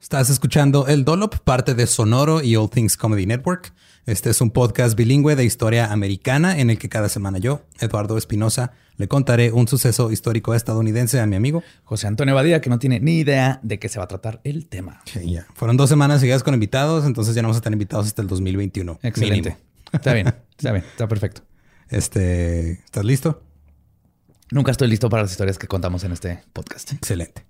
Estás 0.00 0.30
escuchando 0.30 0.86
El 0.86 1.04
Dolop, 1.04 1.40
parte 1.40 1.74
de 1.74 1.86
Sonoro 1.86 2.42
y 2.42 2.56
All 2.56 2.70
Things 2.70 2.96
Comedy 2.96 3.26
Network. 3.26 3.74
Este 4.06 4.30
es 4.30 4.40
un 4.40 4.50
podcast 4.50 4.96
bilingüe 4.96 5.36
de 5.36 5.44
historia 5.44 5.92
americana 5.92 6.58
en 6.58 6.70
el 6.70 6.78
que 6.78 6.88
cada 6.88 7.10
semana 7.10 7.36
yo, 7.36 7.66
Eduardo 7.80 8.16
Espinosa, 8.16 8.72
le 8.96 9.08
contaré 9.08 9.52
un 9.52 9.68
suceso 9.68 10.10
histórico 10.10 10.54
estadounidense 10.54 11.20
a 11.20 11.26
mi 11.26 11.36
amigo 11.36 11.62
José 11.84 12.06
Antonio 12.06 12.34
Badía, 12.34 12.62
que 12.62 12.70
no 12.70 12.78
tiene 12.78 12.98
ni 12.98 13.18
idea 13.18 13.60
de 13.62 13.78
qué 13.78 13.90
se 13.90 13.98
va 13.98 14.06
a 14.06 14.08
tratar 14.08 14.40
el 14.42 14.68
tema. 14.68 15.02
Sí, 15.04 15.32
ya. 15.32 15.46
Fueron 15.54 15.76
dos 15.76 15.90
semanas 15.90 16.20
seguidas 16.20 16.42
con 16.42 16.54
invitados, 16.54 17.04
entonces 17.04 17.34
ya 17.34 17.42
no 17.42 17.48
vamos 17.48 17.58
a 17.58 17.60
tener 17.60 17.74
invitados 17.74 18.06
hasta 18.06 18.22
el 18.22 18.28
2021. 18.28 19.00
Excelente. 19.02 19.50
mínimo. 19.50 19.56
Está 19.92 20.14
bien, 20.14 20.28
está 20.56 20.72
bien, 20.72 20.84
está 20.90 21.08
perfecto. 21.08 21.42
Este, 21.90 22.72
¿estás 22.72 23.04
listo? 23.04 23.42
Nunca 24.50 24.70
estoy 24.70 24.88
listo 24.88 25.10
para 25.10 25.24
las 25.24 25.30
historias 25.30 25.58
que 25.58 25.68
contamos 25.68 26.04
en 26.04 26.12
este 26.12 26.42
podcast. 26.54 26.94
Excelente. 26.94 27.49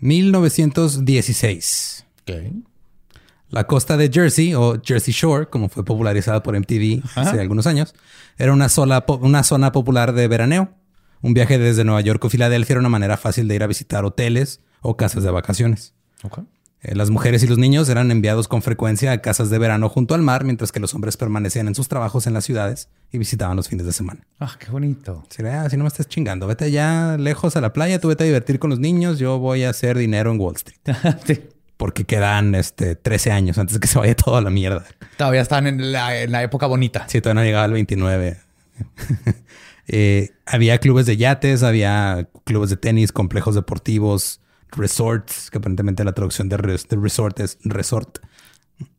...1916... 0.00 2.04
La 3.50 3.68
costa 3.68 3.96
de 3.96 4.10
Jersey, 4.12 4.54
o 4.54 4.82
Jersey 4.84 5.14
Shore, 5.14 5.46
como 5.46 5.68
fue 5.68 5.84
popularizada 5.84 6.42
por 6.42 6.58
MTV 6.58 7.04
hace 7.14 7.40
algunos 7.40 7.68
años, 7.68 7.94
era 8.38 8.52
una, 8.52 8.68
sola 8.68 9.04
una 9.20 9.44
zona 9.44 9.70
popular 9.70 10.12
de 10.12 10.26
veraneo. 10.26 10.70
Un 11.22 11.32
viaje 11.32 11.56
desde 11.56 11.84
Nueva 11.84 12.00
York 12.00 12.24
o 12.24 12.28
Filadelfia 12.28 12.74
era 12.74 12.80
una 12.80 12.88
manera 12.88 13.16
fácil 13.16 13.46
de 13.46 13.54
ir 13.54 13.62
a 13.62 13.68
visitar 13.68 14.04
hoteles 14.04 14.60
o 14.80 14.96
casas 14.96 15.22
de 15.22 15.30
vacaciones. 15.30 15.94
Ok. 16.24 16.40
Eh, 16.82 16.94
Las 16.94 17.10
mujeres 17.10 17.42
y 17.42 17.46
los 17.46 17.58
niños 17.58 17.88
eran 17.88 18.10
enviados 18.10 18.48
con 18.48 18.62
frecuencia 18.62 19.12
a 19.12 19.18
casas 19.22 19.50
de 19.50 19.58
verano 19.58 19.88
junto 19.88 20.14
al 20.14 20.22
mar, 20.22 20.44
mientras 20.44 20.72
que 20.72 20.80
los 20.80 20.94
hombres 20.94 21.16
permanecían 21.16 21.68
en 21.68 21.74
sus 21.74 21.88
trabajos 21.88 22.26
en 22.26 22.34
las 22.34 22.44
ciudades 22.44 22.88
y 23.12 23.18
visitaban 23.18 23.56
los 23.56 23.68
fines 23.68 23.86
de 23.86 23.92
semana. 23.92 24.20
Ah, 24.40 24.56
qué 24.58 24.70
bonito. 24.70 25.24
Si, 25.30 25.42
ah, 25.44 25.68
si 25.70 25.76
no 25.76 25.84
me 25.84 25.88
estás 25.88 26.08
chingando, 26.08 26.46
vete 26.46 26.66
allá 26.66 27.16
lejos 27.16 27.56
a 27.56 27.60
la 27.60 27.72
playa, 27.72 27.98
tú 28.00 28.08
vete 28.08 28.24
a 28.24 28.26
divertir 28.26 28.58
con 28.58 28.70
los 28.70 28.78
niños, 28.78 29.18
yo 29.18 29.38
voy 29.38 29.64
a 29.64 29.70
hacer 29.70 29.96
dinero 29.96 30.30
en 30.32 30.40
Wall 30.40 30.54
Street. 30.56 30.80
Sí. 31.26 31.40
Porque 31.78 32.04
quedan 32.04 32.54
este, 32.54 32.96
13 32.96 33.32
años 33.32 33.58
antes 33.58 33.74
de 33.74 33.80
que 33.80 33.86
se 33.86 33.98
vaya 33.98 34.16
todo 34.16 34.36
a 34.36 34.40
la 34.40 34.48
mierda. 34.48 34.86
Todavía 35.18 35.42
están 35.42 35.66
en 35.66 35.92
la, 35.92 36.18
en 36.22 36.32
la 36.32 36.42
época 36.42 36.66
bonita. 36.66 37.04
Sí, 37.06 37.20
todavía 37.20 37.42
no 37.42 37.44
llegaba 37.46 37.64
al 37.64 37.72
29. 37.72 38.38
Eh, 39.88 40.30
había 40.46 40.78
clubes 40.78 41.06
de 41.06 41.16
yates, 41.16 41.62
había 41.62 42.28
clubes 42.44 42.70
de 42.70 42.76
tenis, 42.76 43.12
complejos 43.12 43.54
deportivos, 43.54 44.40
resorts, 44.72 45.50
que 45.50 45.58
aparentemente 45.58 46.04
la 46.04 46.12
traducción 46.12 46.48
de, 46.48 46.56
res- 46.56 46.88
de 46.88 46.96
resort 46.96 47.40
es 47.40 47.58
resort 47.64 48.18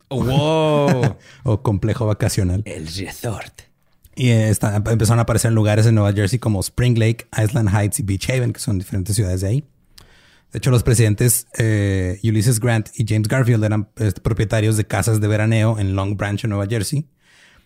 Wow. 0.10 1.18
o 1.44 1.62
complejo 1.64 2.06
vacacional. 2.06 2.64
el 2.66 2.88
resort. 2.88 3.62
Y 4.16 4.30
está- 4.30 4.76
empezaron 4.78 5.20
a 5.20 5.24
aparecer 5.24 5.50
en 5.50 5.56
lugares 5.56 5.86
en 5.86 5.96
Nueva 5.96 6.14
Jersey 6.14 6.40
como 6.40 6.60
Spring 6.62 6.98
Lake, 6.98 7.28
Island 7.38 7.70
Heights 7.70 8.00
y 8.00 8.04
Beach 8.04 8.30
Haven, 8.30 8.54
que 8.54 8.60
son 8.60 8.80
diferentes 8.80 9.16
ciudades 9.16 9.42
de 9.42 9.48
ahí. 9.48 9.64
De 10.54 10.60
hecho, 10.60 10.72
los 10.72 10.82
presidentes 10.82 11.46
eh, 11.58 12.20
Ulysses 12.24 12.60
Grant 12.62 12.88
y 12.96 13.06
James 13.08 13.28
Garfield 13.28 13.64
eran 13.66 13.90
eh, 13.98 14.12
propietarios 14.24 14.78
de 14.78 14.86
casas 14.86 15.20
de 15.20 15.28
veraneo 15.28 15.78
en 15.78 15.94
Long 15.96 16.16
Branch, 16.16 16.42
en 16.44 16.50
Nueva 16.50 16.66
Jersey. 16.68 17.06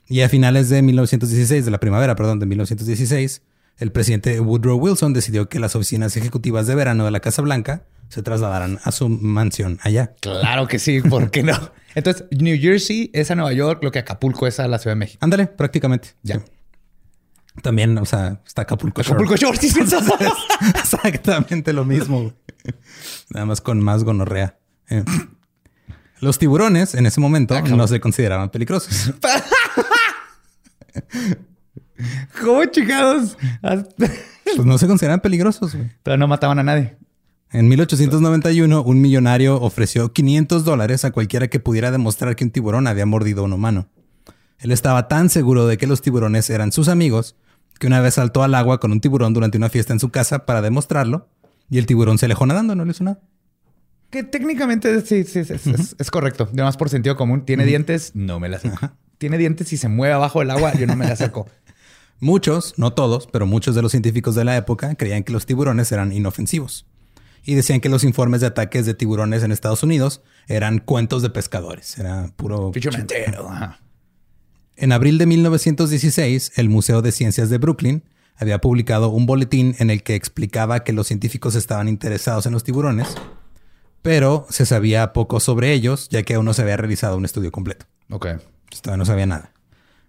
Y 0.07 0.21
a 0.21 0.29
finales 0.29 0.67
de 0.69 0.81
1916, 0.81 1.63
de 1.63 1.71
la 1.71 1.79
primavera, 1.79 2.15
perdón, 2.15 2.39
de 2.39 2.47
1916, 2.47 3.43
el 3.77 3.91
presidente 3.91 4.39
Woodrow 4.41 4.77
Wilson 4.77 5.13
decidió 5.13 5.47
que 5.47 5.59
las 5.59 5.75
oficinas 5.75 6.17
ejecutivas 6.17 6.65
de 6.67 6.75
verano 6.75 7.05
de 7.05 7.11
la 7.11 7.19
Casa 7.19 7.43
Blanca 7.43 7.85
se 8.11 8.21
trasladaran 8.21 8.77
a 8.83 8.91
su 8.91 9.07
mansión 9.07 9.79
allá. 9.83 10.13
Claro 10.19 10.67
que 10.67 10.79
sí, 10.79 10.99
¿por 11.01 11.31
qué 11.31 11.43
no? 11.43 11.57
Entonces, 11.95 12.25
New 12.31 12.59
Jersey 12.59 13.09
es 13.13 13.31
a 13.31 13.35
Nueva 13.35 13.53
York, 13.53 13.81
lo 13.83 13.91
que 13.91 13.99
Acapulco 13.99 14.47
es 14.47 14.59
a 14.59 14.67
la 14.67 14.79
Ciudad 14.79 14.95
de 14.95 14.99
México. 14.99 15.19
Ándale, 15.21 15.47
prácticamente. 15.47 16.09
Ya. 16.21 16.39
Sí. 16.39 16.45
También, 17.61 17.97
o 17.97 18.05
sea, 18.05 18.41
está 18.45 18.63
Acapulco. 18.63 19.01
Acapulco 19.01 19.37
Shore, 19.37 19.57
sí. 19.57 19.67
Exactamente 20.75 21.71
lo 21.71 21.85
mismo. 21.85 22.33
Nada 23.29 23.45
más 23.45 23.61
con 23.61 23.79
más 23.79 24.03
gonorrea. 24.03 24.57
Eh. 24.89 25.05
Los 26.19 26.37
tiburones 26.37 26.95
en 26.95 27.05
ese 27.05 27.21
momento 27.21 27.59
no 27.61 27.87
se 27.87 28.01
consideraban 28.01 28.49
peligrosos. 28.49 29.13
¿Cómo 32.41 32.65
chingados? 32.65 33.37
Pues 34.43 34.65
no 34.65 34.77
se 34.77 34.87
consideraban 34.87 35.21
peligrosos. 35.21 35.75
güey. 35.75 35.91
Pero 36.03 36.17
no 36.17 36.27
mataban 36.27 36.59
a 36.59 36.63
nadie. 36.63 36.97
En 37.53 37.67
1891, 37.67 38.81
un 38.81 39.01
millonario 39.01 39.59
ofreció 39.61 40.13
500 40.13 40.63
dólares 40.63 41.03
a 41.03 41.11
cualquiera 41.11 41.49
que 41.49 41.59
pudiera 41.59 41.91
demostrar 41.91 42.35
que 42.35 42.45
un 42.45 42.51
tiburón 42.51 42.87
había 42.87 43.05
mordido 43.05 43.41
a 43.41 43.45
un 43.45 43.53
humano. 43.53 43.87
Él 44.59 44.71
estaba 44.71 45.07
tan 45.07 45.29
seguro 45.29 45.67
de 45.67 45.77
que 45.77 45.87
los 45.87 46.01
tiburones 46.01 46.49
eran 46.49 46.71
sus 46.71 46.87
amigos 46.87 47.35
que 47.79 47.87
una 47.87 47.99
vez 47.99 48.13
saltó 48.13 48.43
al 48.43 48.53
agua 48.55 48.79
con 48.79 48.91
un 48.91 49.01
tiburón 49.01 49.33
durante 49.33 49.57
una 49.57 49.69
fiesta 49.69 49.91
en 49.91 49.99
su 49.99 50.09
casa 50.09 50.45
para 50.45 50.61
demostrarlo 50.61 51.27
y 51.69 51.77
el 51.79 51.87
tiburón 51.87 52.17
se 52.19 52.25
alejó 52.25 52.45
nadando, 52.45 52.75
no 52.75 52.85
le 52.85 52.91
hizo 52.91 53.03
nada. 53.03 53.19
Que 54.11 54.23
técnicamente 54.23 55.01
sí, 55.01 55.23
sí, 55.23 55.39
es, 55.39 55.49
es- 55.51 55.95
es 55.97 56.11
correcto. 56.11 56.47
Además, 56.53 56.77
por 56.77 56.89
sentido 56.89 57.15
común, 57.15 57.43
tiene 57.43 57.65
dientes, 57.65 58.11
no 58.13 58.39
me 58.39 58.49
la 58.49 58.57
acerco. 58.57 58.91
Tiene 59.17 59.37
dientes 59.37 59.71
y 59.73 59.77
se 59.77 59.87
mueve 59.87 60.13
abajo 60.13 60.39
del 60.39 60.51
agua, 60.51 60.73
yo 60.75 60.85
no 60.85 60.95
me 60.95 61.05
la 61.05 61.13
acerco. 61.13 61.47
Muchos, 62.19 62.75
no 62.77 62.93
todos, 62.93 63.27
pero 63.27 63.47
muchos 63.47 63.73
de 63.73 63.81
los 63.81 63.91
científicos 63.91 64.35
de 64.35 64.45
la 64.45 64.55
época 64.55 64.93
creían 64.95 65.23
que 65.23 65.33
los 65.33 65.45
tiburones 65.47 65.91
eran 65.91 66.11
inofensivos 66.11 66.85
y 67.43 67.55
decían 67.55 67.79
que 67.79 67.89
los 67.89 68.03
informes 68.03 68.41
de 68.41 68.47
ataques 68.47 68.85
de 68.85 68.93
tiburones 68.93 69.43
en 69.43 69.51
Estados 69.51 69.83
Unidos 69.83 70.21
eran 70.47 70.79
cuentos 70.79 71.21
de 71.21 71.29
pescadores, 71.29 71.97
era 71.97 72.31
puro 72.35 72.71
mentero. 72.95 73.49
En 74.75 74.91
abril 74.91 75.17
de 75.17 75.25
1916, 75.25 76.53
el 76.55 76.69
Museo 76.69 77.01
de 77.01 77.11
Ciencias 77.11 77.49
de 77.49 77.57
Brooklyn 77.57 78.03
había 78.35 78.59
publicado 78.59 79.09
un 79.09 79.25
boletín 79.25 79.75
en 79.79 79.89
el 79.89 80.01
que 80.03 80.15
explicaba 80.15 80.83
que 80.83 80.93
los 80.93 81.07
científicos 81.07 81.55
estaban 81.55 81.87
interesados 81.87 82.45
en 82.45 82.53
los 82.53 82.63
tiburones, 82.63 83.15
pero 84.01 84.47
se 84.49 84.65
sabía 84.65 85.13
poco 85.13 85.39
sobre 85.39 85.73
ellos, 85.73 86.09
ya 86.09 86.23
que 86.23 86.33
aún 86.33 86.45
no 86.45 86.53
se 86.53 86.63
había 86.63 86.77
realizado 86.77 87.17
un 87.17 87.25
estudio 87.25 87.51
completo. 87.51 87.85
Ok. 88.09 88.25
Entonces, 88.25 88.81
Todavía 88.81 88.97
no 88.97 89.05
sabía 89.05 89.25
nada. 89.25 89.51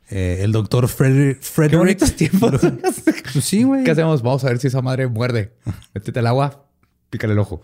Eh, 0.08 0.40
el 0.42 0.52
doctor 0.52 0.88
Frederick... 0.88 1.40
Qué 1.40 1.44
Frederick 1.44 1.78
bonitos 1.78 2.16
tiempos. 2.16 2.52
Sí, 3.42 3.62
güey. 3.62 3.84
¿Qué 3.84 3.90
hacemos? 3.90 4.22
Vamos 4.22 4.44
a 4.44 4.48
ver 4.48 4.58
si 4.58 4.66
esa 4.68 4.82
madre 4.82 5.06
muerde. 5.08 5.54
Métete 5.94 6.18
al 6.18 6.26
agua, 6.26 6.66
pícale 7.12 7.34
el 7.34 7.38
ojo. 7.38 7.60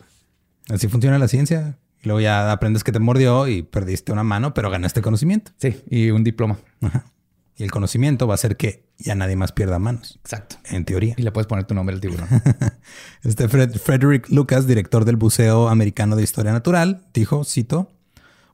Así 0.69 0.87
funciona 0.89 1.19
la 1.19 1.27
ciencia. 1.27 1.79
Y 2.03 2.07
luego 2.07 2.21
ya 2.21 2.53
aprendes 2.53 2.85
que 2.85 2.93
te 2.93 3.01
mordió 3.01 3.49
y 3.49 3.63
perdiste 3.63 4.13
una 4.13 4.23
mano, 4.23 4.55
pero 4.55 4.71
ganaste 4.71 5.03
conocimiento. 5.03 5.51
Sí, 5.57 5.83
y 5.91 6.11
un 6.11 6.23
diploma. 6.23 6.59
Ajá. 6.83 7.07
Y 7.57 7.65
el 7.65 7.73
conocimiento 7.73 8.29
va 8.29 8.35
a 8.35 8.37
hacer 8.37 8.57
que 8.57 8.87
ya 8.99 9.17
nadie 9.17 9.35
más 9.35 9.51
pierda 9.51 9.81
manos, 9.81 10.21
Exacto. 10.23 10.57
en 10.71 10.85
teoría. 10.85 11.15
Y 11.17 11.23
le 11.23 11.33
puedes 11.33 11.49
poner 11.49 11.65
tu 11.65 11.75
nombre 11.75 11.95
al 11.95 12.01
tiburón. 12.01 12.29
Este 13.25 13.49
Fred- 13.49 13.77
Frederick 13.79 14.29
Lucas, 14.29 14.67
director 14.69 15.05
del 15.05 15.17
Museo 15.17 15.69
Americano 15.69 16.15
de 16.15 16.23
Historia 16.23 16.53
Natural, 16.53 17.05
dijo, 17.15 17.43
cito, 17.45 17.91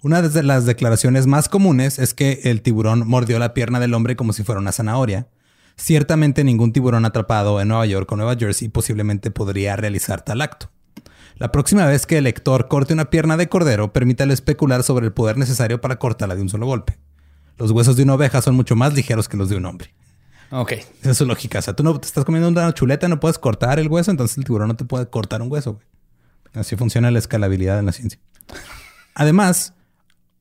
una 0.02 0.22
de 0.22 0.42
las 0.42 0.64
declaraciones 0.64 1.26
más 1.26 1.50
comunes 1.50 1.98
es 1.98 2.14
que 2.14 2.40
el 2.44 2.62
tiburón 2.62 3.06
mordió 3.06 3.38
la 3.38 3.52
pierna 3.52 3.78
del 3.80 3.92
hombre 3.92 4.16
como 4.16 4.32
si 4.32 4.42
fuera 4.42 4.60
una 4.60 4.72
zanahoria. 4.72 5.28
Ciertamente 5.76 6.44
ningún 6.44 6.72
tiburón 6.72 7.04
atrapado 7.04 7.60
en 7.60 7.68
Nueva 7.68 7.84
York 7.84 8.10
o 8.12 8.16
Nueva 8.16 8.36
Jersey 8.36 8.68
posiblemente 8.68 9.30
podría 9.30 9.76
realizar 9.76 10.22
tal 10.22 10.40
acto. 10.40 10.70
La 11.36 11.50
próxima 11.50 11.86
vez 11.86 12.06
que 12.06 12.18
el 12.18 12.24
lector 12.24 12.68
corte 12.68 12.94
una 12.94 13.10
pierna 13.10 13.36
de 13.36 13.48
cordero, 13.48 13.92
permítale 13.92 14.32
especular 14.32 14.82
sobre 14.84 15.06
el 15.06 15.12
poder 15.12 15.36
necesario 15.36 15.80
para 15.80 15.98
cortarla 15.98 16.36
de 16.36 16.42
un 16.42 16.48
solo 16.48 16.66
golpe. 16.66 16.98
Los 17.58 17.70
huesos 17.70 17.96
de 17.96 18.04
una 18.04 18.14
oveja 18.14 18.40
son 18.40 18.54
mucho 18.54 18.76
más 18.76 18.94
ligeros 18.94 19.28
que 19.28 19.36
los 19.36 19.48
de 19.48 19.56
un 19.56 19.66
hombre. 19.66 19.92
ok. 20.50 20.72
Esa 20.72 21.10
es 21.10 21.16
su 21.16 21.26
lógica. 21.26 21.58
O 21.58 21.62
sea, 21.62 21.74
tú 21.74 21.82
no 21.82 21.98
te 21.98 22.06
estás 22.06 22.24
comiendo 22.24 22.48
una 22.48 22.72
chuleta, 22.72 23.08
no 23.08 23.20
puedes 23.20 23.38
cortar 23.38 23.78
el 23.78 23.88
hueso, 23.88 24.10
entonces 24.10 24.38
el 24.38 24.44
tiburón 24.44 24.68
no 24.68 24.76
te 24.76 24.84
puede 24.84 25.08
cortar 25.08 25.42
un 25.42 25.50
hueso. 25.50 25.74
güey. 25.74 25.86
Así 26.54 26.76
funciona 26.76 27.10
la 27.10 27.18
escalabilidad 27.18 27.78
en 27.78 27.86
la 27.86 27.92
ciencia. 27.92 28.20
Además, 29.14 29.74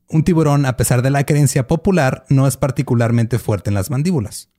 un 0.10 0.24
tiburón, 0.24 0.66
a 0.66 0.78
pesar 0.78 1.02
de 1.02 1.10
la 1.10 1.24
creencia 1.24 1.68
popular, 1.68 2.26
no 2.30 2.48
es 2.48 2.58
particularmente 2.58 3.40
fuerte 3.40 3.72
en 3.72 3.74
las 3.74 3.90
mandíbulas. 3.90 4.50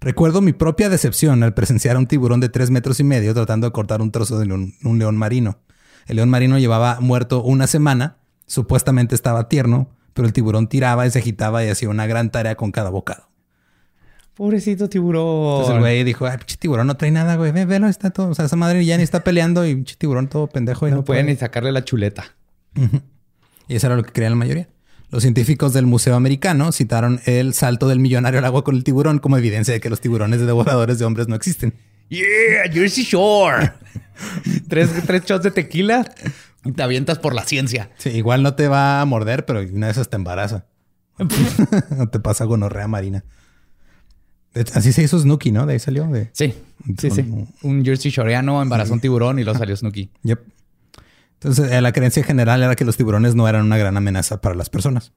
Recuerdo 0.00 0.42
mi 0.42 0.52
propia 0.52 0.88
decepción 0.88 1.42
al 1.42 1.54
presenciar 1.54 1.96
a 1.96 1.98
un 1.98 2.06
tiburón 2.06 2.40
de 2.40 2.48
tres 2.48 2.70
metros 2.70 3.00
y 3.00 3.04
medio 3.04 3.32
tratando 3.34 3.66
de 3.68 3.72
cortar 3.72 4.02
un 4.02 4.10
trozo 4.10 4.38
de 4.38 4.52
un, 4.52 4.74
un 4.82 4.98
león 4.98 5.16
marino. 5.16 5.58
El 6.06 6.16
león 6.16 6.28
marino 6.28 6.58
llevaba 6.58 7.00
muerto 7.00 7.42
una 7.42 7.66
semana, 7.66 8.18
supuestamente 8.46 9.14
estaba 9.14 9.48
tierno, 9.48 9.90
pero 10.14 10.26
el 10.26 10.32
tiburón 10.32 10.68
tiraba 10.68 11.06
y 11.06 11.10
se 11.10 11.18
agitaba 11.18 11.64
y 11.64 11.68
hacía 11.68 11.88
una 11.88 12.06
gran 12.06 12.30
tarea 12.30 12.56
con 12.56 12.72
cada 12.72 12.90
bocado. 12.90 13.28
Pobrecito 14.34 14.88
tiburón. 14.88 15.52
Entonces 15.52 15.74
el 15.74 15.80
güey 15.80 16.04
dijo, 16.04 16.26
ay, 16.26 16.36
pinche 16.36 16.56
tiburón 16.58 16.86
no 16.86 16.96
trae 16.96 17.10
nada, 17.10 17.36
güey. 17.36 17.52
Ve, 17.52 17.64
velo, 17.64 17.88
está 17.88 18.10
todo. 18.10 18.28
O 18.28 18.34
sea, 18.34 18.44
esa 18.44 18.56
madre 18.56 18.84
ya 18.84 18.98
ni 18.98 19.02
está 19.02 19.24
peleando 19.24 19.66
y 19.66 19.74
pinche 19.74 19.96
tiburón 19.96 20.28
todo 20.28 20.46
pendejo. 20.46 20.86
Y 20.86 20.90
no 20.90 20.98
no, 20.98 21.04
pueden 21.04 21.24
puede. 21.24 21.34
ni 21.34 21.40
sacarle 21.40 21.72
la 21.72 21.84
chuleta. 21.84 22.24
Y 23.68 23.74
eso 23.76 23.86
era 23.86 23.96
lo 23.96 24.02
que 24.02 24.12
creían 24.12 24.32
la 24.32 24.36
mayoría. 24.36 24.68
Los 25.10 25.22
científicos 25.22 25.72
del 25.72 25.86
Museo 25.86 26.14
Americano 26.16 26.70
citaron 26.72 27.20
el 27.24 27.54
salto 27.54 27.88
del 27.88 27.98
millonario 27.98 28.38
al 28.38 28.44
agua 28.44 28.62
con 28.64 28.74
el 28.74 28.84
tiburón 28.84 29.20
como 29.20 29.38
evidencia 29.38 29.72
de 29.72 29.80
que 29.80 29.88
los 29.88 30.00
tiburones 30.00 30.40
devoradores 30.40 30.98
de 30.98 31.04
hombres 31.04 31.28
no 31.28 31.34
existen. 31.34 31.72
Yeah, 32.08 32.70
Jersey 32.72 33.04
Shore. 33.04 33.72
tres, 34.68 34.90
tres 35.06 35.24
shots 35.24 35.44
de 35.44 35.50
tequila 35.50 36.04
y 36.64 36.72
te 36.72 36.82
avientas 36.82 37.18
por 37.18 37.34
la 37.34 37.44
ciencia. 37.44 37.90
Sí, 37.98 38.10
igual 38.10 38.42
no 38.42 38.54
te 38.54 38.68
va 38.68 39.00
a 39.00 39.04
morder, 39.04 39.44
pero 39.44 39.60
una 39.60 39.86
de 39.86 39.92
esas 39.92 40.08
te 40.08 40.16
embaraza. 40.16 40.66
no 41.18 42.08
te 42.10 42.20
pasa 42.20 42.44
gonorrea 42.44 42.88
marina. 42.88 43.24
Así 44.72 44.92
se 44.92 45.02
hizo 45.02 45.18
Snooki, 45.18 45.52
¿no? 45.52 45.66
De 45.66 45.74
ahí 45.74 45.78
salió. 45.78 46.06
De... 46.06 46.30
Sí, 46.32 46.54
sí, 46.98 47.10
sí. 47.10 47.24
Un 47.62 47.84
Jersey 47.84 48.10
Shoreano 48.10 48.62
embarazó 48.62 48.94
un 48.94 49.00
tiburón 49.00 49.38
y 49.38 49.44
lo 49.44 49.54
salió 49.54 49.76
Snooki. 49.76 50.10
Yep. 50.22 50.40
Entonces, 51.34 51.70
eh, 51.70 51.82
la 51.82 51.92
creencia 51.92 52.22
general 52.22 52.62
era 52.62 52.74
que 52.74 52.86
los 52.86 52.96
tiburones 52.96 53.34
no 53.34 53.46
eran 53.46 53.66
una 53.66 53.76
gran 53.76 53.98
amenaza 53.98 54.40
para 54.40 54.54
las 54.54 54.70
personas. 54.70 55.12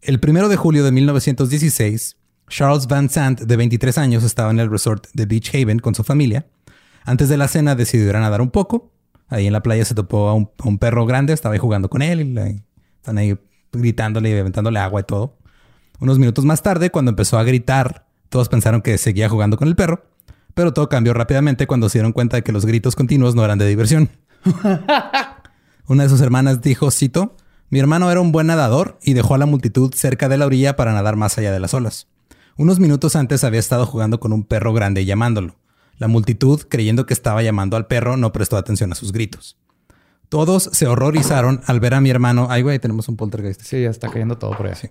El 0.00 0.20
primero 0.20 0.48
de 0.48 0.54
julio 0.54 0.84
de 0.84 0.92
1916, 0.92 2.16
Charles 2.48 2.86
Van 2.86 3.08
Sant, 3.08 3.40
de 3.42 3.56
23 3.56 3.98
años, 3.98 4.24
estaba 4.24 4.50
en 4.50 4.60
el 4.60 4.70
resort 4.70 5.06
de 5.12 5.26
Beach 5.26 5.54
Haven 5.54 5.78
con 5.78 5.94
su 5.94 6.04
familia. 6.04 6.46
Antes 7.04 7.28
de 7.28 7.36
la 7.36 7.48
cena 7.48 7.74
decidió 7.74 8.08
ir 8.08 8.16
a 8.16 8.20
nadar 8.20 8.40
un 8.40 8.50
poco. 8.50 8.92
Ahí 9.28 9.46
en 9.46 9.52
la 9.52 9.62
playa 9.62 9.84
se 9.84 9.94
topó 9.94 10.28
a 10.28 10.34
un, 10.34 10.50
a 10.58 10.68
un 10.68 10.78
perro 10.78 11.04
grande, 11.06 11.32
estaba 11.32 11.52
ahí 11.54 11.58
jugando 11.58 11.88
con 11.90 12.00
él 12.02 12.20
y 12.20 12.24
le- 12.24 12.62
están 12.96 13.18
ahí 13.18 13.38
gritándole 13.72 14.30
y 14.30 14.38
aventándole 14.38 14.78
agua 14.78 15.00
y 15.00 15.04
todo. 15.04 15.36
Unos 16.00 16.18
minutos 16.18 16.44
más 16.44 16.62
tarde, 16.62 16.90
cuando 16.90 17.10
empezó 17.10 17.38
a 17.38 17.44
gritar, 17.44 18.06
todos 18.28 18.48
pensaron 18.48 18.80
que 18.82 18.96
seguía 18.98 19.28
jugando 19.28 19.56
con 19.56 19.68
el 19.68 19.76
perro, 19.76 20.04
pero 20.54 20.72
todo 20.72 20.88
cambió 20.88 21.12
rápidamente 21.14 21.66
cuando 21.66 21.88
se 21.88 21.98
dieron 21.98 22.12
cuenta 22.12 22.36
de 22.36 22.42
que 22.42 22.52
los 22.52 22.64
gritos 22.64 22.96
continuos 22.96 23.34
no 23.34 23.44
eran 23.44 23.58
de 23.58 23.66
diversión. 23.66 24.08
Una 25.86 26.02
de 26.02 26.08
sus 26.08 26.20
hermanas 26.20 26.60
dijo, 26.60 26.90
cito, 26.90 27.36
mi 27.70 27.78
hermano 27.80 28.10
era 28.10 28.20
un 28.20 28.32
buen 28.32 28.46
nadador 28.46 28.98
y 29.02 29.14
dejó 29.14 29.34
a 29.34 29.38
la 29.38 29.46
multitud 29.46 29.92
cerca 29.94 30.28
de 30.28 30.36
la 30.38 30.46
orilla 30.46 30.76
para 30.76 30.92
nadar 30.92 31.16
más 31.16 31.38
allá 31.38 31.52
de 31.52 31.60
las 31.60 31.74
olas. 31.74 32.06
Unos 32.58 32.80
minutos 32.80 33.14
antes 33.14 33.44
había 33.44 33.60
estado 33.60 33.86
jugando 33.86 34.18
con 34.18 34.32
un 34.32 34.42
perro 34.42 34.72
grande 34.72 35.02
y 35.02 35.04
llamándolo. 35.04 35.54
La 35.96 36.08
multitud, 36.08 36.60
creyendo 36.68 37.06
que 37.06 37.14
estaba 37.14 37.40
llamando 37.40 37.76
al 37.76 37.86
perro, 37.86 38.16
no 38.16 38.32
prestó 38.32 38.56
atención 38.56 38.90
a 38.90 38.96
sus 38.96 39.12
gritos. 39.12 39.56
Todos 40.28 40.68
se 40.72 40.88
horrorizaron 40.88 41.60
al 41.66 41.78
ver 41.78 41.94
a 41.94 42.00
mi 42.00 42.10
hermano. 42.10 42.48
Ay, 42.50 42.62
güey, 42.62 42.80
tenemos 42.80 43.08
un 43.08 43.16
poltergeist. 43.16 43.62
Sí, 43.62 43.82
ya 43.82 43.90
está 43.90 44.08
cayendo 44.08 44.38
todo 44.38 44.56
por 44.56 44.66
allá. 44.66 44.74
Sí. 44.74 44.88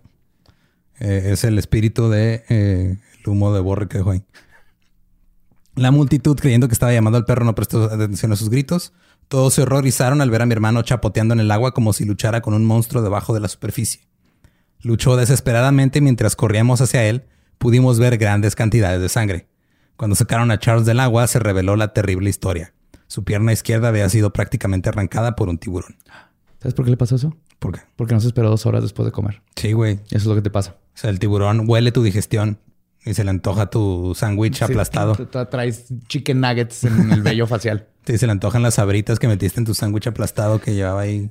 Eh, 1.02 1.32
es 1.34 1.44
el 1.44 1.60
espíritu 1.60 2.10
de 2.10 2.46
eh, 2.48 2.98
el 3.20 3.30
humo 3.30 3.54
de 3.54 3.60
borre 3.60 3.90
que 3.90 3.98
dejó 3.98 4.12
ahí. 4.12 4.24
La 5.76 5.92
multitud, 5.92 6.40
creyendo 6.40 6.70
que 6.70 6.74
estaba 6.74 6.94
llamando 6.94 7.18
al 7.18 7.26
perro, 7.26 7.44
no 7.44 7.54
prestó 7.54 7.84
atención 7.84 8.32
a 8.32 8.38
sus 8.38 8.50
gritos. 8.50 8.94
Todos 9.28 9.56
se 9.56 9.64
horrorizaron 9.64 10.22
al 10.22 10.30
ver 10.30 10.42
a 10.42 10.46
mi 10.46 10.54
hermano 10.54 10.84
chapoteando 10.84 11.34
en 11.34 11.42
el 11.42 11.52
agua 11.52 11.74
como 11.74 11.92
si 11.92 12.06
luchara 12.06 12.40
con 12.40 12.54
un 12.54 12.64
monstruo 12.64 13.04
debajo 13.04 13.34
de 13.34 13.42
la 13.42 13.50
superficie. 13.50 14.08
Luchó 14.80 15.18
desesperadamente 15.18 16.00
mientras 16.00 16.38
corríamos 16.38 16.80
hacia 16.80 17.04
él. 17.04 17.26
Pudimos 17.58 18.00
ver 18.00 18.18
grandes 18.18 18.56
cantidades 18.56 19.02
de 19.02 19.10
sangre. 19.10 19.48
Cuando 19.96 20.16
sacaron 20.16 20.52
a 20.52 20.60
Charles 20.60 20.86
del 20.86 21.00
agua, 21.00 21.26
se 21.28 21.40
reveló 21.40 21.76
la 21.76 21.94
terrible 21.94 22.30
historia. 22.30 22.74
Su 23.08 23.24
pierna 23.24 23.54
izquierda 23.54 23.88
había 23.88 24.08
sido 24.10 24.32
prácticamente 24.32 24.90
arrancada 24.90 25.36
por 25.36 25.50
un 25.50 25.58
tiburón. 25.58 25.96
¿Sabes 26.60 26.74
por 26.74 26.86
qué 26.86 26.92
le 26.92 26.98
pasó 26.98 27.16
eso? 27.16 27.36
¿Por 27.60 27.74
qué? 27.74 27.82
Porque 27.96 28.14
no 28.14 28.20
se 28.20 28.28
esperó 28.28 28.50
dos 28.50 28.66
horas 28.66 28.84
después 28.84 29.06
de 29.06 29.12
comer. 29.12 29.42
Sí, 29.56 29.74
güey. 29.74 30.00
Eso 30.08 30.18
es 30.18 30.26
lo 30.26 30.36
que 30.36 30.42
te 30.42 30.50
pasa. 30.50 30.78
O 30.94 30.98
sea, 30.98 31.10
el 31.10 31.20
tiburón 31.20 31.64
huele 31.68 31.92
tu 31.92 32.04
digestión 32.04 32.60
y 33.06 33.14
se 33.14 33.24
le 33.24 33.30
antoja 33.30 33.70
tu 33.70 34.14
sándwich 34.16 34.62
aplastado. 34.62 35.16
Sí, 35.16 35.28
traes 35.50 35.86
chicken 36.08 36.42
nuggets 36.42 36.84
en 36.84 37.12
el 37.12 37.22
vello 37.22 37.48
facial. 37.48 37.88
Sí, 38.08 38.18
se 38.18 38.26
le 38.26 38.32
antojan 38.32 38.62
las 38.64 38.76
sabritas 38.76 39.20
que 39.20 39.28
metiste 39.28 39.60
en 39.60 39.66
tu 39.66 39.74
sándwich 39.74 40.08
aplastado 40.08 40.62
que 40.62 40.74
llevaba 40.74 41.02
ahí 41.02 41.30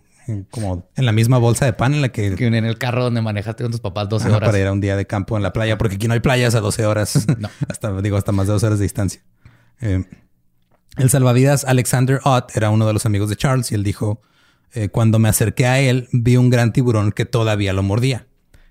como 0.50 0.88
en 0.96 1.06
la 1.06 1.12
misma 1.12 1.38
bolsa 1.38 1.64
de 1.64 1.72
pan 1.72 1.94
en 1.94 2.02
la 2.02 2.08
que, 2.10 2.34
Que 2.34 2.46
en 2.46 2.54
el 2.54 2.78
carro 2.78 3.04
donde 3.04 3.22
manejaste 3.22 3.62
con 3.62 3.70
tus 3.72 3.80
papás 3.80 4.08
12 4.08 4.26
Ajá, 4.26 4.36
horas. 4.36 4.48
para 4.48 4.58
ir 4.58 4.66
a 4.66 4.72
un 4.72 4.80
día 4.80 4.96
de 4.96 5.06
campo 5.06 5.36
en 5.36 5.42
la 5.42 5.52
playa, 5.52 5.78
porque 5.78 5.96
aquí 5.96 6.08
no 6.08 6.14
hay 6.14 6.20
playas 6.20 6.54
a 6.54 6.60
12 6.60 6.86
horas. 6.86 7.26
No. 7.38 7.48
hasta, 7.68 8.00
digo, 8.00 8.16
hasta 8.16 8.32
más 8.32 8.46
de 8.46 8.52
dos 8.52 8.62
horas 8.64 8.78
de 8.78 8.84
distancia. 8.84 9.22
Eh, 9.80 10.04
el 10.96 11.10
salvavidas 11.10 11.64
Alexander 11.64 12.20
Ott 12.24 12.56
era 12.56 12.70
uno 12.70 12.86
de 12.86 12.92
los 12.92 13.06
amigos 13.06 13.28
de 13.28 13.36
Charles 13.36 13.70
y 13.70 13.74
él 13.74 13.84
dijo, 13.84 14.22
eh, 14.72 14.88
cuando 14.88 15.18
me 15.18 15.28
acerqué 15.28 15.66
a 15.66 15.78
él, 15.80 16.08
vi 16.12 16.36
un 16.36 16.50
gran 16.50 16.72
tiburón 16.72 17.12
que 17.12 17.24
todavía 17.24 17.72
lo 17.72 17.82
mordía. 17.82 18.26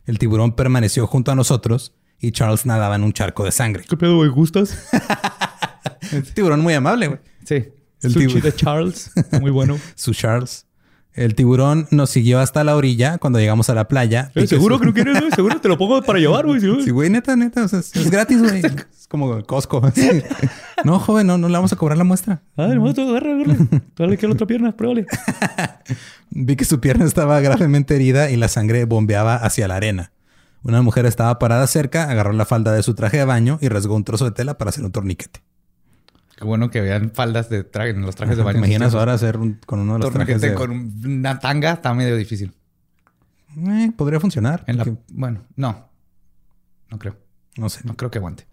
El 0.06 0.20
tiburón 0.20 0.56
permaneció 0.56 1.08
junto 1.08 1.32
a 1.32 1.36
nosotros 1.36 1.94
y 2.20 2.32
Charles 2.32 2.66
nadaba 2.66 2.96
en 2.96 3.04
un 3.04 3.14
charco 3.14 3.44
de 3.44 3.52
sangre. 3.52 3.84
¿Qué 3.88 3.98
pedo, 3.98 4.18
güey? 4.18 4.30
¿Gustas? 4.30 4.88
Tiburón 6.34 6.62
muy 6.62 6.74
amable, 6.74 7.08
güey. 7.08 7.20
Sí. 7.44 7.56
El 8.02 8.12
Sushi 8.12 8.28
tiburón. 8.28 8.42
de 8.42 8.56
Charles. 8.56 9.12
Muy 9.42 9.52
bueno. 9.52 9.80
Su 9.96 10.14
Charles. 10.14 10.66
El 11.16 11.34
tiburón 11.34 11.88
nos 11.92 12.10
siguió 12.10 12.40
hasta 12.40 12.66
la 12.66 12.76
orilla 12.76 13.18
cuando 13.20 13.40
llegamos 13.40 13.70
a 13.70 13.74
la 13.74 13.88
playa. 13.88 14.32
Eh, 14.36 14.48
¿Seguro 14.48 14.80
que 14.80 14.86
no 14.86 14.94
quieres, 14.94 15.18
güey? 15.18 15.32
¿Seguro 15.32 15.62
te 15.62 15.70
lo 15.70 15.78
pongo 15.78 16.02
para 16.02 16.20
llevar, 16.20 16.46
güey? 16.46 16.60
Sí, 16.60 16.92
güey, 16.92 17.10
neta, 17.10 17.38
neta. 17.38 17.64
o 17.64 17.68
sea, 17.70 17.80
es, 17.80 18.12
gratis, 18.12 18.42
güey. 18.42 18.62
Es 19.06 19.08
como 19.08 19.42
Costco. 19.46 19.82
Sí. 19.96 20.10
No, 20.84 21.00
joven, 21.00 21.28
no, 21.28 21.38
no 21.38 21.48
le 21.48 21.54
vamos 21.54 21.72
a 21.72 21.78
cobrar 21.78 21.98
la 21.98 22.04
muestra. 22.04 22.42
Ah, 22.58 22.68
hermano, 22.70 22.94
tú 22.94 23.10
agarra, 23.10 23.34
agarra. 23.34 23.56
Dale 23.98 24.18
que 24.18 24.28
la 24.28 24.34
otra 24.34 24.46
pierna, 24.46 24.76
pruébale. 24.76 25.06
Vi 26.32 26.56
que 26.58 26.66
su 26.66 26.82
pierna 26.82 27.06
estaba 27.06 27.40
gravemente 27.40 27.96
herida 27.96 28.30
y 28.30 28.36
la 28.36 28.50
sangre 28.50 28.84
bombeaba 28.84 29.36
hacia 29.36 29.70
la 29.70 29.78
arena. 29.78 30.12
Una 30.64 30.82
mujer 30.82 31.06
estaba 31.06 31.40
parada 31.40 31.66
cerca, 31.68 32.10
agarró 32.10 32.34
la 32.34 32.46
falda 32.46 32.74
de 32.74 32.84
su 32.84 32.94
traje 32.94 33.18
de 33.18 33.26
baño 33.26 33.58
y 33.62 33.70
rasgó 33.70 33.96
un 33.96 34.04
trozo 34.04 34.26
de 34.26 34.32
tela 34.32 34.58
para 34.58 34.70
hacer 34.70 34.84
un 34.84 34.92
torniquete. 34.92 35.42
Qué 36.38 36.44
bueno 36.44 36.70
que 36.70 36.82
vean 36.82 37.12
faldas 37.14 37.50
de 37.50 37.64
traje 37.64 37.92
en 37.92 38.02
los 38.02 38.16
trajes 38.16 38.36
de 38.36 38.42
¿Te 38.44 38.46
baño. 38.46 38.58
imaginas 38.58 38.94
ahora 38.94 39.14
hacer 39.14 39.38
un- 39.38 39.60
con 39.66 39.80
uno 39.80 39.94
de 39.94 40.00
los 40.00 40.12
trajes 40.14 40.42
Torniquete 40.42 40.50
de... 40.52 40.56
con 40.56 40.72
un- 40.72 41.02
una 41.20 41.40
tanga 41.40 41.72
está 41.72 41.94
medio 41.94 42.16
difícil. 42.18 42.54
Eh, 43.58 43.92
podría 43.96 44.20
funcionar. 44.20 44.64
En 44.68 44.78
la, 44.78 44.86
bueno, 45.14 45.44
no. 45.56 45.90
No 46.90 47.00
creo. 47.00 47.16
No 47.58 47.70
sé. 47.70 47.82
No 47.86 47.96
creo 47.96 48.12
que 48.12 48.18
aguante. 48.18 48.48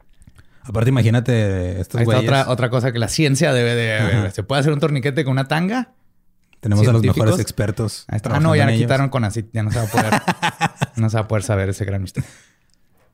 Aparte, 0.63 0.91
imagínate 0.91 1.81
estos 1.81 1.99
Ahí 1.99 2.05
está 2.05 2.15
güeyes. 2.19 2.31
otra, 2.31 2.49
otra 2.49 2.71
cosa 2.71 2.93
que 2.93 3.01
la 3.01 3.09
ciencia 3.09 3.53
debe 3.53 3.75
de... 3.75 4.31
¿Se 4.31 4.45
puede 4.45 4.61
hacer 4.61 4.73
un 4.73 4.79
torniquete 4.79 5.25
con 5.25 5.33
una 5.33 5.49
tanga? 5.49 5.93
Tenemos 6.61 6.87
a 6.87 6.93
los 6.93 7.03
mejores 7.03 7.41
expertos. 7.41 8.05
Ah, 8.07 8.39
no, 8.39 8.55
ya 8.55 8.69
ellos. 8.71 8.81
quitaron 8.83 9.09
con 9.09 9.25
así. 9.25 9.45
Ya 9.53 9.65
no 9.65 9.73
se 9.73 9.79
va 9.81 9.85
a 9.85 9.89
poder... 9.89 10.13
no 10.97 11.11
se 11.11 11.17
va 11.17 11.23
a 11.25 11.27
poder 11.29 11.43
saber 11.43 11.69
ese 11.71 11.85
gran 11.85 12.01
misterio. 12.03 12.31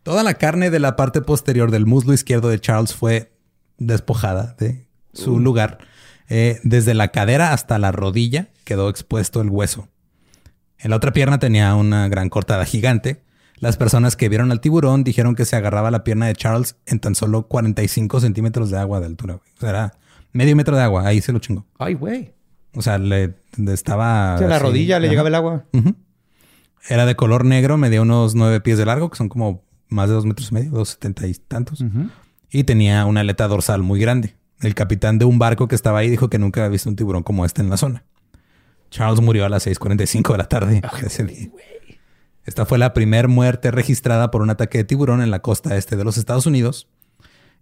Toda 0.03 0.23
la 0.23 0.35
carne 0.35 0.69
de 0.69 0.79
la 0.79 0.95
parte 0.97 1.23
posterior 1.23 1.71
del 1.71 1.87
muslo 1.87 2.13
izquierdo 2.13 2.51
de 2.51 2.61
Charles 2.61 2.93
fue 2.95 3.33
despojada 3.79 4.55
de 4.59 4.87
su 5.13 5.39
lugar. 5.41 5.79
Eh, 6.29 6.61
desde 6.63 6.95
la 6.95 7.09
cadera 7.09 7.53
hasta 7.53 7.79
la 7.79 7.91
rodilla 7.93 8.49
quedó 8.65 8.91
expuesto 8.91 9.41
el 9.41 9.49
hueso. 9.49 9.89
En 10.79 10.91
la 10.91 10.97
otra 10.97 11.13
pierna 11.13 11.39
tenía 11.39 11.75
una 11.75 12.09
gran 12.09 12.29
cortada 12.29 12.65
gigante. 12.65 13.23
Las 13.59 13.77
personas 13.77 14.15
que 14.15 14.29
vieron 14.29 14.53
al 14.53 14.61
tiburón 14.61 15.03
dijeron 15.03 15.35
que 15.35 15.45
se 15.45 15.57
agarraba 15.57 15.91
la 15.91 16.05
pierna 16.05 16.27
de 16.27 16.35
Charles 16.37 16.77
en 16.87 17.01
tan 17.01 17.15
solo 17.15 17.49
45 17.49 18.21
centímetros 18.21 18.71
de 18.71 18.79
agua 18.79 19.01
de 19.01 19.07
altura. 19.07 19.35
güey. 19.35 19.51
O 19.57 19.61
sea, 19.61 19.71
era 19.71 19.95
medio 20.33 20.55
metro 20.55 20.77
de 20.77 20.83
agua. 20.83 21.07
Ahí 21.07 21.21
se 21.21 21.33
lo 21.33 21.39
chingó. 21.41 21.67
Ay, 21.79 21.95
güey. 21.95 22.33
O 22.75 22.83
sea, 22.83 22.99
le 22.99 23.35
le 23.57 23.73
estaba... 23.73 24.37
Sí, 24.39 24.45
a 24.45 24.49
la 24.49 24.57
así. 24.57 24.65
rodilla 24.65 25.01
le 25.01 25.09
llegaba 25.09 25.29
el 25.29 25.35
agua. 25.35 25.65
Era 26.89 27.07
de 27.07 27.17
color 27.17 27.45
negro, 27.45 27.77
medía 27.77 28.01
unos 28.03 28.35
nueve 28.37 28.61
pies 28.61 28.79
de 28.79 28.85
largo, 28.87 29.11
que 29.11 29.17
son 29.17 29.29
como 29.29 29.65
más 29.89 30.09
de 30.09 30.15
dos 30.15 30.27
metros 30.27 30.51
y 30.53 30.55
medio, 30.55 30.71
dos 30.71 30.91
setenta 30.91 31.27
y 31.27 31.35
tantos. 31.35 31.83
Y 32.51 32.65
tenía 32.65 33.05
una 33.07 33.21
aleta 33.21 33.47
dorsal 33.49 33.83
muy 33.83 34.01
grande. 34.01 34.35
El 34.61 34.75
capitán 34.75 35.19
de 35.19 35.25
un 35.25 35.39
barco 35.39 35.69
que 35.69 35.75
estaba 35.75 35.99
ahí 36.01 36.09
dijo 36.11 36.29
que 36.31 36.39
nunca 36.39 36.61
había 36.63 36.71
visto 36.73 36.89
un 36.89 36.97
tiburón 36.97 37.23
como 37.23 37.45
este 37.45 37.61
en 37.63 37.71
la 37.71 37.77
zona. 37.77 38.05
Charles 38.91 39.21
murió 39.21 39.45
a 39.45 39.49
las 39.49 39.67
6.45 39.67 40.33
de 40.33 40.39
la 40.39 40.49
tarde 40.49 40.83
ese 41.05 41.25
día. 41.25 41.49
Esta 42.45 42.65
fue 42.65 42.79
la 42.79 42.95
primera 42.95 43.29
muerte 43.29 43.71
registrada 43.71 44.31
por 44.31 44.41
un 44.41 44.49
ataque 44.51 44.79
de 44.79 44.85
tiburón 44.85 45.21
en 45.21 45.31
la 45.31 45.41
costa 45.41 45.77
este 45.77 45.97
de 45.97 46.05
los 46.05 46.17
Estados 46.17 46.47
Unidos. 46.47 46.89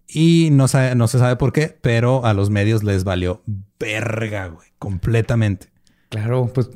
Y 0.09 0.51
no, 0.53 0.69
sabe- 0.69 0.95
no 0.95 1.09
se 1.09 1.19
sabe 1.19 1.35
por 1.35 1.53
qué, 1.53 1.77
pero 1.81 2.25
a 2.25 2.33
los 2.33 2.49
medios 2.51 2.85
les 2.85 3.03
valió 3.03 3.43
verga, 3.81 4.47
güey, 4.47 4.69
completamente. 4.79 5.69
Claro, 6.11 6.47
pues 6.55 6.71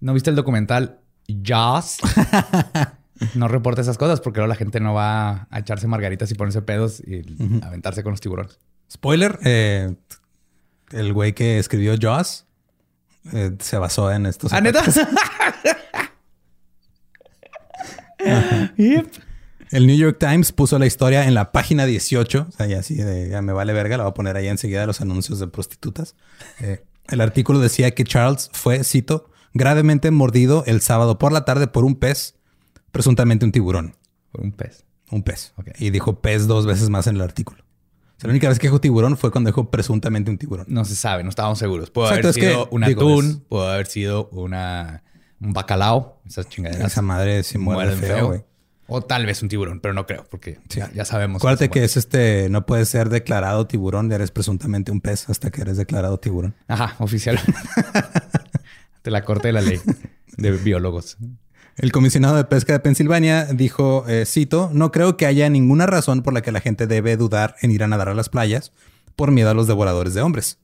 ¿no 0.00 0.12
viste 0.12 0.28
el 0.28 0.36
documental 0.36 0.98
Jaws? 1.42 1.96
no 3.34 3.48
reporta 3.48 3.80
esas 3.80 3.98
cosas 3.98 4.20
porque 4.20 4.38
luego 4.38 4.48
la 4.48 4.56
gente 4.56 4.80
no 4.80 4.94
va 4.94 5.46
a 5.50 5.58
echarse 5.58 5.86
margaritas 5.86 6.30
y 6.30 6.34
ponerse 6.34 6.62
pedos 6.62 7.00
y 7.00 7.22
aventarse 7.62 8.02
con 8.02 8.12
los 8.12 8.20
tiburones. 8.20 8.58
Spoiler, 8.90 9.38
eh, 9.44 9.94
el 10.92 11.12
güey 11.12 11.32
que 11.32 11.58
escribió 11.58 11.96
Jaws 12.00 12.46
eh, 13.32 13.52
se 13.58 13.78
basó 13.78 14.12
en 14.12 14.26
estos. 14.26 14.52
¿Ah, 14.52 14.60
neta? 14.60 14.82
Yep. 18.76 19.06
El 19.70 19.86
New 19.86 19.96
York 19.96 20.18
Times 20.18 20.52
puso 20.52 20.78
la 20.78 20.86
historia 20.86 21.26
en 21.26 21.34
la 21.34 21.52
página 21.52 21.86
18. 21.86 22.46
O 22.48 22.52
sea, 22.52 22.66
ya 22.66 22.80
así 22.80 22.94
de, 22.94 23.28
ya 23.28 23.42
me 23.42 23.52
vale 23.52 23.72
verga, 23.72 23.96
la 23.96 24.04
voy 24.04 24.10
a 24.10 24.14
poner 24.14 24.36
ahí 24.36 24.48
enseguida 24.48 24.86
los 24.86 25.00
anuncios 25.00 25.40
de 25.40 25.48
prostitutas. 25.48 26.14
Eh, 26.60 26.84
el 27.08 27.20
artículo 27.20 27.58
decía 27.58 27.90
que 27.92 28.04
Charles 28.04 28.50
fue, 28.52 28.84
cito, 28.84 29.30
gravemente 29.54 30.10
mordido 30.10 30.64
el 30.66 30.80
sábado 30.80 31.18
por 31.18 31.32
la 31.32 31.44
tarde 31.44 31.66
por 31.66 31.84
un 31.84 31.96
pez, 31.96 32.36
presuntamente 32.96 33.44
un 33.44 33.52
tiburón. 33.52 33.94
Un 34.32 34.52
pez. 34.52 34.84
Un 35.10 35.22
pez. 35.22 35.52
Y 35.78 35.90
dijo 35.90 36.20
pez 36.20 36.46
dos 36.46 36.66
veces 36.66 36.88
más 36.88 37.06
en 37.06 37.16
el 37.16 37.22
artículo. 37.22 37.62
O 37.62 38.18
sea, 38.20 38.28
la 38.28 38.30
única 38.30 38.48
vez 38.48 38.58
que 38.58 38.68
dijo 38.68 38.80
tiburón 38.80 39.16
fue 39.18 39.30
cuando 39.30 39.48
dijo 39.50 39.70
presuntamente 39.70 40.30
un 40.30 40.38
tiburón. 40.38 40.64
No 40.68 40.84
se 40.86 40.94
sabe, 40.96 41.22
no 41.22 41.28
estábamos 41.30 41.58
seguros. 41.58 41.90
Puede 41.90 42.08
haber 42.08 42.26
es 42.26 42.36
que, 42.36 42.48
sido 42.48 42.68
un 42.70 42.82
digo, 42.82 43.02
atún, 43.02 43.26
es- 43.26 43.36
puede 43.48 43.72
haber 43.74 43.86
sido 43.86 44.28
una, 44.30 45.02
un 45.40 45.52
bacalao, 45.52 46.20
esas 46.26 46.48
chingaderas. 46.48 46.92
Esa 46.92 47.02
madre 47.02 47.42
sí 47.42 47.58
muerde 47.58 47.94
muerden 47.94 47.98
feo, 48.16 48.26
güey. 48.28 48.44
O 48.88 49.02
tal 49.02 49.26
vez 49.26 49.42
un 49.42 49.48
tiburón, 49.48 49.80
pero 49.80 49.92
no 49.94 50.06
creo, 50.06 50.24
porque 50.30 50.60
Sí. 50.68 50.78
ya, 50.78 50.90
ya 50.92 51.04
sabemos. 51.04 51.40
Acuérdate 51.42 51.64
se 51.66 51.70
que 51.70 51.84
es 51.84 51.96
este, 51.96 52.48
no 52.48 52.64
puedes 52.66 52.88
ser 52.88 53.08
declarado 53.10 53.66
tiburón, 53.66 54.10
eres 54.12 54.30
presuntamente 54.30 54.92
un 54.92 55.00
pez 55.00 55.28
hasta 55.28 55.50
que 55.50 55.60
eres 55.60 55.76
declarado 55.76 56.18
tiburón. 56.18 56.54
Ajá, 56.68 56.94
oficial. 57.00 57.38
de 59.04 59.10
la 59.10 59.22
corte 59.24 59.48
de 59.48 59.52
la 59.52 59.60
ley 59.60 59.80
de 60.36 60.50
biólogos. 60.52 61.16
El 61.76 61.92
comisionado 61.92 62.36
de 62.36 62.44
pesca 62.44 62.72
de 62.72 62.80
Pensilvania 62.80 63.44
dijo, 63.46 64.04
eh, 64.08 64.24
cito, 64.26 64.70
no 64.72 64.90
creo 64.92 65.16
que 65.16 65.26
haya 65.26 65.48
ninguna 65.50 65.86
razón 65.86 66.22
por 66.22 66.32
la 66.32 66.40
que 66.40 66.50
la 66.52 66.60
gente 66.60 66.86
debe 66.86 67.16
dudar 67.18 67.56
en 67.60 67.70
ir 67.70 67.82
a 67.82 67.88
nadar 67.88 68.08
a 68.08 68.14
las 68.14 68.30
playas 68.30 68.72
por 69.14 69.30
miedo 69.30 69.50
a 69.50 69.54
los 69.54 69.66
devoradores 69.66 70.14
de 70.14 70.22
hombres. 70.22 70.58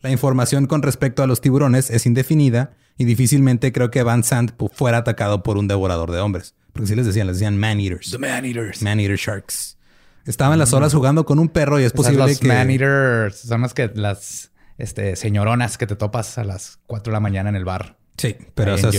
La 0.00 0.10
información 0.10 0.66
con 0.66 0.82
respecto 0.82 1.22
a 1.22 1.26
los 1.26 1.40
tiburones 1.40 1.88
es 1.90 2.04
indefinida 2.06 2.72
y 2.98 3.04
difícilmente 3.04 3.72
creo 3.72 3.90
que 3.90 4.02
Van 4.02 4.22
pu- 4.22 4.70
fuera 4.72 4.98
atacado 4.98 5.42
por 5.42 5.56
un 5.56 5.68
devorador 5.68 6.10
de 6.12 6.20
hombres. 6.20 6.54
Porque 6.72 6.88
sí 6.88 6.94
les 6.94 7.06
decían, 7.06 7.26
les 7.26 7.36
decían 7.36 7.58
man-eaters. 7.58 8.18
man 8.18 8.44
eaters. 8.44 8.82
Man-eater 8.82 9.16
sharks. 9.16 9.78
Estaba 10.26 10.52
en 10.52 10.58
las 10.58 10.72
olas 10.74 10.92
jugando 10.92 11.24
con 11.24 11.38
un 11.38 11.48
perro 11.48 11.80
y 11.80 11.84
es 11.84 11.92
posible 11.92 12.18
los 12.26 12.38
que... 12.38 12.46
man 12.48 12.70
eaters 12.70 13.38
son 13.38 13.62
las 13.62 13.72
que 13.72 13.90
las 13.94 14.52
este, 14.76 15.16
señoronas 15.16 15.78
que 15.78 15.86
te 15.86 15.96
topas 15.96 16.36
a 16.36 16.44
las 16.44 16.78
4 16.86 17.10
de 17.10 17.14
la 17.14 17.20
mañana 17.20 17.48
en 17.48 17.56
el 17.56 17.64
bar. 17.64 17.96
Sí, 18.18 18.36
pero 18.54 18.74
esas, 18.74 18.94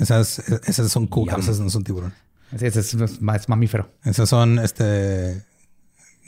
esas, 0.00 0.38
esas 0.66 0.90
son 0.90 1.08
Yum. 1.08 1.28
esas 1.38 1.60
no 1.60 1.70
son 1.70 1.84
tiburón. 1.84 2.12
Sí, 2.58 2.66
ese 2.66 2.80
es, 2.80 2.94
es 2.94 3.20
más 3.22 3.48
mamífero. 3.48 3.92
Esas 4.04 4.28
son, 4.28 4.58
este... 4.58 5.44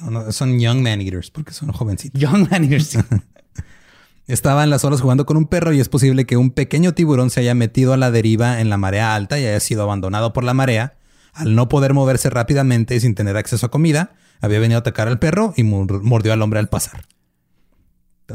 no, 0.00 0.10
no, 0.10 0.32
son 0.32 0.58
young 0.60 0.82
man-eaters 0.82 1.30
porque 1.30 1.52
son 1.52 1.72
jovencitos. 1.72 2.20
Young 2.20 2.48
man 2.50 2.64
eaters. 2.64 2.98
Estaba 4.26 4.64
en 4.64 4.70
las 4.70 4.84
olas 4.84 5.00
jugando 5.00 5.24
con 5.24 5.36
un 5.36 5.46
perro 5.46 5.72
y 5.72 5.78
es 5.80 5.88
posible 5.88 6.24
que 6.26 6.36
un 6.36 6.50
pequeño 6.50 6.94
tiburón 6.94 7.30
se 7.30 7.40
haya 7.40 7.54
metido 7.54 7.92
a 7.92 7.96
la 7.96 8.10
deriva 8.10 8.60
en 8.60 8.68
la 8.70 8.76
marea 8.76 9.14
alta 9.14 9.38
y 9.38 9.46
haya 9.46 9.60
sido 9.60 9.82
abandonado 9.84 10.32
por 10.32 10.42
la 10.42 10.52
marea. 10.52 10.96
Al 11.32 11.54
no 11.54 11.68
poder 11.68 11.94
moverse 11.94 12.28
rápidamente 12.28 12.96
y 12.96 13.00
sin 13.00 13.14
tener 13.14 13.36
acceso 13.36 13.66
a 13.66 13.70
comida, 13.70 14.14
había 14.40 14.58
venido 14.58 14.78
a 14.78 14.80
atacar 14.80 15.06
al 15.06 15.18
perro 15.20 15.54
y 15.56 15.62
mor- 15.62 16.02
mordió 16.02 16.32
al 16.32 16.42
hombre 16.42 16.58
al 16.58 16.68
pasar. 16.68 17.04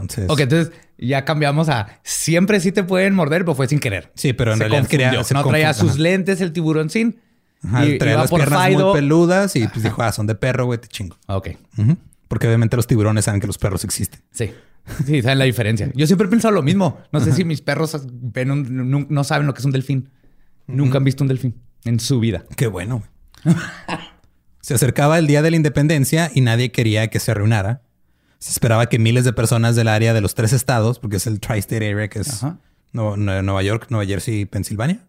Entonces... 0.02 0.30
ok, 0.30 0.40
entonces 0.42 0.74
ya 0.98 1.26
cambiamos 1.26 1.70
a 1.70 2.00
siempre 2.04 2.60
sí 2.60 2.72
te 2.72 2.84
pueden 2.84 3.14
morder, 3.16 3.44
pero 3.44 3.56
fue 3.56 3.68
sin 3.68 3.80
querer. 3.80 4.12
Sí, 4.16 4.34
pero 4.34 4.52
en 4.52 4.58
Se 4.58 4.64
realidad 4.66 4.82
confundió. 4.82 5.08
quería... 5.10 5.24
se 5.24 5.34
no 5.34 5.44
traía 5.46 5.74
sus 5.74 5.98
lentes 5.98 6.42
el 6.42 6.52
tiburón 6.54 6.90
sin. 6.90 7.20
Ajá, 7.64 7.86
y 7.86 7.98
traía 8.00 8.18
las 8.18 8.30
por 8.30 8.40
piernas 8.40 8.68
Fido. 8.68 8.86
muy 8.92 8.94
peludas 9.02 9.56
y 9.56 9.68
pues 9.68 9.84
dijo, 9.84 10.02
ah, 10.02 10.12
son 10.12 10.26
de 10.28 10.36
perro, 10.36 10.66
güey, 10.66 10.80
te 10.80 10.88
chingo. 10.88 11.16
Ok. 11.28 11.50
Porque 12.28 12.48
obviamente 12.48 12.76
los 12.76 12.88
tiburones 12.88 13.26
saben 13.26 13.40
que 13.42 13.48
los 13.48 13.58
perros 13.58 13.84
existen. 13.84 14.22
sí. 14.32 14.52
Sí, 15.06 15.22
saben 15.22 15.38
la 15.38 15.46
diferencia. 15.46 15.92
Yo 15.94 16.08
siempre 16.08 16.26
he 16.26 16.30
pensado 16.32 16.56
lo 16.56 16.64
mismo. 16.64 16.98
No 17.12 17.20
sé 17.20 17.32
si 17.34 17.46
mis 17.46 17.62
perros 17.62 17.96
ven 18.12 18.50
un- 18.50 18.90
no, 18.90 19.06
no 19.08 19.24
saben 19.24 19.46
lo 19.46 19.54
que 19.54 19.60
es 19.60 19.66
un 19.66 19.72
delfín. 19.72 20.10
Nunca 20.66 20.98
han 20.98 21.04
visto 21.04 21.24
un 21.24 21.28
delfín 21.28 21.62
en 21.86 22.00
su 22.00 22.20
vida. 22.20 22.46
Qué 22.58 22.66
bueno. 22.66 23.04
güey. 23.46 23.56
se 24.62 24.74
acercaba 24.74 25.20
el 25.20 25.28
día 25.28 25.44
de 25.44 25.52
la 25.52 25.58
independencia 25.58 26.32
y 26.34 26.42
nadie 26.42 26.72
quería 26.72 27.08
que 27.10 27.20
se 27.20 27.30
arruinara. 27.30 27.84
Se 28.42 28.50
esperaba 28.50 28.90
que 28.90 28.98
miles 28.98 29.24
de 29.24 29.34
personas 29.34 29.76
del 29.76 29.88
área 29.88 30.16
de 30.16 30.20
los 30.20 30.34
tres 30.34 30.52
estados, 30.52 30.98
porque 30.98 31.18
es 31.18 31.28
el 31.28 31.40
Tri-State 31.40 31.92
Area, 31.92 32.08
que 32.10 32.22
es. 32.22 32.44
Nueva, 32.92 33.16
Nueva 33.16 33.62
York, 33.62 33.86
Nueva 33.90 34.04
Jersey 34.04 34.42
y 34.42 34.46
Pensilvania. 34.46 35.06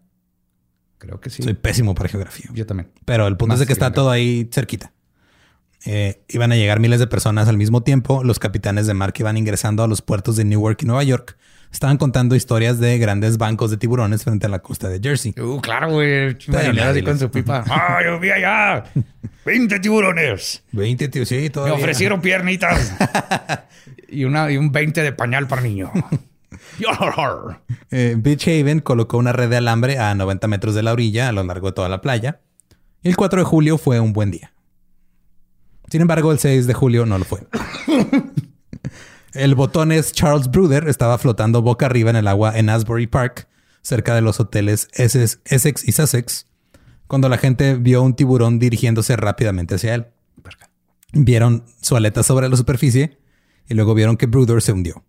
Creo 0.99 1.19
que 1.19 1.31
sí. 1.31 1.41
Soy 1.41 1.55
pésimo 1.55 1.95
para 1.95 2.09
geografía. 2.09 2.45
Yo 2.53 2.67
también. 2.67 2.91
Pero 3.05 3.25
el 3.25 3.35
punto 3.35 3.53
Más 3.53 3.55
es 3.55 3.61
de 3.61 3.65
que 3.65 3.73
está 3.73 3.91
todo 3.91 4.11
ahí 4.11 4.47
cerquita. 4.53 4.93
Eh, 5.83 6.23
iban 6.29 6.51
a 6.51 6.55
llegar 6.55 6.79
miles 6.79 6.99
de 6.99 7.07
personas 7.07 7.47
al 7.47 7.57
mismo 7.57 7.81
tiempo. 7.81 8.23
Los 8.23 8.37
capitanes 8.37 8.85
de 8.85 8.93
mar 8.93 9.13
que 9.13 9.23
iban 9.23 9.35
ingresando 9.35 9.81
a 9.81 9.87
los 9.87 10.03
puertos 10.03 10.35
de 10.35 10.45
Newark 10.45 10.83
y 10.83 10.85
Nueva 10.85 11.03
York 11.03 11.35
estaban 11.73 11.97
contando 11.97 12.35
historias 12.35 12.79
de 12.79 12.97
grandes 12.99 13.37
bancos 13.37 13.71
de 13.71 13.77
tiburones 13.77 14.23
frente 14.23 14.45
a 14.45 14.49
la 14.49 14.59
costa 14.59 14.87
de 14.87 14.99
Jersey. 15.01 15.33
Uh, 15.37 15.59
claro, 15.59 15.91
güey. 15.91 16.37
Marinero 16.47 16.91
así 16.91 17.01
con 17.01 17.19
su 17.19 17.29
pipa. 17.29 17.63
¡Ah, 17.69 17.99
yo 18.05 18.19
vi 18.19 18.29
allá! 18.29 18.85
¡20 19.45 19.81
tiburones! 19.81 20.63
20, 20.71 21.07
tío, 21.09 21.25
sí, 21.25 21.35
Me 21.35 21.49
todavía. 21.49 21.75
ofrecieron 21.75 22.21
piernitas. 22.21 22.93
y, 24.07 24.23
una, 24.23 24.49
y 24.51 24.57
un 24.57 24.71
20 24.71 25.01
de 25.01 25.11
pañal 25.11 25.47
para 25.47 25.61
niño. 25.61 25.91
Eh, 27.91 28.15
Beach 28.17 28.47
Haven 28.47 28.79
colocó 28.79 29.17
una 29.17 29.31
red 29.31 29.49
de 29.49 29.57
alambre 29.57 29.99
a 29.99 30.15
90 30.15 30.47
metros 30.47 30.73
de 30.73 30.81
la 30.81 30.91
orilla 30.93 31.29
a 31.29 31.31
lo 31.31 31.43
largo 31.43 31.67
de 31.67 31.73
toda 31.73 31.87
la 31.89 32.01
playa. 32.01 32.41
Y 33.03 33.09
el 33.09 33.15
4 33.15 33.41
de 33.41 33.45
julio 33.45 33.77
fue 33.77 33.99
un 33.99 34.11
buen 34.13 34.31
día. 34.31 34.53
Sin 35.89 36.01
embargo, 36.01 36.31
el 36.31 36.39
6 36.39 36.65
de 36.65 36.73
julio 36.73 37.05
no 37.05 37.17
lo 37.19 37.25
fue. 37.25 37.41
El 39.33 39.55
botones 39.55 40.11
Charles 40.11 40.49
Bruder 40.49 40.87
estaba 40.87 41.17
flotando 41.17 41.61
boca 41.61 41.87
arriba 41.87 42.09
en 42.09 42.15
el 42.15 42.27
agua 42.27 42.57
en 42.57 42.69
Asbury 42.69 43.07
Park, 43.07 43.47
cerca 43.81 44.15
de 44.15 44.21
los 44.21 44.39
hoteles 44.39 44.87
Essex 44.93 45.87
y 45.87 45.91
Sussex, 45.91 46.47
cuando 47.07 47.29
la 47.29 47.37
gente 47.37 47.75
vio 47.75 48.01
un 48.03 48.15
tiburón 48.15 48.59
dirigiéndose 48.59 49.15
rápidamente 49.15 49.75
hacia 49.75 49.95
él. 49.95 50.07
Vieron 51.11 51.65
su 51.81 51.95
aleta 51.95 52.23
sobre 52.23 52.49
la 52.49 52.57
superficie 52.57 53.19
y 53.67 53.73
luego 53.73 53.93
vieron 53.93 54.17
que 54.17 54.25
Bruder 54.25 54.61
se 54.61 54.71
hundió. 54.71 55.03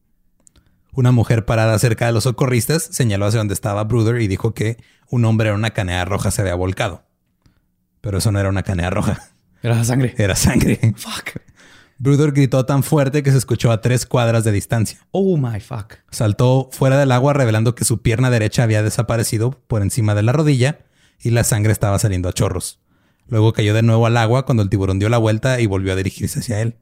Una 0.92 1.12
mujer 1.12 1.44
parada 1.44 1.78
cerca 1.78 2.06
de 2.06 2.12
los 2.12 2.24
socorristas 2.24 2.82
señaló 2.82 3.26
hacia 3.26 3.38
donde 3.38 3.54
estaba 3.54 3.84
Bruder 3.84 4.20
y 4.20 4.28
dijo 4.28 4.54
que 4.54 4.76
un 5.10 5.24
hombre 5.24 5.48
en 5.48 5.56
una 5.56 5.70
canea 5.70 6.04
roja 6.04 6.30
se 6.30 6.42
había 6.42 6.54
volcado. 6.54 7.04
Pero 8.00 8.18
eso 8.18 8.30
no 8.32 8.38
era 8.38 8.48
una 8.48 8.62
canea 8.62 8.90
roja. 8.90 9.30
Era 9.62 9.82
sangre. 9.82 10.14
Era 10.18 10.36
sangre. 10.36 10.78
Fuck. 10.96 11.40
Bruder 11.98 12.32
gritó 12.32 12.66
tan 12.66 12.82
fuerte 12.82 13.22
que 13.22 13.30
se 13.30 13.38
escuchó 13.38 13.70
a 13.70 13.80
tres 13.80 14.06
cuadras 14.06 14.44
de 14.44 14.52
distancia. 14.52 14.98
Oh 15.10 15.36
my 15.36 15.60
fuck. 15.60 15.94
Saltó 16.10 16.68
fuera 16.72 16.98
del 16.98 17.12
agua 17.12 17.32
revelando 17.32 17.74
que 17.74 17.84
su 17.84 18.02
pierna 18.02 18.30
derecha 18.30 18.62
había 18.64 18.82
desaparecido 18.82 19.52
por 19.68 19.82
encima 19.82 20.14
de 20.14 20.22
la 20.22 20.32
rodilla 20.32 20.80
y 21.20 21.30
la 21.30 21.44
sangre 21.44 21.72
estaba 21.72 21.98
saliendo 21.98 22.28
a 22.28 22.32
chorros. 22.32 22.80
Luego 23.28 23.52
cayó 23.52 23.74
de 23.74 23.82
nuevo 23.82 24.06
al 24.06 24.16
agua 24.16 24.44
cuando 24.44 24.62
el 24.62 24.68
tiburón 24.68 24.98
dio 24.98 25.08
la 25.08 25.18
vuelta 25.18 25.60
y 25.60 25.66
volvió 25.66 25.92
a 25.92 25.96
dirigirse 25.96 26.40
hacia 26.40 26.60
él. 26.60 26.76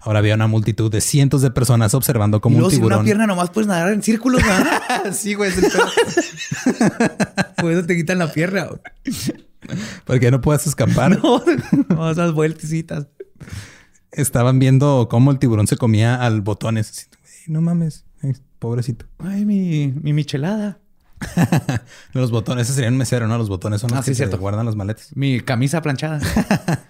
Ahora 0.00 0.20
había 0.20 0.36
una 0.36 0.46
multitud 0.46 0.92
de 0.92 1.00
cientos 1.00 1.42
de 1.42 1.50
personas 1.50 1.92
observando 1.92 2.40
como 2.40 2.58
un 2.58 2.70
tiburón. 2.70 3.00
una 3.00 3.04
pierna 3.04 3.26
nomás 3.26 3.50
puedes 3.50 3.66
nadar 3.66 3.92
en 3.92 4.02
círculos, 4.02 4.40
¿no? 4.44 5.12
sí, 5.12 5.34
güey, 5.34 5.50
es 5.50 5.58
el 5.58 5.64
pedo. 5.64 7.08
Por 7.56 7.72
eso 7.72 7.84
te 7.84 7.96
quitan 7.96 8.18
la 8.18 8.32
pierna. 8.32 8.68
Porque 10.04 10.30
no 10.30 10.40
puedes 10.40 10.66
escapar. 10.66 11.18
No, 11.22 11.42
no 11.88 12.10
esas 12.10 12.32
vueltecitas. 12.32 13.08
Estaban 14.12 14.58
viendo 14.58 15.08
cómo 15.10 15.30
el 15.30 15.38
tiburón 15.38 15.66
se 15.66 15.76
comía 15.76 16.24
al 16.24 16.40
botones. 16.40 17.08
no 17.46 17.60
mames, 17.60 18.04
pobrecito. 18.58 19.06
Ay, 19.18 19.44
mi, 19.44 19.92
mi 20.00 20.12
michelada. 20.12 20.80
los 22.12 22.30
botones, 22.30 22.66
ese 22.66 22.74
sería 22.74 22.90
un 22.90 22.96
mesero, 22.96 23.26
¿no? 23.26 23.38
Los 23.38 23.48
botones 23.48 23.80
son 23.80 23.90
los 23.90 24.00
ah, 24.00 24.02
que 24.02 24.14
sí, 24.14 24.24
se 24.24 24.26
guardan 24.36 24.66
los 24.66 24.76
maletes. 24.76 25.16
Mi 25.16 25.40
camisa 25.40 25.82
planchada. 25.82 26.20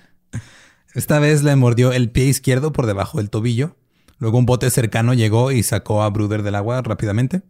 Esta 0.95 1.19
vez 1.19 1.43
le 1.43 1.55
mordió 1.57 1.93
el 1.93 2.11
pie 2.11 2.25
izquierdo 2.25 2.73
por 2.73 2.87
debajo 2.87 3.19
del 3.19 3.31
tobillo. 3.31 3.77
Luego 4.19 4.39
un 4.39 4.47
bote 4.47 4.71
cercano 4.71 5.15
llegó 5.15 5.53
y 5.53 5.63
sacó 5.63 6.03
a 6.03 6.11
Bruder 6.11 6.43
del 6.43 6.57
agua 6.57 6.83
rápidamente. 6.83 7.43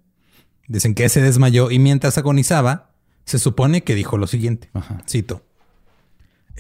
Dicen 0.66 0.94
que 0.94 1.08
se 1.08 1.22
desmayó 1.22 1.70
y 1.70 1.78
mientras 1.78 2.18
agonizaba, 2.18 2.90
se 3.25 3.38
supone 3.38 3.84
que 3.84 3.94
dijo 3.94 4.18
lo 4.18 4.26
siguiente. 4.26 4.70
Cito. 5.08 5.47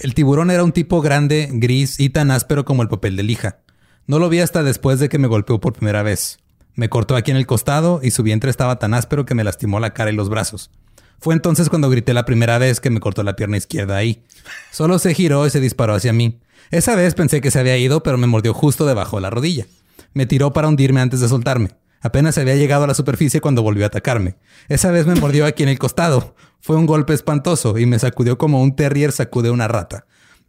El 0.00 0.14
tiburón 0.14 0.52
era 0.52 0.62
un 0.62 0.70
tipo 0.70 1.00
grande, 1.00 1.48
gris 1.50 1.98
y 1.98 2.10
tan 2.10 2.30
áspero 2.30 2.64
como 2.64 2.82
el 2.82 2.88
papel 2.88 3.16
de 3.16 3.24
lija. 3.24 3.58
No 4.06 4.20
lo 4.20 4.28
vi 4.28 4.38
hasta 4.38 4.62
después 4.62 5.00
de 5.00 5.08
que 5.08 5.18
me 5.18 5.26
golpeó 5.26 5.60
por 5.60 5.72
primera 5.72 6.04
vez. 6.04 6.38
Me 6.76 6.88
cortó 6.88 7.16
aquí 7.16 7.32
en 7.32 7.36
el 7.36 7.46
costado 7.46 7.98
y 8.00 8.12
su 8.12 8.22
vientre 8.22 8.48
estaba 8.48 8.78
tan 8.78 8.94
áspero 8.94 9.26
que 9.26 9.34
me 9.34 9.42
lastimó 9.42 9.80
la 9.80 9.94
cara 9.94 10.12
y 10.12 10.14
los 10.14 10.28
brazos. 10.28 10.70
Fue 11.18 11.34
entonces 11.34 11.68
cuando 11.68 11.90
grité 11.90 12.14
la 12.14 12.24
primera 12.24 12.58
vez 12.58 12.78
que 12.78 12.90
me 12.90 13.00
cortó 13.00 13.24
la 13.24 13.34
pierna 13.34 13.56
izquierda 13.56 13.96
ahí. 13.96 14.22
Solo 14.70 15.00
se 15.00 15.14
giró 15.14 15.44
y 15.48 15.50
se 15.50 15.58
disparó 15.60 15.94
hacia 15.94 16.12
mí. 16.12 16.38
Esa 16.70 16.94
vez 16.94 17.14
pensé 17.14 17.40
que 17.40 17.50
se 17.50 17.58
había 17.58 17.76
ido, 17.76 18.04
pero 18.04 18.18
me 18.18 18.28
mordió 18.28 18.54
justo 18.54 18.86
debajo 18.86 19.16
de 19.16 19.22
la 19.22 19.30
rodilla. 19.30 19.66
Me 20.14 20.26
tiró 20.26 20.52
para 20.52 20.68
hundirme 20.68 21.00
antes 21.00 21.18
de 21.18 21.28
soltarme. 21.28 21.70
Apenas 22.00 22.38
había 22.38 22.54
llegado 22.54 22.84
a 22.84 22.86
la 22.86 22.94
superficie 22.94 23.40
cuando 23.40 23.62
volvió 23.62 23.82
a 23.82 23.88
atacarme. 23.88 24.36
Esa 24.68 24.92
vez 24.92 25.06
me 25.06 25.16
mordió 25.16 25.44
aquí 25.44 25.64
en 25.64 25.70
el 25.70 25.78
costado. 25.80 26.36
Fue 26.60 26.76
un 26.76 26.86
golpe 26.86 27.14
espantoso 27.14 27.78
y 27.78 27.86
me 27.86 27.98
sacudió 27.98 28.38
como 28.38 28.62
un 28.62 28.76
terrier 28.76 29.12
sacude 29.12 29.50
una 29.50 29.68
rata. 29.68 30.06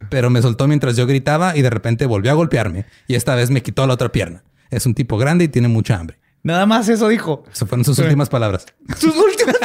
Pero 0.08 0.30
me 0.30 0.42
soltó 0.42 0.66
mientras 0.66 0.96
yo 0.96 1.06
gritaba 1.06 1.56
y 1.56 1.62
de 1.62 1.70
repente 1.70 2.06
volvió 2.06 2.30
a 2.30 2.34
golpearme. 2.34 2.86
Y 3.06 3.14
esta 3.14 3.34
vez 3.34 3.50
me 3.50 3.62
quitó 3.62 3.86
la 3.86 3.94
otra 3.94 4.10
pierna. 4.10 4.42
Es 4.70 4.86
un 4.86 4.94
tipo 4.94 5.18
grande 5.18 5.44
y 5.44 5.48
tiene 5.48 5.68
mucha 5.68 5.98
hambre. 5.98 6.18
Nada 6.42 6.64
más 6.66 6.88
eso 6.88 7.08
dijo. 7.08 7.44
Esas 7.52 7.68
fueron 7.68 7.84
sus 7.86 7.98
últimas 7.98 8.28
palabras. 8.28 8.66
Sus 8.96 9.14
últimas. 9.16 9.56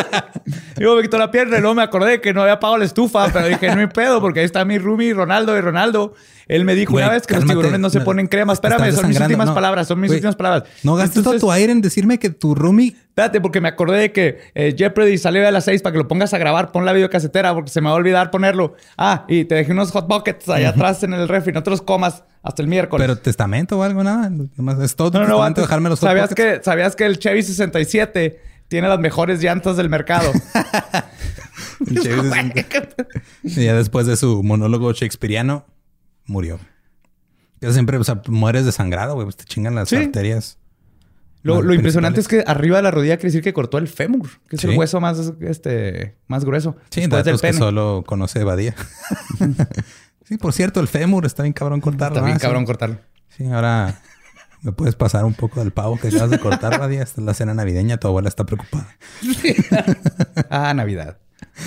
Yo 0.78 0.96
me 0.96 1.02
quitó 1.02 1.18
la 1.18 1.32
pierna 1.32 1.58
y 1.58 1.62
luego 1.62 1.76
me 1.76 1.84
acordé 1.84 2.22
que 2.22 2.34
no 2.34 2.42
había 2.42 2.54
apagado 2.54 2.78
la 2.78 2.86
estufa, 2.86 3.28
pero 3.32 3.48
dije, 3.48 3.74
no 3.74 3.80
hay 3.82 3.88
pedo, 3.88 4.20
porque 4.22 4.42
ahí 4.42 4.46
está 4.46 4.66
mi 4.66 4.78
roomie 4.78 5.14
Ronaldo 5.14 5.58
y 5.58 5.62
Ronaldo. 5.62 6.14
Él 6.48 6.66
me 6.66 6.76
dijo 6.76 6.96
una 6.96 7.10
vez 7.10 7.26
que 7.26 7.34
los 7.36 7.46
tiburones 7.46 7.80
no 7.80 7.90
se 7.90 8.02
ponen 8.02 8.28
crema. 8.28 8.54
Espérame, 8.54 8.92
son 8.92 9.08
mis 9.08 9.20
últimas 9.20 9.52
palabras, 9.52 9.88
son 9.88 10.00
mis 10.00 10.12
últimas 10.12 10.36
palabras. 10.36 10.70
No 10.84 10.96
gastes 10.96 11.24
todo 11.24 11.40
tu 11.40 11.52
aire 11.52 11.72
en 11.72 11.82
decirme 11.82 12.20
que 12.20 12.30
tu 12.30 12.54
roomie. 12.54 12.96
Espérate, 13.08 13.40
porque 13.40 13.62
me 13.62 13.70
acordé 13.70 13.98
de 13.98 14.12
que 14.12 14.40
eh, 14.54 14.76
Jeopardy 14.78 15.18
salió 15.18 15.48
a 15.48 15.52
las 15.52 15.64
seis 15.64 15.82
para 15.82 15.94
que 15.94 16.00
lo 16.00 16.08
pongas 16.08 16.34
a 16.34 16.38
grabar. 16.38 16.72
Pon 16.72 16.86
la 16.86 16.92
videocasetera 16.92 17.54
porque 17.54 17.72
se 17.72 17.80
me 17.80 17.88
va 17.88 17.94
a 17.94 17.96
olvidar 17.96 18.30
ponerlo. 18.30 18.76
Ah, 18.98 19.26
y 19.30 19.46
te 19.46 19.56
dejé 19.56 19.72
unos 19.72 19.92
hot 19.92 20.08
buckets 20.08 20.50
allá 20.50 20.70
atrás 20.70 21.02
en 21.04 21.14
el 21.14 21.28
refri. 21.28 21.54
No 21.54 21.64
te 21.64 21.70
los 21.70 21.82
comas 21.82 22.24
hasta 22.46 22.62
el 22.62 22.68
miércoles. 22.68 23.08
Pero 23.08 23.18
testamento 23.18 23.80
o 23.80 23.84
algo, 23.84 24.04
nada. 24.04 24.32
es 24.84 24.96
todo 24.96 25.20
no, 25.20 25.28
no, 25.28 25.50
no, 25.50 25.54
dejarme 25.54 25.90
los 25.90 26.00
¿sabías 26.00 26.34
que 26.36 26.62
¿Sabías 26.64 26.96
que 26.96 27.06
el 27.06 27.18
Chevy 27.18 27.42
67 27.42 28.40
tiene 28.68 28.88
las 28.88 29.00
mejores 29.00 29.42
llantas 29.42 29.78
del 29.78 29.90
mercado? 29.90 30.32
y 33.44 33.64
ya 33.66 33.74
después 33.74 34.06
de 34.06 34.16
su 34.16 34.44
monólogo 34.44 34.94
shakespeariano, 34.94 35.66
murió. 36.26 36.60
Ya 37.62 37.74
siempre, 37.74 37.98
o 37.98 38.04
sea, 38.04 38.22
mueres 38.28 38.64
desangrado, 38.66 39.16
güey. 39.16 39.26
Pues 39.26 39.38
te 39.38 39.46
chingan 39.46 39.74
las 39.74 39.92
arterias. 39.92 40.60
Lo, 41.42 41.74
impresionante 41.74 42.20
es 42.20 42.28
que 42.28 42.44
arriba 42.46 42.78
de 42.78 42.84
la 42.84 42.92
rodilla 42.92 43.18
quiere 43.18 43.28
decir 43.28 43.44
que 43.44 43.54
cortó 43.54 43.78
el 43.78 43.88
fémur, 43.88 44.30
que 44.50 44.56
es 44.56 44.64
el 44.64 44.78
hueso 44.78 45.00
más, 45.00 45.34
este, 45.42 46.16
más 46.28 46.44
grueso. 46.44 46.76
Sí, 46.90 47.06
datos 47.06 47.42
que 47.42 47.54
solo 47.54 48.04
conoce 48.06 48.44
Badía. 48.44 48.76
sí, 50.26 50.38
por 50.38 50.54
cierto, 50.54 50.80
el 50.80 50.88
fémur 50.88 51.26
está 51.26 51.44
bien 51.44 51.54
cabrón 51.54 51.82
cortarlo. 51.82 52.18
Está 52.18 52.26
bien 52.26 52.40
cabrón 52.40 52.66
cortarlo. 52.66 52.98
Sí, 53.30 53.46
ahora 53.46 54.02
me 54.66 54.72
puedes 54.72 54.96
pasar 54.96 55.26
un 55.26 55.36
poco 55.36 55.60
del 55.60 55.72
pavo 55.72 55.98
que 55.98 56.08
acabas 56.08 56.32
de 56.32 56.40
cortar, 56.40 56.80
Badía. 56.80 57.04
Esta 57.04 57.22
es 57.22 57.26
la 57.26 57.34
cena 57.34 57.54
navideña, 57.54 57.98
tu 57.98 58.08
abuela 58.08 58.28
está 58.28 58.46
preocupada. 58.46 58.98
ah, 60.50 60.74
Navidad. 60.74 61.20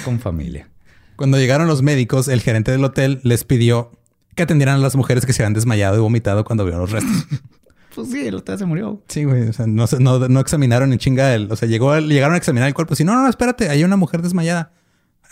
Con 0.04 0.18
familia. 0.18 0.68
Cuando 1.14 1.38
llegaron 1.38 1.68
los 1.68 1.82
médicos, 1.82 2.26
el 2.26 2.40
gerente 2.40 2.72
del 2.72 2.84
hotel 2.84 3.20
les 3.22 3.44
pidió 3.44 3.92
que 4.34 4.42
atendieran 4.42 4.76
a 4.76 4.78
las 4.78 4.96
mujeres 4.96 5.26
que 5.26 5.32
se 5.32 5.42
habían 5.42 5.54
desmayado 5.54 5.96
y 5.96 6.00
vomitado 6.00 6.44
cuando 6.44 6.64
vieron 6.64 6.80
los 6.80 6.90
restos. 6.90 7.26
pues 7.94 8.10
sí, 8.10 8.26
el 8.26 8.34
hotel 8.34 8.58
se 8.58 8.66
murió. 8.66 9.02
Sí, 9.08 9.24
güey. 9.24 9.48
O 9.48 9.52
sea, 9.52 9.66
no, 9.66 9.86
no, 9.98 10.28
no 10.28 10.40
examinaron 10.40 10.92
en 10.92 10.98
chinga 10.98 11.34
el... 11.34 11.50
O 11.52 11.56
sea, 11.56 11.68
llegó, 11.68 11.96
llegaron 11.98 12.34
a 12.34 12.38
examinar 12.38 12.66
el 12.66 12.74
cuerpo. 12.74 12.96
Si 12.96 13.04
no, 13.04 13.14
no, 13.14 13.28
espérate, 13.28 13.68
hay 13.68 13.84
una 13.84 13.96
mujer 13.96 14.22
desmayada. 14.22 14.72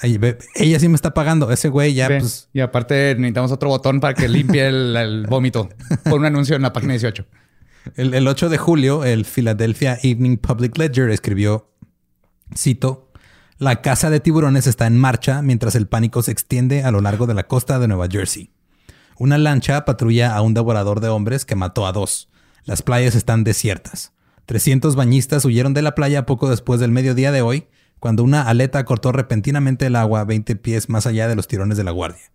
Ella 0.03 0.79
sí 0.79 0.89
me 0.89 0.95
está 0.95 1.15
pagando. 1.15 1.51
Ese 1.51 1.69
güey 1.69 1.95
ya, 1.95 2.09
pues... 2.09 2.49
Y 2.53 2.61
aparte 2.61 3.15
necesitamos 3.15 3.53
otro 3.53 3.69
botón 3.69 4.01
para 4.01 4.15
que 4.15 4.29
limpie 4.29 4.67
el, 4.67 5.27
vómito. 5.31 5.69
Por 6.05 6.21
un 6.21 6.27
anuncio 6.27 6.57
en 6.57 6.63
la 6.63 6.73
página 6.73 6.93
18. 6.93 7.25
El, 7.95 8.15
el 8.15 8.29
8 8.29 8.49
de 8.49 8.59
julio, 8.59 9.05
el 9.05 9.25
Philadelphia 9.25 9.99
Evening 10.03 10.39
Public 10.39 10.77
Ledger 10.77 11.11
escribió, 11.11 11.71
cito, 12.55 13.13
la 13.59 13.81
casa 13.81 14.11
de 14.11 14.21
tiburones 14.21 14.67
está 14.67 14.87
en 14.87 14.99
marcha 14.99 15.41
mientras 15.41 15.75
el 15.77 15.87
pánico 15.87 16.23
se 16.23 16.33
extiende 16.33 16.83
a 16.83 16.91
lo 16.91 17.01
largo 17.01 17.27
de 17.27 17.35
la 17.35 17.47
costa 17.47 17.79
de 17.79 17.89
Nueva 17.89 18.09
Jersey. 18.11 18.51
Una 19.19 19.39
lancha 19.39 19.87
patrulla 19.87 20.35
a 20.35 20.43
un 20.43 20.53
devorador 20.53 21.01
de 21.01 21.09
hombres 21.09 21.47
que 21.47 21.55
mató 21.55 21.87
a 21.87 21.93
dos. 21.93 22.29
Las 22.65 22.83
playas 22.83 23.15
están 23.15 23.45
desiertas. 23.45 24.13
300 24.45 24.95
bañistas 24.95 25.45
huyeron 25.47 25.73
de 25.73 25.81
la 25.81 25.95
playa 25.95 26.27
poco 26.27 26.51
después 26.51 26.81
del 26.81 26.91
mediodía 26.91 27.33
de 27.33 27.41
hoy, 27.41 27.67
cuando 28.01 28.23
una 28.23 28.43
aleta 28.43 28.85
cortó 28.85 29.13
repentinamente 29.13 29.87
el 29.87 29.97
agua 29.97 30.25
20 30.25 30.57
pies 30.57 30.89
más 30.89 31.07
allá 31.07 31.29
de 31.29 31.37
los 31.37 31.49
tirones 31.49 31.77
de 31.77 31.85
la 31.85 31.91
guardia. 31.91 32.31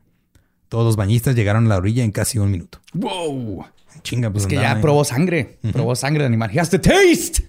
Todos 0.70 0.86
los 0.86 0.96
bañistas 0.96 1.36
llegaron 1.36 1.66
a 1.66 1.70
la 1.70 1.78
orilla 1.78 2.04
en 2.04 2.12
casi 2.12 2.40
un 2.40 2.50
minuto. 2.50 2.80
¡Wow! 2.94 3.66
Chinga, 4.04 4.32
pues. 4.32 4.46
Es 4.46 4.48
que 4.48 4.56
ya 4.56 4.80
probó 4.80 5.04
sangre. 5.04 5.60
Probó 5.74 5.96
sangre 5.96 6.24
de 6.24 6.28
animal. 6.28 6.50
He 6.54 6.60
has 6.60 6.70
the 6.70 6.80
taste. 6.80 7.44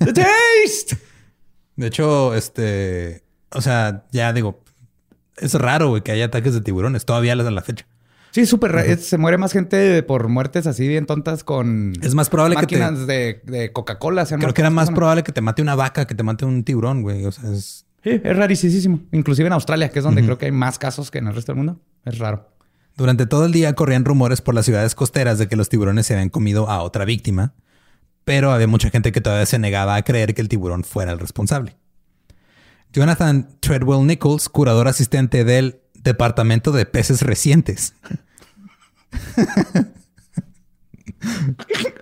The 0.00 0.12
taste. 0.12 0.98
de 1.76 1.86
hecho, 1.86 2.34
este. 2.34 3.22
O 3.50 3.60
sea, 3.60 4.04
ya 4.10 4.32
digo. 4.32 4.60
Es 5.36 5.54
raro, 5.54 6.02
que 6.02 6.12
haya 6.12 6.26
ataques 6.26 6.54
de 6.54 6.60
tiburones. 6.60 7.04
Todavía 7.04 7.32
a 7.32 7.36
la 7.36 7.62
fecha. 7.62 7.86
Sí, 8.34 8.46
súper. 8.46 8.98
Se 8.98 9.16
muere 9.16 9.38
más 9.38 9.52
gente 9.52 10.02
por 10.02 10.26
muertes 10.26 10.66
así 10.66 10.88
bien 10.88 11.06
tontas 11.06 11.44
con. 11.44 11.92
Es 12.02 12.16
más 12.16 12.28
probable 12.28 12.56
que 12.56 12.66
te. 12.66 12.78
de, 12.78 13.40
de 13.44 13.72
Coca-Cola. 13.72 14.26
Creo 14.26 14.52
que 14.52 14.60
era 14.60 14.70
más 14.70 14.90
probable 14.90 15.22
que 15.22 15.30
te 15.30 15.40
mate 15.40 15.62
una 15.62 15.76
vaca 15.76 16.04
que 16.04 16.16
te 16.16 16.24
mate 16.24 16.44
un 16.44 16.64
tiburón, 16.64 17.02
güey. 17.02 17.24
O 17.26 17.30
sea, 17.30 17.48
es. 17.52 17.86
Sí, 18.02 18.20
es 18.24 18.36
rarísimo. 18.36 19.02
Inclusive 19.12 19.46
en 19.46 19.52
Australia, 19.52 19.88
que 19.88 20.00
es 20.00 20.04
donde 20.04 20.24
creo 20.24 20.36
que 20.36 20.46
hay 20.46 20.52
más 20.52 20.80
casos 20.80 21.12
que 21.12 21.18
en 21.18 21.28
el 21.28 21.34
resto 21.36 21.52
del 21.52 21.58
mundo. 21.58 21.80
Es 22.04 22.18
raro. 22.18 22.50
Durante 22.96 23.26
todo 23.26 23.46
el 23.46 23.52
día 23.52 23.72
corrían 23.74 24.04
rumores 24.04 24.40
por 24.40 24.56
las 24.56 24.64
ciudades 24.64 24.96
costeras 24.96 25.38
de 25.38 25.46
que 25.46 25.54
los 25.54 25.68
tiburones 25.68 26.04
se 26.06 26.14
habían 26.14 26.28
comido 26.28 26.68
a 26.68 26.82
otra 26.82 27.04
víctima, 27.04 27.54
pero 28.24 28.50
había 28.50 28.66
mucha 28.66 28.90
gente 28.90 29.12
que 29.12 29.20
todavía 29.20 29.46
se 29.46 29.60
negaba 29.60 29.94
a 29.94 30.02
creer 30.02 30.34
que 30.34 30.42
el 30.42 30.48
tiburón 30.48 30.82
fuera 30.82 31.12
el 31.12 31.20
responsable. 31.20 31.76
Jonathan 32.92 33.48
Treadwell 33.60 34.04
Nichols, 34.08 34.48
curador 34.48 34.88
asistente 34.88 35.44
del 35.44 35.80
Departamento 35.94 36.72
de 36.72 36.84
Peces 36.84 37.22
Recientes. 37.22 37.94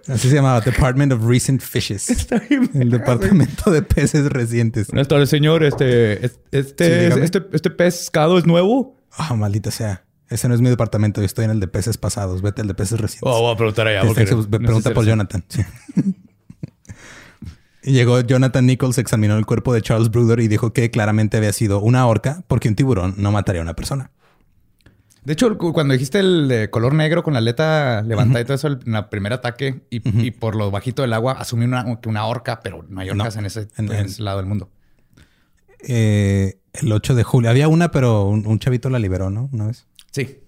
Así 0.08 0.28
se 0.28 0.34
llamaba, 0.34 0.60
Department 0.60 1.12
of 1.12 1.24
Recent 1.24 1.62
Fishes. 1.62 2.28
el 2.74 2.90
departamento 2.90 3.70
de 3.70 3.82
peces 3.82 4.26
recientes. 4.30 4.88
Buenas 4.88 5.08
tardes, 5.08 5.28
señor. 5.28 5.62
Este, 5.62 6.24
este, 6.24 7.08
este, 7.08 7.42
este, 7.52 7.70
pescado 7.70 8.38
es 8.38 8.46
nuevo. 8.46 8.96
Ah, 9.12 9.34
maldita 9.34 9.70
sea. 9.70 10.04
Ese 10.28 10.48
no 10.48 10.54
es 10.54 10.60
mi 10.60 10.70
departamento. 10.70 11.20
Yo 11.20 11.26
estoy 11.26 11.44
en 11.44 11.52
el 11.52 11.60
de 11.60 11.68
peces 11.68 11.98
pasados. 11.98 12.42
Vete 12.42 12.62
al 12.62 12.68
de 12.68 12.74
peces 12.74 13.00
recientes. 13.00 13.30
Oh, 13.30 13.42
voy 13.42 13.54
a 13.54 13.56
preguntar 13.56 13.86
allá. 13.86 14.02
pregunta 14.12 14.92
por 14.92 15.04
Jonathan. 15.04 15.44
Llegó 17.82 18.20
Jonathan 18.20 18.64
Nichols, 18.64 18.98
examinó 18.98 19.36
el 19.36 19.44
cuerpo 19.44 19.74
de 19.74 19.82
Charles 19.82 20.08
Bruder 20.10 20.38
y 20.38 20.46
dijo 20.46 20.72
que 20.72 20.90
claramente 20.92 21.36
había 21.36 21.52
sido 21.52 21.80
una 21.80 22.06
orca 22.06 22.44
porque 22.46 22.68
un 22.68 22.76
tiburón 22.76 23.14
no 23.18 23.32
mataría 23.32 23.60
a 23.60 23.64
una 23.64 23.74
persona. 23.74 24.11
De 25.24 25.34
hecho, 25.34 25.56
cuando 25.56 25.92
dijiste 25.92 26.18
el 26.18 26.48
de 26.48 26.68
color 26.70 26.94
negro 26.94 27.22
con 27.22 27.34
la 27.34 27.38
aleta 27.38 28.02
levantada 28.02 28.40
y 28.40 28.44
todo 28.44 28.54
eso 28.54 28.68
en 28.68 28.94
el 28.96 29.04
primer 29.06 29.32
ataque 29.32 29.82
y, 29.88 30.30
por 30.32 30.56
lo 30.56 30.70
bajito 30.72 31.02
del 31.02 31.12
agua, 31.12 31.34
asumí 31.34 31.64
una, 31.64 31.84
una 32.06 32.26
orca, 32.26 32.60
pero 32.60 32.84
no 32.88 33.00
hay 33.00 33.10
orcas 33.10 33.36
en, 33.36 33.46
ese, 33.46 33.68
lado 34.18 34.38
del 34.38 34.46
mundo. 34.46 34.68
Eh, 35.86 36.58
el 36.72 36.92
8 36.92 37.14
de 37.14 37.22
julio. 37.22 37.50
Había 37.50 37.68
una, 37.68 37.92
pero 37.92 38.24
un, 38.24 38.58
chavito 38.58 38.90
la 38.90 38.98
liberó, 38.98 39.30
¿no? 39.30 39.48
Una 39.52 39.66
vez. 39.66 39.86
Sí. 40.10 40.38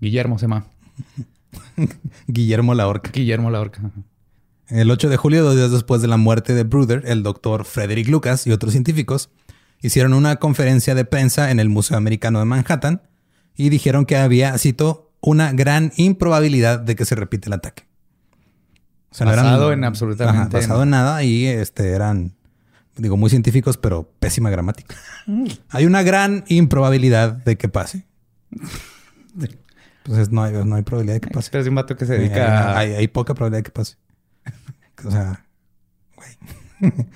Guillermo 0.00 0.38
se 0.38 0.44
llama. 0.44 0.66
Guillermo 2.28 2.74
la 2.74 2.86
orca. 2.86 3.10
Guillermo 3.12 3.50
la 3.50 3.60
orca. 3.60 3.80
El 4.68 4.90
8 4.92 5.08
de 5.08 5.16
julio, 5.16 5.42
dos 5.42 5.56
días 5.56 5.72
después 5.72 6.02
de 6.02 6.08
la 6.08 6.16
muerte 6.16 6.54
de 6.54 6.62
Bruder, 6.62 7.02
el 7.06 7.24
doctor 7.24 7.64
Frederick 7.64 8.06
Lucas 8.06 8.46
y 8.46 8.52
otros 8.52 8.70
científicos 8.72 9.30
hicieron 9.82 10.12
una 10.14 10.36
conferencia 10.36 10.94
de 10.94 11.04
prensa 11.04 11.50
en 11.50 11.58
el 11.58 11.68
Museo 11.68 11.96
Americano 11.96 12.38
de 12.38 12.44
Manhattan 12.44 13.02
y 13.60 13.68
dijeron 13.68 14.06
que 14.06 14.16
había, 14.16 14.56
cito, 14.56 15.12
una 15.20 15.52
gran 15.52 15.92
improbabilidad 15.96 16.78
de 16.78 16.96
que 16.96 17.04
se 17.04 17.14
repite 17.14 17.50
el 17.50 17.52
ataque. 17.52 17.84
O 19.10 19.22
basado 19.22 19.72
en 19.72 19.84
absolutamente. 19.84 20.56
basado 20.56 20.82
en 20.82 20.90
nada 20.90 21.22
y 21.24 21.46
este 21.46 21.90
eran, 21.90 22.32
digo, 22.96 23.18
muy 23.18 23.28
científicos, 23.28 23.76
pero 23.76 24.10
pésima 24.18 24.48
gramática. 24.48 24.96
hay 25.68 25.84
una 25.84 26.02
gran 26.02 26.44
improbabilidad 26.48 27.32
de 27.32 27.56
que 27.56 27.68
pase. 27.68 28.06
Pues 30.02 30.30
no 30.30 30.42
hay, 30.42 30.54
no 30.64 30.76
hay 30.76 30.82
probabilidad 30.82 31.16
de 31.16 31.20
que 31.20 31.28
pase. 31.28 31.50
Pero 31.52 31.62
es 31.62 31.68
un 31.68 31.74
vato 31.74 31.94
que 31.94 32.06
se 32.06 32.14
dedica 32.14 32.76
hay, 32.76 32.94
hay, 32.94 33.06
poca 33.06 33.34
probabilidad 33.34 33.58
de 33.58 33.62
que 33.64 33.70
pase. 33.70 33.96
o 35.04 35.10
sea, 35.10 35.44
güey. 36.16 36.92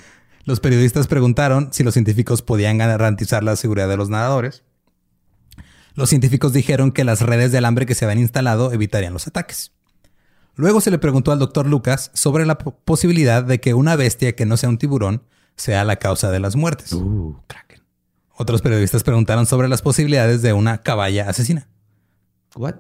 los 0.45 0.61
periodistas 0.61 1.07
preguntaron 1.07 1.71
si 1.73 1.83
los 1.83 1.95
científicos 1.95 2.43
podían 2.43 2.77
garantizar 2.77 3.43
la 3.43 3.57
seguridad 3.57 3.89
de 3.89 3.97
los 3.97 4.11
nadadores. 4.11 4.65
Los 5.95 6.09
científicos 6.09 6.53
dijeron 6.53 6.93
que 6.93 7.05
las 7.05 7.21
redes 7.21 7.53
de 7.53 7.59
alambre 7.59 7.87
que 7.87 7.95
se 7.95 8.05
habían 8.05 8.19
instalado 8.19 8.73
evitarían 8.73 9.13
los 9.13 9.27
ataques. 9.27 9.73
Luego 10.57 10.81
se 10.81 10.91
le 10.91 10.99
preguntó 10.99 11.33
al 11.33 11.39
doctor 11.39 11.67
Lucas 11.67 12.11
sobre 12.15 12.47
la 12.47 12.59
posibilidad 12.59 13.43
de 13.43 13.61
que 13.61 13.75
una 13.75 13.97
bestia 13.97 14.37
que 14.37 14.47
no 14.47 14.57
sea 14.57 14.69
un 14.69 14.79
tiburón 14.79 15.23
sea 15.57 15.85
la 15.85 15.97
causa 15.97 16.31
de 16.31 16.41
las 16.41 16.57
muertes. 16.57 16.93
Uh, 16.93 17.37
Otros 18.37 18.63
periodistas 18.63 19.03
preguntaron 19.03 19.47
sobre 19.47 19.69
las 19.69 19.83
posibilidades 19.83 20.43
de 20.43 20.53
una 20.53 20.79
caballa 20.79 21.29
asesina. 21.29 21.69
What? 22.55 22.77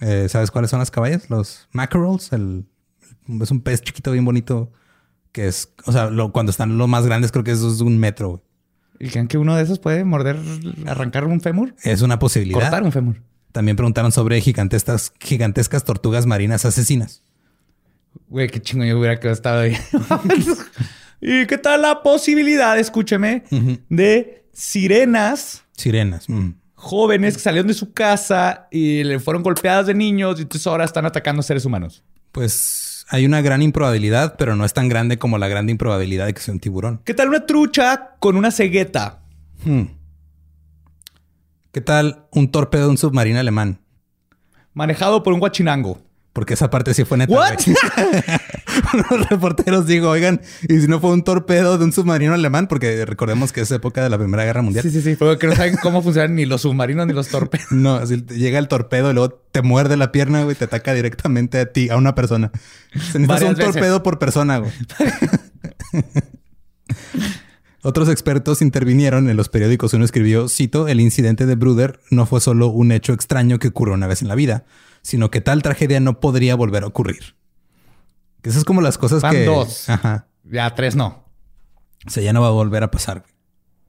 Eh, 0.00 0.28
¿Sabes 0.28 0.50
cuáles 0.50 0.70
son 0.70 0.78
las 0.78 0.90
caballas? 0.90 1.28
Los 1.28 1.68
mackerels. 1.72 2.30
es 2.32 3.50
un 3.50 3.60
pez 3.62 3.82
chiquito 3.82 4.12
bien 4.12 4.24
bonito 4.24 4.72
que 5.32 5.46
es, 5.46 5.72
o 5.84 5.92
sea, 5.92 6.10
cuando 6.32 6.50
están 6.50 6.76
los 6.76 6.88
más 6.88 7.06
grandes 7.06 7.30
creo 7.30 7.44
que 7.44 7.52
eso 7.52 7.70
es 7.70 7.80
un 7.80 7.98
metro. 7.98 8.42
¿Y 9.00 9.08
creen 9.08 9.28
que 9.28 9.38
uno 9.38 9.56
de 9.56 9.62
esos 9.62 9.78
puede 9.78 10.04
morder, 10.04 10.36
arrancar 10.86 11.24
un 11.24 11.40
fémur? 11.40 11.74
Es 11.82 12.02
una 12.02 12.18
posibilidad. 12.18 12.60
Cortar 12.60 12.82
un 12.82 12.92
fémur. 12.92 13.22
También 13.50 13.74
preguntaron 13.74 14.12
sobre 14.12 14.38
gigantescas, 14.42 15.14
gigantescas 15.18 15.84
tortugas 15.84 16.26
marinas 16.26 16.66
asesinas. 16.66 17.22
Güey, 18.28 18.48
qué 18.48 18.60
chingo 18.60 18.84
yo 18.84 18.98
hubiera 18.98 19.18
quedado 19.18 19.32
estado 19.32 19.60
ahí. 19.60 19.76
¿Y 21.22 21.46
qué 21.46 21.56
tal 21.56 21.80
la 21.80 22.02
posibilidad, 22.02 22.78
escúcheme, 22.78 23.44
de 23.88 24.44
sirenas? 24.52 25.64
Sirenas. 25.72 26.28
Mm. 26.28 26.50
Jóvenes 26.74 27.34
que 27.34 27.40
salieron 27.40 27.68
de 27.68 27.74
su 27.74 27.92
casa 27.92 28.68
y 28.70 29.02
le 29.02 29.18
fueron 29.18 29.42
golpeadas 29.42 29.86
de 29.86 29.94
niños 29.94 30.38
y 30.38 30.42
entonces 30.42 30.66
ahora 30.66 30.84
están 30.84 31.06
atacando 31.06 31.42
seres 31.42 31.64
humanos. 31.64 32.04
Pues 32.32 32.89
hay 33.10 33.26
una 33.26 33.42
gran 33.42 33.60
improbabilidad, 33.60 34.36
pero 34.38 34.54
no 34.54 34.64
es 34.64 34.72
tan 34.72 34.88
grande 34.88 35.18
como 35.18 35.36
la 35.36 35.48
gran 35.48 35.68
improbabilidad 35.68 36.26
de 36.26 36.34
que 36.34 36.40
sea 36.40 36.54
un 36.54 36.60
tiburón. 36.60 37.00
¿Qué 37.04 37.12
tal 37.12 37.28
una 37.28 37.44
trucha 37.44 38.14
con 38.20 38.36
una 38.36 38.52
cegueta? 38.52 39.22
Hmm. 39.64 39.86
¿Qué 41.72 41.80
tal 41.80 42.26
un 42.30 42.52
torpedo 42.52 42.84
de 42.84 42.90
un 42.90 42.98
submarino 42.98 43.40
alemán? 43.40 43.80
Manejado 44.74 45.24
por 45.24 45.34
un 45.34 45.40
guachinango. 45.40 45.98
Porque 46.32 46.54
esa 46.54 46.70
parte 46.70 46.94
sí 46.94 47.04
fue 47.04 47.18
neta. 47.18 47.34
Los 49.10 49.28
reporteros 49.30 49.86
digo, 49.86 50.10
oigan, 50.10 50.40
y 50.68 50.80
si 50.80 50.86
no 50.86 51.00
fue 51.00 51.10
un 51.10 51.24
torpedo 51.24 51.76
de 51.76 51.84
un 51.84 51.92
submarino 51.92 52.34
alemán, 52.34 52.68
porque 52.68 53.04
recordemos 53.04 53.52
que 53.52 53.62
es 53.62 53.70
época 53.72 54.04
de 54.04 54.10
la 54.10 54.16
Primera 54.16 54.44
Guerra 54.44 54.62
Mundial. 54.62 54.84
Sí, 54.84 54.90
sí, 54.92 55.02
sí. 55.02 55.16
Porque 55.16 55.48
no 55.48 55.56
saben 55.56 55.76
cómo 55.82 56.02
funcionan 56.02 56.36
ni 56.36 56.46
los 56.46 56.62
submarinos 56.62 57.08
ni 57.08 57.12
los 57.12 57.28
torpedos. 57.28 57.72
No, 57.72 58.06
si 58.06 58.24
llega 58.26 58.60
el 58.60 58.68
torpedo 58.68 59.10
y 59.10 59.14
luego 59.14 59.42
te 59.50 59.62
muerde 59.62 59.96
la 59.96 60.12
pierna, 60.12 60.46
y 60.48 60.54
te 60.54 60.66
ataca 60.66 60.94
directamente 60.94 61.58
a 61.58 61.72
ti, 61.72 61.90
a 61.90 61.96
una 61.96 62.14
persona. 62.14 62.52
Se 62.92 63.18
necesita 63.18 63.50
un 63.50 63.56
torpedo 63.56 64.02
por 64.02 64.18
persona, 64.18 64.58
güey. 64.58 64.72
Otros 67.82 68.10
expertos 68.10 68.60
intervinieron 68.60 69.30
en 69.30 69.36
los 69.36 69.48
periódicos. 69.48 69.94
Uno 69.94 70.04
escribió, 70.04 70.48
cito, 70.48 70.86
el 70.88 71.00
incidente 71.00 71.46
de 71.46 71.54
Bruder 71.54 72.00
no 72.10 72.26
fue 72.26 72.40
solo 72.40 72.66
un 72.68 72.92
hecho 72.92 73.14
extraño 73.14 73.58
que 73.58 73.68
ocurrió 73.68 73.94
una 73.94 74.06
vez 74.06 74.20
en 74.20 74.28
la 74.28 74.34
vida, 74.34 74.64
sino 75.02 75.30
que 75.30 75.40
tal 75.40 75.62
tragedia 75.62 75.98
no 76.00 76.20
podría 76.20 76.56
volver 76.56 76.82
a 76.82 76.88
ocurrir. 76.88 77.36
Que 78.42 78.50
esas 78.50 78.60
es 78.60 78.64
como 78.64 78.82
las 78.82 78.98
cosas 78.98 79.22
Van 79.22 79.32
que... 79.32 79.44
dos. 79.46 79.88
Ajá. 79.88 80.26
Ya 80.44 80.74
tres 80.74 80.94
no. 80.94 81.24
O 82.06 82.10
sea, 82.10 82.22
ya 82.22 82.32
no 82.32 82.42
va 82.42 82.48
a 82.48 82.52
volver 82.52 82.82
a 82.82 82.90
pasar. 82.90 83.24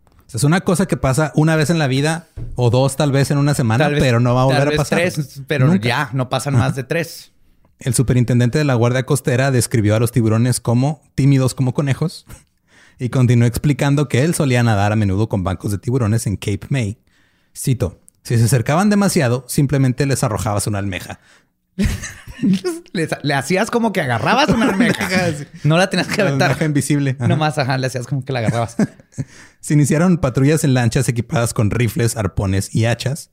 O 0.06 0.30
sea, 0.32 0.38
es 0.38 0.44
una 0.44 0.62
cosa 0.62 0.86
que 0.86 0.96
pasa 0.96 1.34
una 1.36 1.58
vez 1.58 1.70
en 1.70 1.80
la 1.80 1.88
vida 1.88 2.28
o 2.56 2.70
dos 2.70 2.96
tal 2.96 3.12
vez 3.12 3.32
en 3.32 3.38
una 3.38 3.54
semana, 3.54 3.90
pero 4.00 4.22
no 4.22 4.36
va 4.36 4.44
a 4.44 4.46
volver 4.46 4.70
a 4.70 4.78
pasar. 4.78 5.00
Tres, 5.00 5.42
pero 5.48 5.76
ya 5.76 6.10
no 6.14 6.30
pasan 6.30 6.54
más 6.54 6.76
de 6.76 6.84
tres. 6.84 7.31
El 7.82 7.96
superintendente 7.96 8.60
de 8.60 8.64
la 8.64 8.76
Guardia 8.76 9.08
Costera 9.08 9.50
describió 9.50 9.96
a 9.96 10.00
los 10.00 10.12
tiburones 10.12 10.60
como 10.60 11.02
tímidos 11.16 11.56
como 11.56 11.74
conejos 11.74 12.28
y 13.00 13.10
continuó 13.10 13.48
explicando 13.48 14.08
que 14.08 14.24
él 14.24 14.36
solía 14.36 14.62
nadar 14.62 14.92
a 14.92 14.96
menudo 14.96 15.28
con 15.28 15.44
bancos 15.44 15.72
de 15.72 15.80
tiburones 15.80 16.28
en 16.28 16.38
Cape 16.38 16.68
May. 16.70 17.00
Cito, 17.58 18.00
si 18.22 18.38
se 18.38 18.44
acercaban 18.44 18.92
demasiado, 18.92 19.46
simplemente 19.48 20.06
les 20.06 20.24
arrojabas 20.24 20.68
una 20.68 20.78
almeja. 20.78 21.20
le, 22.92 23.34
hacías 23.34 23.72
como 23.72 23.92
que 23.92 24.02
agarrabas 24.02 24.50
una 24.50 24.70
almeja. 24.70 25.10
no 25.64 25.78
la 25.80 25.90
tenías 25.90 26.08
que 26.08 26.22
aventar. 26.22 26.52
Almeja 26.52 26.66
invisible. 26.66 27.16
Nomás, 27.20 27.58
ajá, 27.58 27.80
le 27.80 27.88
hacías 27.88 28.06
como 28.06 28.24
que 28.24 28.32
la 28.32 28.40
agarrabas. 28.40 28.78
se 29.60 29.74
iniciaron 29.74 30.20
patrullas 30.20 30.64
en 30.64 30.76
lanchas 30.76 31.10
equipadas 31.10 31.56
con 31.56 31.72
rifles, 31.72 32.16
arpones 32.16 32.76
y 32.76 32.86
hachas. 32.86 33.32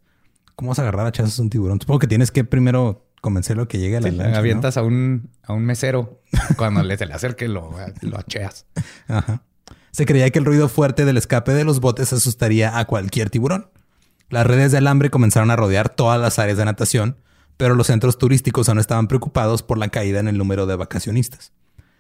¿Cómo 0.55 0.71
vas 0.71 0.79
a 0.79 0.83
agarrar 0.83 1.07
hachas 1.07 1.39
a 1.39 1.43
un 1.43 1.51
tiburón? 1.51 1.79
Supongo 1.83 1.99
que 1.99 2.07
tienes 2.07 2.31
que 2.31 2.45
primero 2.45 3.08
convencerlo 3.21 3.69
que 3.69 3.79
llegue 3.79 3.97
a 3.97 4.01
la 4.01 4.11
lancha. 4.11 4.39
Avientas 4.39 4.77
a, 4.77 4.83
un, 4.83 5.31
a 5.43 5.53
un 5.53 5.65
mesero. 5.65 6.21
Cuando 6.57 6.83
le, 6.83 6.97
se 6.97 7.07
le 7.07 7.15
acerque, 7.15 7.49
lo, 7.49 7.75
lo 8.03 8.19
acheas. 8.19 8.67
Ajá. 9.09 9.43
Se 9.91 10.07
creía 10.07 10.31
que 10.31 10.39
el 10.39 10.45
ruido 10.45 10.69
fuerte 10.69 11.05
del 11.05 11.17
escape 11.17 11.53
de 11.53 11.65
los 11.65 11.81
botes 11.81 12.13
asustaría 12.13 12.79
a 12.79 12.85
cualquier 12.85 13.31
tiburón. 13.31 13.71
Las 14.31 14.47
redes 14.47 14.73
de 14.73 14.79
alambre 14.79 15.11
comenzaron 15.11 15.51
a 15.51 15.57
rodear 15.57 15.89
todas 15.89 16.21
las 16.21 16.39
áreas 16.39 16.59
de 16.59 16.65
natación, 16.65 17.17
pero 17.57 17.75
los 17.75 17.87
centros 17.87 18.19
turísticos 18.19 18.69
aún 18.69 18.79
estaban 18.79 19.09
preocupados 19.09 19.63
por 19.63 19.79
la 19.79 19.89
caída 19.89 20.21
en 20.21 20.29
el 20.29 20.37
número 20.39 20.67
de 20.67 20.77
vacacionistas, 20.77 21.53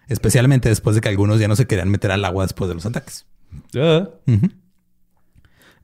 especialmente 0.06 0.68
después 0.68 0.94
de 0.94 1.00
que 1.00 1.08
algunos 1.08 1.40
ya 1.40 1.48
no 1.48 1.56
se 1.56 1.66
querían 1.66 1.88
meter 1.88 2.10
al 2.10 2.24
agua 2.24 2.44
después 2.44 2.68
de 2.68 2.74
los 2.74 2.86
ataques. 2.86 3.26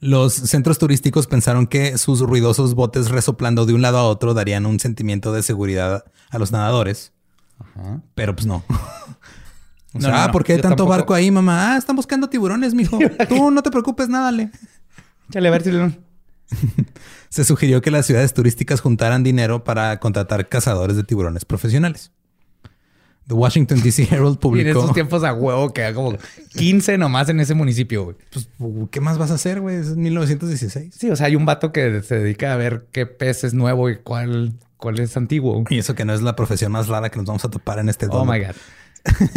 Los 0.05 0.35
centros 0.35 0.77
turísticos 0.77 1.27
pensaron 1.27 1.67
que 1.67 1.97
sus 1.97 2.21
ruidosos 2.21 2.75
botes 2.75 3.09
resoplando 3.09 3.65
de 3.65 3.73
un 3.73 3.81
lado 3.81 3.97
a 3.97 4.05
otro 4.05 4.35
darían 4.35 4.67
un 4.67 4.79
sentimiento 4.79 5.33
de 5.33 5.43
seguridad 5.43 6.05
a 6.29 6.39
los 6.39 6.53
nadadores. 6.53 7.15
Pero 8.15 8.37
pues 8.37 8.47
no. 8.47 8.63
o 9.95 10.01
sea, 10.03 10.25
ah, 10.25 10.31
¿por 10.31 10.45
qué 10.45 10.53
hay 10.53 10.61
tanto 10.61 10.85
barco 10.85 11.15
ahí, 11.15 11.31
mamá? 11.31 11.73
Ah, 11.73 11.79
están 11.79 11.97
buscando 11.97 12.29
tiburones, 12.29 12.75
mijo. 12.75 12.99
Tú 13.31 13.51
no 13.51 13.63
te 13.63 13.71
preocupes, 13.71 14.11
nádale. 14.11 14.51
Chale, 15.31 15.49
a 15.49 15.51
ver 15.51 15.63
si 15.63 15.71
Se 17.31 17.45
sugirió 17.45 17.81
que 17.81 17.91
las 17.91 18.05
ciudades 18.05 18.35
turísticas 18.35 18.83
juntaran 18.83 19.23
dinero 19.23 19.65
para 19.65 19.99
contratar 20.01 20.51
cazadores 20.51 20.97
de 20.97 21.05
tiburones 21.05 21.47
profesionales. 21.47 22.13
The 23.27 23.35
Washington 23.35 23.83
DC 23.83 24.09
Herald 24.11 24.39
publicó. 24.39 24.71
en 24.71 24.77
esos 24.77 24.93
tiempos 24.93 25.25
a 25.25 25.33
huevo 25.33 25.73
que 25.73 25.93
como 25.95 26.17
15 26.57 26.99
nomás 26.99 27.29
en 27.29 27.41
ese 27.41 27.55
municipio, 27.55 28.17
Pues, 28.31 28.49
¿qué 28.91 29.01
más 29.01 29.19
vas 29.19 29.31
a 29.31 29.35
hacer, 29.35 29.61
güey? 29.61 29.77
Es 29.77 29.97
1916. 29.97 30.95
Sí, 30.95 31.11
o 31.11 31.17
sea, 31.17 31.27
hay 31.27 31.37
un 31.37 31.47
vato 31.47 31.73
que 31.73 32.03
se 32.03 32.19
dedica 32.19 32.53
a 32.53 32.57
ver 32.57 32.87
qué 32.93 33.07
pez 33.07 33.45
es 33.45 33.55
nuevo 33.55 33.89
y 33.89 33.97
cuál, 33.97 34.53
cuál 34.77 34.99
es 35.01 35.17
antiguo. 35.17 35.65
Y 35.71 35.79
eso 35.79 35.95
que 35.95 36.05
no 36.05 36.13
es 36.13 36.23
la 36.23 36.37
profesión 36.37 36.73
más 36.73 36.89
rara 36.89 37.11
que 37.11 37.17
nos 37.17 37.27
vamos 37.27 37.45
a 37.45 37.51
topar 37.51 37.79
en 37.79 37.89
este 37.89 38.07
Oh 38.11 38.25
my 38.25 38.41
God. 38.41 38.55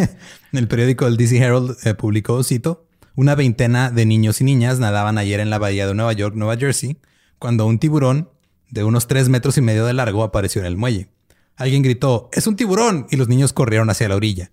en 0.52 0.60
el 0.60 0.68
periódico 0.68 1.06
del 1.06 1.18
DC 1.18 1.38
Herald 1.38 1.78
eh, 1.84 1.94
publicó, 1.94 2.44
cito, 2.44 2.86
una 3.16 3.36
veintena 3.36 3.90
de 3.90 4.06
niños 4.06 4.42
y 4.42 4.44
niñas 4.44 4.80
nadaban 4.80 5.18
ayer 5.18 5.40
en 5.40 5.50
la 5.50 5.58
bahía 5.58 5.88
de 5.88 5.94
Nueva 5.94 6.14
York, 6.14 6.36
Nueva 6.36 6.56
Jersey, 6.58 6.98
cuando 7.40 7.66
un 7.66 7.80
tiburón 7.80 8.30
de 8.70 8.84
unos 8.84 9.08
tres 9.08 9.30
metros 9.30 9.58
y 9.58 9.62
medio 9.62 9.86
de 9.86 9.94
largo 9.94 10.24
apareció 10.24 10.62
en 10.62 10.68
el 10.68 10.78
muelle. 10.78 11.10
Alguien 11.58 11.82
gritó, 11.82 12.30
¡Es 12.32 12.48
un 12.48 12.56
tiburón! 12.56 13.08
y 13.10 13.18
los 13.18 13.28
niños 13.28 13.52
corrieron 13.52 13.90
hacia 13.90 14.08
la 14.08 14.16
orilla. 14.16 14.52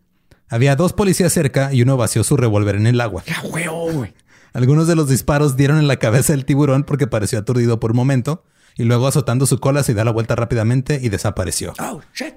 Había 0.49 0.77
dos 0.77 0.93
policías 0.93 1.33
cerca 1.33 1.73
y 1.73 1.83
uno 1.83 1.97
vació 1.97 2.25
su 2.25 2.37
revólver 2.37 2.77
en 2.77 2.87
el 2.87 3.01
agua. 3.01 3.23
¡Qué 3.25 3.35
huevo! 3.47 4.07
Algunos 4.53 4.87
de 4.87 4.95
los 4.95 5.09
disparos 5.09 5.57
dieron 5.57 5.79
en 5.79 5.89
la 5.89 5.97
cabeza 5.97 6.33
del 6.33 6.45
tiburón 6.45 6.85
porque 6.85 7.07
pareció 7.07 7.39
aturdido 7.39 7.81
por 7.81 7.91
un 7.91 7.97
momento 7.97 8.45
y 8.77 8.85
luego 8.85 9.07
azotando 9.07 9.47
su 9.47 9.59
cola 9.59 9.83
se 9.83 9.95
da 9.95 10.05
la 10.05 10.13
vuelta 10.13 10.35
rápidamente 10.37 10.99
y 11.03 11.09
desapareció. 11.09 11.75
¡Oh, 11.81 12.01
shit! 12.15 12.35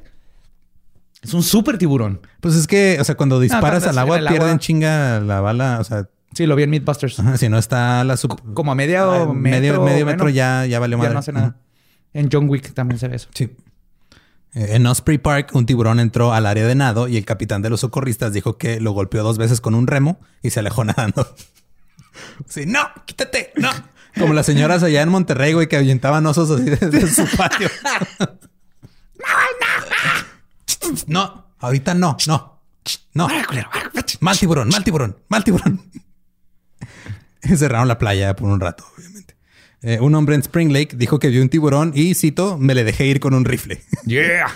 Es 1.21 1.33
un 1.33 1.43
súper 1.43 1.77
tiburón. 1.77 2.21
Pues 2.41 2.55
es 2.55 2.67
que, 2.67 2.97
o 2.99 3.03
sea, 3.03 3.15
cuando 3.15 3.39
disparas 3.39 3.85
al 3.87 3.97
agua, 3.97 4.19
pierden 4.27 4.59
chinga 4.59 5.19
la 5.19 5.41
bala. 5.41 5.77
O 5.79 5.83
sea, 5.83 6.09
sí, 6.33 6.45
lo 6.45 6.55
vi 6.55 6.63
en 6.63 6.69
Mythbusters. 6.69 7.21
si 7.37 7.49
no 7.49 7.57
está 7.57 8.03
la 8.03 8.17
Como 8.53 8.71
a 8.71 8.75
medio, 8.75 9.33
medio, 9.33 9.81
medio 9.83 10.05
metro 10.05 10.29
ya, 10.29 10.65
ya 10.65 10.79
valió 10.79 10.97
madre. 10.97 11.13
no 11.13 11.19
hace 11.19 11.33
nada. 11.33 11.57
En 12.13 12.29
John 12.31 12.49
Wick 12.49 12.73
también 12.73 12.99
se 12.99 13.07
ve 13.07 13.15
eso. 13.17 13.29
Sí. 13.33 13.51
Eh, 14.53 14.67
en 14.71 14.85
Osprey 14.87 15.17
Park, 15.17 15.51
un 15.53 15.65
tiburón 15.65 15.99
entró 15.99 16.33
al 16.33 16.45
área 16.45 16.65
de 16.65 16.75
nado 16.75 17.07
y 17.07 17.17
el 17.17 17.25
capitán 17.25 17.61
de 17.61 17.69
los 17.69 17.81
socorristas 17.81 18.33
dijo 18.33 18.57
que 18.57 18.79
lo 18.79 18.91
golpeó 18.91 19.23
dos 19.23 19.37
veces 19.37 19.61
con 19.61 19.75
un 19.75 19.87
remo 19.87 20.19
y 20.41 20.49
se 20.49 20.59
alejó 20.59 20.83
nadando. 20.85 21.35
Sí, 22.47 22.65
no, 22.65 22.79
quítate, 23.05 23.51
no. 23.55 23.69
Como 24.17 24.33
las 24.33 24.47
señoras 24.47 24.81
allá 24.81 25.03
en 25.03 25.09
Monterrey, 25.09 25.53
güey, 25.53 25.67
que 25.67 25.77
ahuyentaban 25.77 26.25
osos 26.25 26.49
así 26.49 26.63
desde 26.63 27.07
su 27.07 27.37
patio. 27.37 27.69
No, 31.07 31.51
ahorita 31.59 31.93
no, 31.93 32.15
no, 32.27 32.61
no. 33.13 33.27
Mal 34.21 34.37
tiburón, 34.39 34.69
mal 34.69 34.83
tiburón, 34.83 35.17
mal 35.27 35.43
tiburón. 35.43 35.91
Cerraron 37.41 37.87
la 37.87 37.97
playa 37.97 38.35
por 38.35 38.49
un 38.49 38.59
rato, 38.59 38.85
obviamente. 38.97 39.35
Eh, 39.83 39.99
un 40.01 40.15
hombre 40.15 40.35
en 40.35 40.41
Spring 40.41 40.71
Lake 40.71 40.95
dijo 40.95 41.19
que 41.19 41.29
vio 41.29 41.41
un 41.41 41.49
tiburón 41.49 41.91
y, 41.93 42.15
cito, 42.15 42.57
me 42.57 42.73
le 42.73 42.83
dejé 42.83 43.05
ir 43.05 43.19
con 43.19 43.33
un 43.33 43.45
rifle. 43.45 43.81
Yeah. 44.05 44.47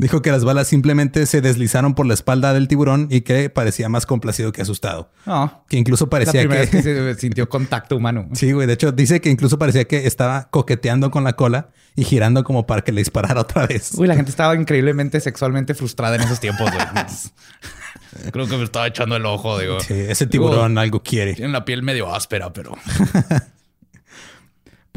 Dijo 0.00 0.22
que 0.22 0.30
las 0.30 0.44
balas 0.44 0.68
simplemente 0.68 1.26
se 1.26 1.40
deslizaron 1.40 1.94
por 1.94 2.06
la 2.06 2.14
espalda 2.14 2.54
del 2.54 2.68
tiburón 2.68 3.08
y 3.10 3.22
que 3.22 3.50
parecía 3.50 3.88
más 3.88 4.06
complacido 4.06 4.52
que 4.52 4.62
asustado. 4.62 5.10
Oh. 5.26 5.50
que 5.68 5.76
incluso 5.76 6.08
parecía 6.08 6.46
que... 6.46 6.66
se 6.66 7.14
sintió 7.18 7.48
contacto 7.48 7.96
humano. 7.96 8.28
Sí, 8.34 8.52
güey. 8.52 8.68
De 8.68 8.74
hecho, 8.74 8.92
dice 8.92 9.20
que 9.20 9.28
incluso 9.28 9.58
parecía 9.58 9.86
que 9.86 10.06
estaba 10.06 10.50
coqueteando 10.50 11.10
con 11.10 11.24
la 11.24 11.32
cola 11.32 11.70
y 11.96 12.04
girando 12.04 12.44
como 12.44 12.64
para 12.64 12.82
que 12.82 12.92
le 12.92 13.00
disparara 13.00 13.40
otra 13.40 13.66
vez. 13.66 13.90
Uy, 13.96 14.06
la 14.06 14.14
gente 14.14 14.30
estaba 14.30 14.54
increíblemente 14.54 15.18
sexualmente 15.18 15.74
frustrada 15.74 16.14
en 16.14 16.22
esos 16.22 16.38
tiempos, 16.38 16.70
güey. 16.70 16.84
Creo 18.30 18.46
que 18.46 18.56
me 18.56 18.64
estaba 18.64 18.86
echando 18.86 19.16
el 19.16 19.26
ojo, 19.26 19.58
digo. 19.58 19.80
Sí, 19.80 19.94
ese 19.94 20.28
tiburón 20.28 20.78
algo 20.78 21.02
quiere. 21.02 21.34
Tiene 21.34 21.50
la 21.50 21.64
piel 21.64 21.82
medio 21.82 22.14
áspera, 22.14 22.52
pero... 22.52 22.76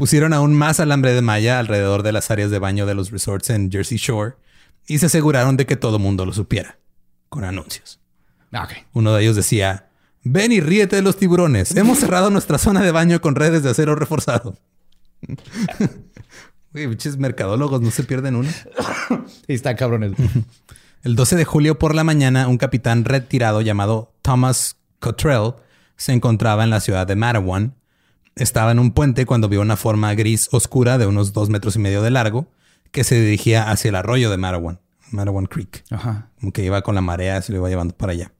Pusieron 0.02 0.32
aún 0.32 0.52
más 0.52 0.80
alambre 0.80 1.12
de 1.12 1.22
malla 1.22 1.60
alrededor 1.60 2.02
de 2.02 2.10
las 2.10 2.32
áreas 2.32 2.50
de 2.50 2.58
baño 2.58 2.86
de 2.86 2.94
los 2.96 3.12
resorts 3.12 3.50
en 3.50 3.70
Jersey 3.70 3.98
Shore 3.98 4.34
y 4.84 4.98
se 4.98 5.06
aseguraron 5.06 5.56
de 5.56 5.64
que 5.64 5.76
todo 5.76 6.00
mundo 6.00 6.26
lo 6.26 6.32
supiera, 6.32 6.76
con 7.28 7.44
anuncios. 7.44 8.00
Ah, 8.52 8.66
Uno 8.94 9.14
de 9.14 9.22
ellos 9.22 9.36
decía, 9.36 9.90
ven 10.24 10.50
y 10.50 10.58
ríete 10.58 10.96
de 10.96 11.02
los 11.02 11.18
tiburones. 11.18 11.76
Hemos 11.76 12.00
cerrado 12.00 12.30
nuestra 12.30 12.58
zona 12.58 12.82
de 12.82 12.90
baño 12.90 13.20
con 13.20 13.36
redes 13.36 13.62
de 13.62 13.70
acero 13.70 13.94
reforzado. 13.94 14.58
Uy, 16.74 16.86
biches 16.86 17.16
mercadólogos, 17.16 17.80
no 17.80 17.92
se 17.92 18.02
pierden 18.02 18.34
uno. 18.34 18.50
y 19.46 19.54
están 19.54 19.76
cabrones. 19.76 20.14
El 21.04 21.14
12 21.14 21.36
de 21.36 21.44
julio 21.44 21.78
por 21.78 21.94
la 21.94 22.02
mañana, 22.02 22.48
un 22.48 22.58
capitán 22.58 23.04
retirado 23.04 23.60
llamado 23.60 24.12
Thomas 24.20 24.78
Cottrell 24.98 25.52
se 25.94 26.12
encontraba 26.12 26.64
en 26.64 26.70
la 26.70 26.80
ciudad 26.80 27.06
de 27.06 27.14
Matawan. 27.14 27.76
Estaba 28.34 28.72
en 28.72 28.78
un 28.78 28.92
puente 28.92 29.26
cuando 29.26 29.48
vio 29.48 29.60
una 29.60 29.76
forma 29.76 30.14
gris 30.14 30.48
oscura 30.52 30.98
de 30.98 31.06
unos 31.06 31.32
dos 31.32 31.50
metros 31.50 31.76
y 31.76 31.78
medio 31.78 32.02
de 32.02 32.10
largo 32.10 32.46
que 32.90 33.04
se 33.04 33.20
dirigía 33.20 33.70
hacia 33.70 33.90
el 33.90 33.96
arroyo 33.96 34.30
de 34.30 34.36
Marawan, 34.36 34.80
Marawan 35.10 35.46
Creek. 35.46 35.84
Ajá. 35.90 36.30
Como 36.40 36.52
que 36.52 36.64
iba 36.64 36.82
con 36.82 36.94
la 36.94 37.00
marea, 37.00 37.40
se 37.42 37.52
lo 37.52 37.58
iba 37.58 37.68
llevando 37.68 37.96
para 37.96 38.12
allá. 38.12 38.32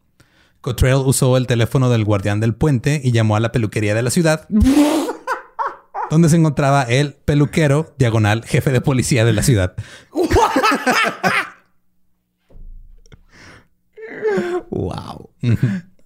Cottrell 0.62 1.02
usó 1.04 1.36
el 1.36 1.46
teléfono 1.46 1.90
del 1.90 2.04
guardián 2.04 2.40
del 2.40 2.54
puente 2.54 3.00
y 3.02 3.12
llamó 3.12 3.36
a 3.36 3.40
la 3.40 3.52
peluquería 3.52 3.94
de 3.94 4.02
la 4.02 4.10
ciudad, 4.10 4.48
donde 6.10 6.28
se 6.28 6.36
encontraba 6.36 6.82
el 6.84 7.14
peluquero, 7.14 7.94
diagonal, 7.98 8.44
jefe 8.44 8.70
de 8.70 8.80
policía 8.80 9.24
de 9.24 9.32
la 9.32 9.42
ciudad. 9.42 9.74
wow. 14.70 15.30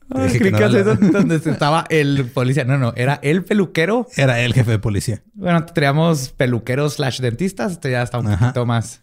Que, 0.08 0.50
donde 1.12 1.36
estaba 1.36 1.84
el 1.90 2.30
policía. 2.32 2.64
No, 2.64 2.78
no, 2.78 2.92
era 2.96 3.18
el 3.22 3.44
peluquero. 3.44 4.06
Era 4.16 4.40
el 4.40 4.54
jefe 4.54 4.70
de 4.70 4.78
policía. 4.78 5.22
Bueno, 5.34 5.64
teníamos 5.66 6.30
peluqueros 6.30 6.94
slash 6.94 7.20
dentistas. 7.20 7.72
Este 7.72 7.90
ya 7.90 8.02
está 8.02 8.18
un 8.18 8.30
poquito 8.30 8.66
más. 8.66 9.02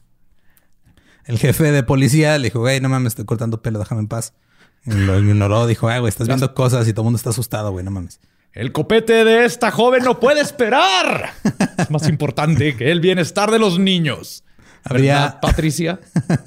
El 1.25 1.37
jefe 1.37 1.71
de 1.71 1.83
policía 1.83 2.37
le 2.37 2.45
dijo, 2.45 2.59
güey, 2.59 2.81
no 2.81 2.89
mames, 2.89 3.11
estoy 3.11 3.25
cortando 3.25 3.61
pelo, 3.61 3.79
déjame 3.79 4.01
en 4.01 4.07
paz. 4.07 4.33
Y 4.85 4.91
lo 4.91 5.17
ignoró, 5.19 5.67
dijo, 5.67 5.87
güey, 5.87 6.07
estás 6.07 6.27
viendo 6.27 6.53
cosas 6.53 6.87
y 6.87 6.93
todo 6.93 7.03
el 7.03 7.05
mundo 7.05 7.17
está 7.17 7.29
asustado, 7.29 7.71
güey, 7.71 7.85
no 7.85 7.91
mames. 7.91 8.19
El 8.51 8.71
copete 8.71 9.23
de 9.23 9.45
esta 9.45 9.71
joven 9.71 10.03
no 10.03 10.19
puede 10.19 10.41
esperar. 10.41 11.31
es 11.77 11.89
más 11.89 12.07
importante 12.07 12.75
que 12.75 12.91
el 12.91 12.99
bienestar 12.99 13.49
de 13.51 13.59
los 13.59 13.79
niños. 13.79 14.43
Había 14.83 15.39
Patricia. 15.41 15.99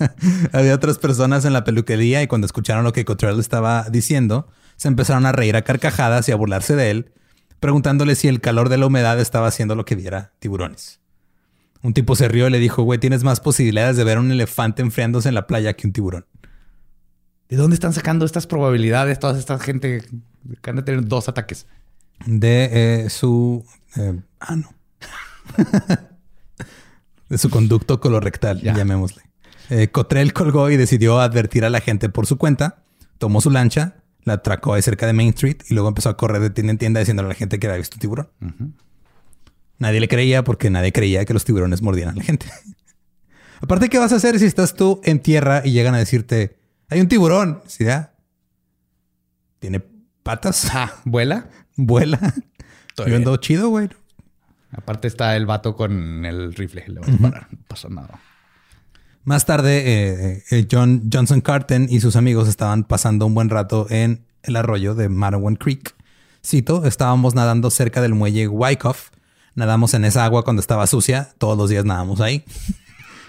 Había 0.52 0.74
otras 0.74 0.98
personas 0.98 1.44
en 1.44 1.52
la 1.52 1.64
peluquería 1.64 2.22
y 2.22 2.26
cuando 2.26 2.46
escucharon 2.46 2.84
lo 2.84 2.92
que 2.92 3.04
Cottrell 3.04 3.40
estaba 3.40 3.86
diciendo, 3.90 4.48
se 4.76 4.88
empezaron 4.88 5.26
a 5.26 5.32
reír 5.32 5.56
a 5.56 5.62
carcajadas 5.62 6.28
y 6.28 6.32
a 6.32 6.36
burlarse 6.36 6.76
de 6.76 6.90
él, 6.90 7.12
preguntándole 7.60 8.14
si 8.14 8.28
el 8.28 8.40
calor 8.40 8.68
de 8.68 8.78
la 8.78 8.86
humedad 8.86 9.18
estaba 9.20 9.46
haciendo 9.46 9.74
lo 9.74 9.84
que 9.84 9.94
viera 9.94 10.32
tiburones. 10.38 11.00
Un 11.82 11.94
tipo 11.94 12.16
se 12.16 12.28
rió 12.28 12.48
y 12.48 12.50
le 12.50 12.58
dijo, 12.58 12.82
güey, 12.82 12.98
tienes 12.98 13.24
más 13.24 13.40
posibilidades 13.40 13.96
de 13.96 14.04
ver 14.04 14.18
un 14.18 14.30
elefante 14.30 14.82
enfriándose 14.82 15.28
en 15.28 15.34
la 15.34 15.46
playa 15.46 15.74
que 15.74 15.86
un 15.86 15.92
tiburón. 15.92 16.26
¿De 17.48 17.56
dónde 17.56 17.74
están 17.74 17.92
sacando 17.92 18.26
estas 18.26 18.46
probabilidades 18.46 19.20
toda 19.20 19.38
esta 19.38 19.58
gente 19.58 20.02
que 20.62 20.70
han 20.70 20.76
de 20.76 20.82
tener 20.82 21.06
dos 21.06 21.28
ataques? 21.28 21.66
De 22.24 23.04
eh, 23.04 23.10
su... 23.10 23.64
Eh, 23.96 24.20
ah, 24.40 24.56
no. 24.56 24.74
de 27.28 27.38
su 27.38 27.50
conducto 27.50 28.00
colorectal, 28.00 28.60
llamémosle. 28.60 29.22
Eh, 29.70 29.88
Cotrell 29.88 30.32
colgó 30.32 30.70
y 30.70 30.76
decidió 30.76 31.20
advertir 31.20 31.64
a 31.64 31.70
la 31.70 31.80
gente 31.80 32.08
por 32.08 32.26
su 32.26 32.38
cuenta. 32.38 32.84
Tomó 33.18 33.40
su 33.40 33.50
lancha, 33.50 33.96
la 34.24 34.34
atracó 34.34 34.74
ahí 34.74 34.82
cerca 34.82 35.06
de 35.06 35.12
Main 35.12 35.30
Street 35.30 35.58
y 35.68 35.74
luego 35.74 35.88
empezó 35.88 36.08
a 36.08 36.16
correr 36.16 36.40
de 36.40 36.50
tienda 36.50 36.72
en 36.72 36.78
tienda 36.78 37.00
diciéndole 37.00 37.26
a 37.26 37.30
la 37.30 37.34
gente 37.34 37.58
que 37.58 37.66
había 37.66 37.78
visto 37.78 37.96
un 37.96 38.00
tiburón. 38.00 38.28
Nadie 39.78 40.00
le 40.00 40.08
creía 40.08 40.44
porque 40.44 40.70
nadie 40.70 40.92
creía 40.92 41.24
que 41.24 41.32
los 41.32 41.44
tiburones 41.44 41.82
mordieran 41.82 42.14
a 42.14 42.18
la 42.18 42.24
gente. 42.24 42.46
Aparte, 43.60 43.88
¿qué 43.88 43.98
vas 43.98 44.12
a 44.12 44.16
hacer 44.16 44.38
si 44.38 44.44
estás 44.44 44.74
tú 44.74 45.00
en 45.04 45.20
tierra 45.20 45.62
y 45.64 45.72
llegan 45.72 45.94
a 45.94 45.98
decirte, 45.98 46.58
hay 46.88 47.00
un 47.00 47.08
tiburón? 47.08 47.62
¿Sí, 47.66 47.84
ya? 47.84 48.14
¿Tiene 49.58 49.82
patas? 50.22 50.70
¿Vuela? 51.04 51.50
¿Vuela? 51.76 52.34
Yo 52.96 53.16
ando 53.16 53.36
chido, 53.38 53.68
güey. 53.68 53.88
Aparte 54.72 55.08
está 55.08 55.36
el 55.36 55.46
vato 55.46 55.76
con 55.76 56.24
el 56.24 56.54
rifle. 56.54 56.84
Le 56.86 57.00
va 57.00 57.06
a 57.06 57.10
disparar. 57.10 57.48
No 57.50 57.58
pasó 57.68 57.88
nada. 57.88 58.20
Más 59.24 59.44
tarde, 59.44 59.82
eh, 59.84 60.44
eh, 60.50 60.66
John 60.70 61.10
Johnson 61.12 61.40
Carton 61.40 61.88
y 61.90 62.00
sus 62.00 62.14
amigos 62.14 62.48
estaban 62.48 62.84
pasando 62.84 63.26
un 63.26 63.34
buen 63.34 63.50
rato 63.50 63.86
en 63.90 64.24
el 64.44 64.54
arroyo 64.54 64.94
de 64.94 65.08
Marawan 65.08 65.56
Creek. 65.56 65.94
Cito, 66.44 66.86
estábamos 66.86 67.34
nadando 67.34 67.70
cerca 67.70 68.00
del 68.00 68.14
muelle 68.14 68.46
Wyckoff. 68.46 69.10
Nadamos 69.56 69.94
en 69.94 70.04
esa 70.04 70.24
agua 70.24 70.44
cuando 70.44 70.60
estaba 70.60 70.86
sucia. 70.86 71.30
Todos 71.38 71.58
los 71.58 71.70
días 71.70 71.84
nadamos 71.84 72.20
ahí. 72.20 72.44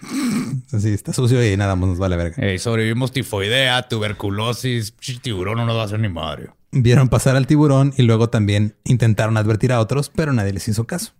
Así 0.72 0.90
está 0.90 1.14
sucio 1.14 1.44
y 1.44 1.58
nadamos, 1.58 1.90
nos 1.90 1.98
vale 1.98 2.16
verga. 2.16 2.60
sobrevivimos 2.60 3.12
tifoidea, 3.12 3.88
tuberculosis, 3.88 4.94
tiburón 5.24 5.58
no 5.58 5.66
nos 5.66 5.78
va 5.78 5.82
a 5.82 5.86
hacer 5.86 6.00
ni 6.00 6.10
madre. 6.10 6.50
Vieron 6.72 7.10
pasar 7.10 7.36
al 7.36 7.48
tiburón 7.48 7.94
y 7.98 8.04
luego 8.04 8.30
también 8.30 8.76
intentaron 8.84 9.38
advertir 9.38 9.72
a 9.72 9.80
otros, 9.80 10.12
pero 10.14 10.34
nadie 10.34 10.54
les 10.54 10.68
hizo 10.68 10.86
caso. 10.86 11.14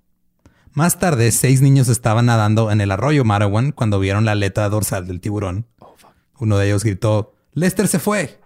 Más 0.74 1.00
tarde, 1.00 1.32
seis 1.32 1.62
niños 1.62 1.88
estaban 1.90 2.28
nadando 2.28 2.72
en 2.72 2.82
el 2.82 2.92
arroyo 2.92 3.24
Marawan 3.26 3.72
cuando 3.72 4.00
vieron 4.00 4.26
la 4.26 4.34
aleta 4.34 4.68
dorsal 4.70 5.08
del 5.08 5.20
tiburón. 5.22 5.68
Oh, 5.80 5.96
Uno 6.40 6.58
de 6.58 6.68
ellos 6.68 6.84
gritó, 6.84 7.34
Lester 7.54 7.88
se 7.88 8.00
fue. 8.00 8.40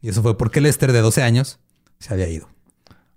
Y 0.00 0.10
eso 0.10 0.22
fue 0.22 0.36
porque 0.36 0.60
Lester, 0.60 0.92
de 0.92 1.00
12 1.00 1.22
años, 1.22 1.60
se 1.98 2.12
había 2.12 2.28
ido. 2.28 2.48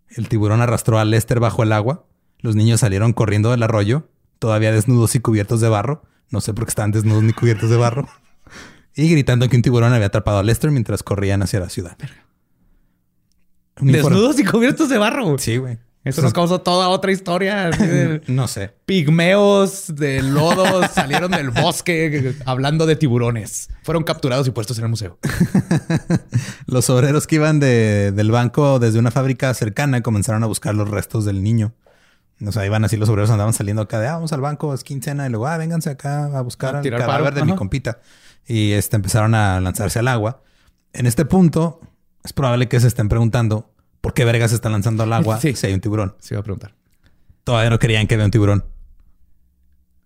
El 0.10 0.28
tiburón 0.28 0.62
arrastró 0.62 1.00
a 1.00 1.06
Lester 1.06 1.40
bajo 1.40 1.64
el 1.64 1.72
agua. 1.72 2.06
Los 2.40 2.56
niños 2.56 2.80
salieron 2.80 3.14
corriendo 3.14 3.52
del 3.52 3.64
arroyo, 3.64 4.10
todavía 4.40 4.72
desnudos 4.72 5.16
y 5.16 5.20
cubiertos 5.20 5.62
de 5.62 5.70
barro. 5.70 6.04
No 6.30 6.42
sé 6.42 6.54
por 6.54 6.66
qué 6.66 6.70
estaban 6.70 6.92
desnudos 6.92 7.24
ni 7.24 7.34
cubiertos 7.34 7.70
de 7.70 7.78
barro. 7.78 8.08
Y 8.94 9.10
gritando 9.10 9.48
que 9.48 9.56
un 9.56 9.62
tiburón 9.62 9.94
había 9.94 10.08
atrapado 10.08 10.40
a 10.40 10.44
Lester 10.44 10.70
mientras 10.70 11.02
corrían 11.02 11.42
hacia 11.42 11.62
la 11.62 11.70
ciudad. 11.70 11.98
Desnudos 13.80 14.38
y 14.38 14.44
cubiertos 14.44 14.90
de 14.90 14.98
barro. 14.98 15.38
Sí, 15.38 15.56
güey. 15.56 15.80
Eso 16.04 16.24
nos 16.24 16.34
causó 16.34 16.62
toda 16.62 16.90
otra 16.90 17.12
historia. 17.12 17.70
no 18.28 18.48
sé. 18.48 18.74
Pigmeos 18.86 19.96
de 19.96 20.24
lodos 20.24 20.90
salieron 20.96 21.30
del 21.32 21.52
bosque 21.52 22.36
hablando 22.46 22.88
de 22.88 22.96
tiburones. 22.96 23.70
Fueron 23.84 24.04
capturados 24.04 24.48
y 24.48 24.52
puestos 24.52 24.80
en 24.80 24.86
el 24.86 24.90
museo. 24.90 25.20
los 26.66 26.90
obreros 26.90 27.28
que 27.28 27.36
iban 27.36 27.60
del 27.60 28.32
banco 28.32 28.80
desde 28.80 28.98
una 28.98 29.12
fábrica 29.12 29.54
cercana 29.54 30.02
comenzaron 30.02 30.44
a 30.44 30.48
buscar 30.48 30.74
los 30.74 30.90
restos 30.90 31.24
del 31.26 31.44
niño. 31.44 31.74
O 32.44 32.52
sea, 32.52 32.66
iban 32.66 32.84
así 32.84 32.98
los 32.98 33.08
obreros 33.10 33.30
andaban 33.30 33.54
saliendo 33.54 33.84
acá 33.84 34.00
de 34.00 34.08
ah, 34.08 34.14
vamos 34.14 34.34
al 34.34 34.42
banco, 34.42 34.74
es 34.74 34.84
quincena, 34.84 35.28
y 35.28 35.30
luego 35.30 35.46
ah, 35.46 35.58
vénganse 35.58 35.92
acá 35.92 36.26
a 36.36 36.42
buscar 36.42 36.84
el 36.84 36.98
cadáver 36.98 37.36
de 37.36 37.46
mi 37.46 37.56
compita. 37.56 38.00
Y 38.48 38.72
este, 38.72 38.96
empezaron 38.96 39.36
a 39.36 39.60
lanzarse 39.62 40.00
al 40.00 40.08
agua. 40.08 40.42
En 40.94 41.06
este 41.06 41.26
punto, 41.26 41.80
es 42.24 42.34
probable 42.34 42.68
que 42.68 42.80
se 42.80 42.88
estén 42.88 43.08
preguntando 43.10 43.72
¿por 44.02 44.14
qué 44.14 44.26
vergas 44.26 44.52
se 44.52 44.56
están 44.56 44.74
lanzando 44.74 45.04
al 45.04 45.14
agua 45.14 45.40
si 45.42 45.56
hay 45.66 45.74
un 45.74 45.80
tiburón? 45.80 46.16
Se 46.20 46.34
iba 46.34 46.42
a 46.42 46.44
preguntar. 46.44 46.76
Todavía 47.44 47.70
no 47.70 47.80
creían 47.80 48.08
que 48.08 48.16
había 48.16 48.26
un 48.26 48.32
tiburón. 48.32 48.66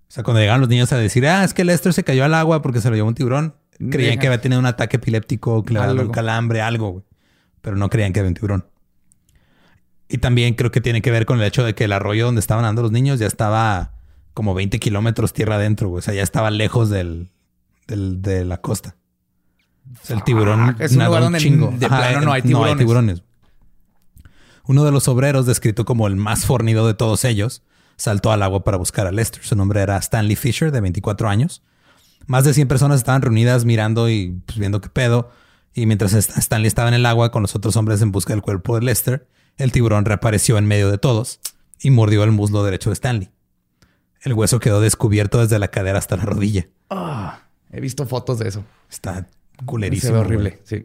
O 0.07 0.11
sea, 0.15 0.23
cuando 0.23 0.39
llegaron 0.39 0.61
los 0.61 0.69
niños 0.69 0.93
a 0.93 0.97
decir, 0.97 1.27
ah, 1.27 1.43
es 1.43 1.53
que 1.53 1.65
Lester 1.65 1.93
se 1.93 2.03
cayó 2.03 2.23
al 2.23 2.33
agua 2.33 2.61
porque 2.61 2.79
se 2.79 2.89
lo 2.89 2.95
llevó 2.95 3.09
un 3.09 3.15
tiburón, 3.15 3.55
Creían 3.77 4.19
que 4.19 4.27
había 4.27 4.39
tenido 4.39 4.59
un 4.59 4.65
ataque 4.65 4.97
epiléptico, 4.97 5.63
que 5.63 5.73
le 5.73 5.79
había 5.79 5.93
dado 5.93 6.07
un 6.07 6.13
calambre, 6.13 6.61
algo, 6.61 6.91
güey. 6.91 7.03
Pero 7.61 7.75
no 7.75 7.89
creían 7.89 8.13
que 8.13 8.19
había 8.19 8.29
un 8.29 8.35
tiburón. 8.35 8.65
Y 10.07 10.19
también 10.19 10.53
creo 10.53 10.71
que 10.71 10.81
tiene 10.81 11.01
que 11.01 11.11
ver 11.11 11.25
con 11.25 11.39
el 11.39 11.45
hecho 11.45 11.63
de 11.63 11.75
que 11.75 11.85
el 11.85 11.91
arroyo 11.91 12.25
donde 12.25 12.39
estaban 12.39 12.63
andando 12.63 12.83
los 12.83 12.91
niños 12.91 13.19
ya 13.19 13.27
estaba 13.27 13.93
como 14.33 14.53
20 14.53 14.79
kilómetros 14.79 15.33
tierra 15.33 15.55
adentro, 15.55 15.89
güey. 15.89 15.99
O 15.99 16.01
sea, 16.01 16.13
ya 16.13 16.23
estaba 16.23 16.51
lejos 16.51 16.89
del, 16.89 17.31
de 17.87 18.45
la 18.45 18.61
costa. 18.61 18.95
O 20.01 20.05
sea, 20.05 20.15
el 20.15 20.23
tiburón 20.23 20.61
ah, 20.61 20.75
es 20.79 20.95
un 20.95 21.05
lugar 21.05 21.23
donde 21.23 21.39
chingo. 21.39 21.71
de 21.71 21.87
plano 21.87 22.21
no 22.21 22.31
hay 22.31 22.41
tiburones. 22.41 22.75
No 22.75 22.79
hay 22.79 22.85
tiburones. 22.85 23.23
Uno 24.67 24.83
de 24.83 24.91
los 24.91 25.07
obreros, 25.07 25.45
descrito 25.45 25.85
como 25.85 26.07
el 26.07 26.15
más 26.15 26.45
fornido 26.45 26.87
de 26.87 26.93
todos 26.93 27.25
ellos, 27.25 27.63
saltó 27.97 28.31
al 28.31 28.43
agua 28.43 28.63
para 28.63 28.77
buscar 28.77 29.07
a 29.07 29.11
Lester. 29.11 29.43
Su 29.43 29.55
nombre 29.55 29.81
era 29.81 29.97
Stanley 29.97 30.35
Fisher, 30.35 30.71
de 30.71 30.81
24 30.81 31.29
años. 31.29 31.61
Más 32.27 32.43
de 32.43 32.53
100 32.53 32.67
personas 32.67 32.97
estaban 32.97 33.21
reunidas 33.21 33.65
mirando 33.65 34.09
y 34.09 34.41
pues, 34.45 34.57
viendo 34.57 34.81
qué 34.81 34.89
pedo. 34.89 35.31
Y 35.73 35.85
mientras 35.85 36.13
Stanley 36.13 36.67
estaba 36.67 36.87
en 36.87 36.95
el 36.95 37.05
agua 37.05 37.31
con 37.31 37.41
los 37.41 37.55
otros 37.55 37.75
hombres 37.75 38.01
en 38.01 38.11
busca 38.11 38.33
del 38.33 38.41
cuerpo 38.41 38.75
de 38.75 38.85
Lester, 38.85 39.27
el 39.57 39.71
tiburón 39.71 40.05
reapareció 40.05 40.57
en 40.57 40.65
medio 40.65 40.89
de 40.89 40.97
todos 40.97 41.39
y 41.81 41.91
mordió 41.91 42.23
el 42.23 42.31
muslo 42.31 42.63
derecho 42.63 42.89
de 42.89 42.95
Stanley. 42.95 43.29
El 44.21 44.33
hueso 44.33 44.59
quedó 44.59 44.81
descubierto 44.81 45.39
desde 45.39 45.59
la 45.59 45.67
cadera 45.67 45.99
hasta 45.99 46.17
la 46.17 46.23
rodilla. 46.23 46.67
Ah, 46.89 47.41
he 47.71 47.79
visto 47.79 48.05
fotos 48.07 48.39
de 48.39 48.47
eso. 48.47 48.63
Está 48.89 49.27
culerísimo. 49.65 50.13
Se 50.13 50.19
horrible, 50.19 50.59
sí. 50.63 50.83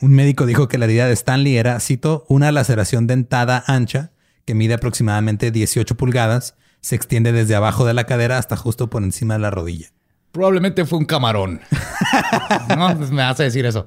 Un 0.00 0.12
médico 0.12 0.44
dijo 0.46 0.68
que 0.68 0.78
la 0.78 0.84
herida 0.84 1.06
de 1.06 1.14
Stanley 1.14 1.56
era, 1.56 1.80
cito, 1.80 2.26
una 2.28 2.52
laceración 2.52 3.06
dentada 3.06 3.64
ancha 3.66 4.12
que 4.44 4.54
mide 4.54 4.74
aproximadamente 4.74 5.50
18 5.50 5.96
pulgadas, 5.96 6.56
se 6.80 6.94
extiende 6.94 7.32
desde 7.32 7.54
abajo 7.54 7.84
de 7.84 7.94
la 7.94 8.04
cadera 8.04 8.38
hasta 8.38 8.56
justo 8.56 8.88
por 8.90 9.02
encima 9.02 9.34
de 9.34 9.40
la 9.40 9.50
rodilla. 9.50 9.88
Probablemente 10.32 10.84
fue 10.84 10.98
un 10.98 11.06
camarón. 11.06 11.60
no, 12.76 12.96
pues 12.96 13.10
me 13.10 13.22
hace 13.22 13.44
decir 13.44 13.64
eso. 13.64 13.86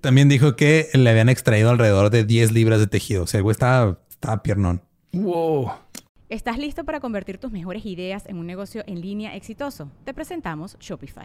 También 0.00 0.28
dijo 0.28 0.56
que 0.56 0.88
le 0.92 1.08
habían 1.08 1.28
extraído 1.28 1.70
alrededor 1.70 2.10
de 2.10 2.24
10 2.24 2.52
libras 2.52 2.80
de 2.80 2.86
tejido. 2.86 3.22
O 3.22 3.26
sea, 3.26 3.38
el 3.38 3.44
güey 3.44 3.52
estaba, 3.52 3.98
estaba 4.10 4.42
piernón. 4.42 4.82
Wow. 5.12 5.70
¿Estás 6.28 6.58
listo 6.58 6.84
para 6.84 7.00
convertir 7.00 7.38
tus 7.38 7.52
mejores 7.52 7.86
ideas 7.86 8.24
en 8.26 8.38
un 8.38 8.46
negocio 8.46 8.82
en 8.86 9.00
línea 9.00 9.36
exitoso? 9.36 9.90
Te 10.04 10.12
presentamos 10.12 10.76
Shopify. 10.80 11.24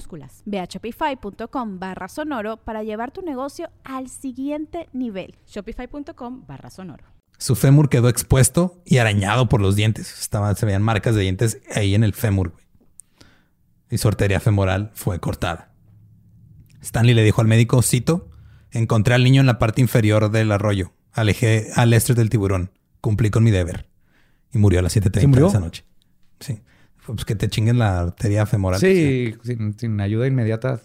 Ve 0.45 0.59
a 0.59 0.65
shopify.com 0.65 1.79
barra 1.79 2.07
sonoro 2.07 2.57
para 2.57 2.83
llevar 2.83 3.11
tu 3.11 3.21
negocio 3.21 3.69
al 3.83 4.09
siguiente 4.09 4.89
nivel. 4.93 5.35
Shopify.com 5.47 6.45
barra 6.47 6.69
sonoro. 6.69 7.05
Su 7.37 7.55
fémur 7.55 7.89
quedó 7.89 8.07
expuesto 8.07 8.81
y 8.85 8.97
arañado 8.97 9.49
por 9.49 9.61
los 9.61 9.75
dientes. 9.75 10.19
Estaban, 10.19 10.55
se 10.55 10.65
veían 10.65 10.83
marcas 10.83 11.15
de 11.15 11.21
dientes 11.21 11.59
ahí 11.73 11.95
en 11.95 12.03
el 12.03 12.13
fémur. 12.13 12.53
Y 13.89 13.97
su 13.97 14.07
arteria 14.07 14.39
femoral 14.39 14.91
fue 14.93 15.19
cortada. 15.19 15.73
Stanley 16.81 17.15
le 17.15 17.23
dijo 17.23 17.41
al 17.41 17.47
médico, 17.47 17.81
cito, 17.81 18.29
encontré 18.71 19.15
al 19.15 19.23
niño 19.23 19.41
en 19.41 19.47
la 19.47 19.59
parte 19.59 19.81
inferior 19.81 20.31
del 20.31 20.51
arroyo. 20.51 20.93
Alejé 21.13 21.71
al 21.75 21.89
Lester 21.89 22.15
del 22.15 22.29
tiburón. 22.29 22.71
Cumplí 23.01 23.31
con 23.31 23.43
mi 23.43 23.51
deber. 23.51 23.87
Y 24.53 24.59
murió 24.59 24.79
a 24.79 24.83
las 24.83 24.95
7.30 24.95 25.31
de 25.31 25.47
esa 25.47 25.59
noche. 25.59 25.83
Sí. 26.39 26.61
Pues 27.05 27.25
que 27.25 27.35
te 27.35 27.49
chinguen 27.49 27.79
la 27.79 28.01
arteria 28.01 28.45
femoral. 28.45 28.79
Sí, 28.79 29.35
sin, 29.77 30.01
ayuda 30.01 30.27
inmediata. 30.27 30.79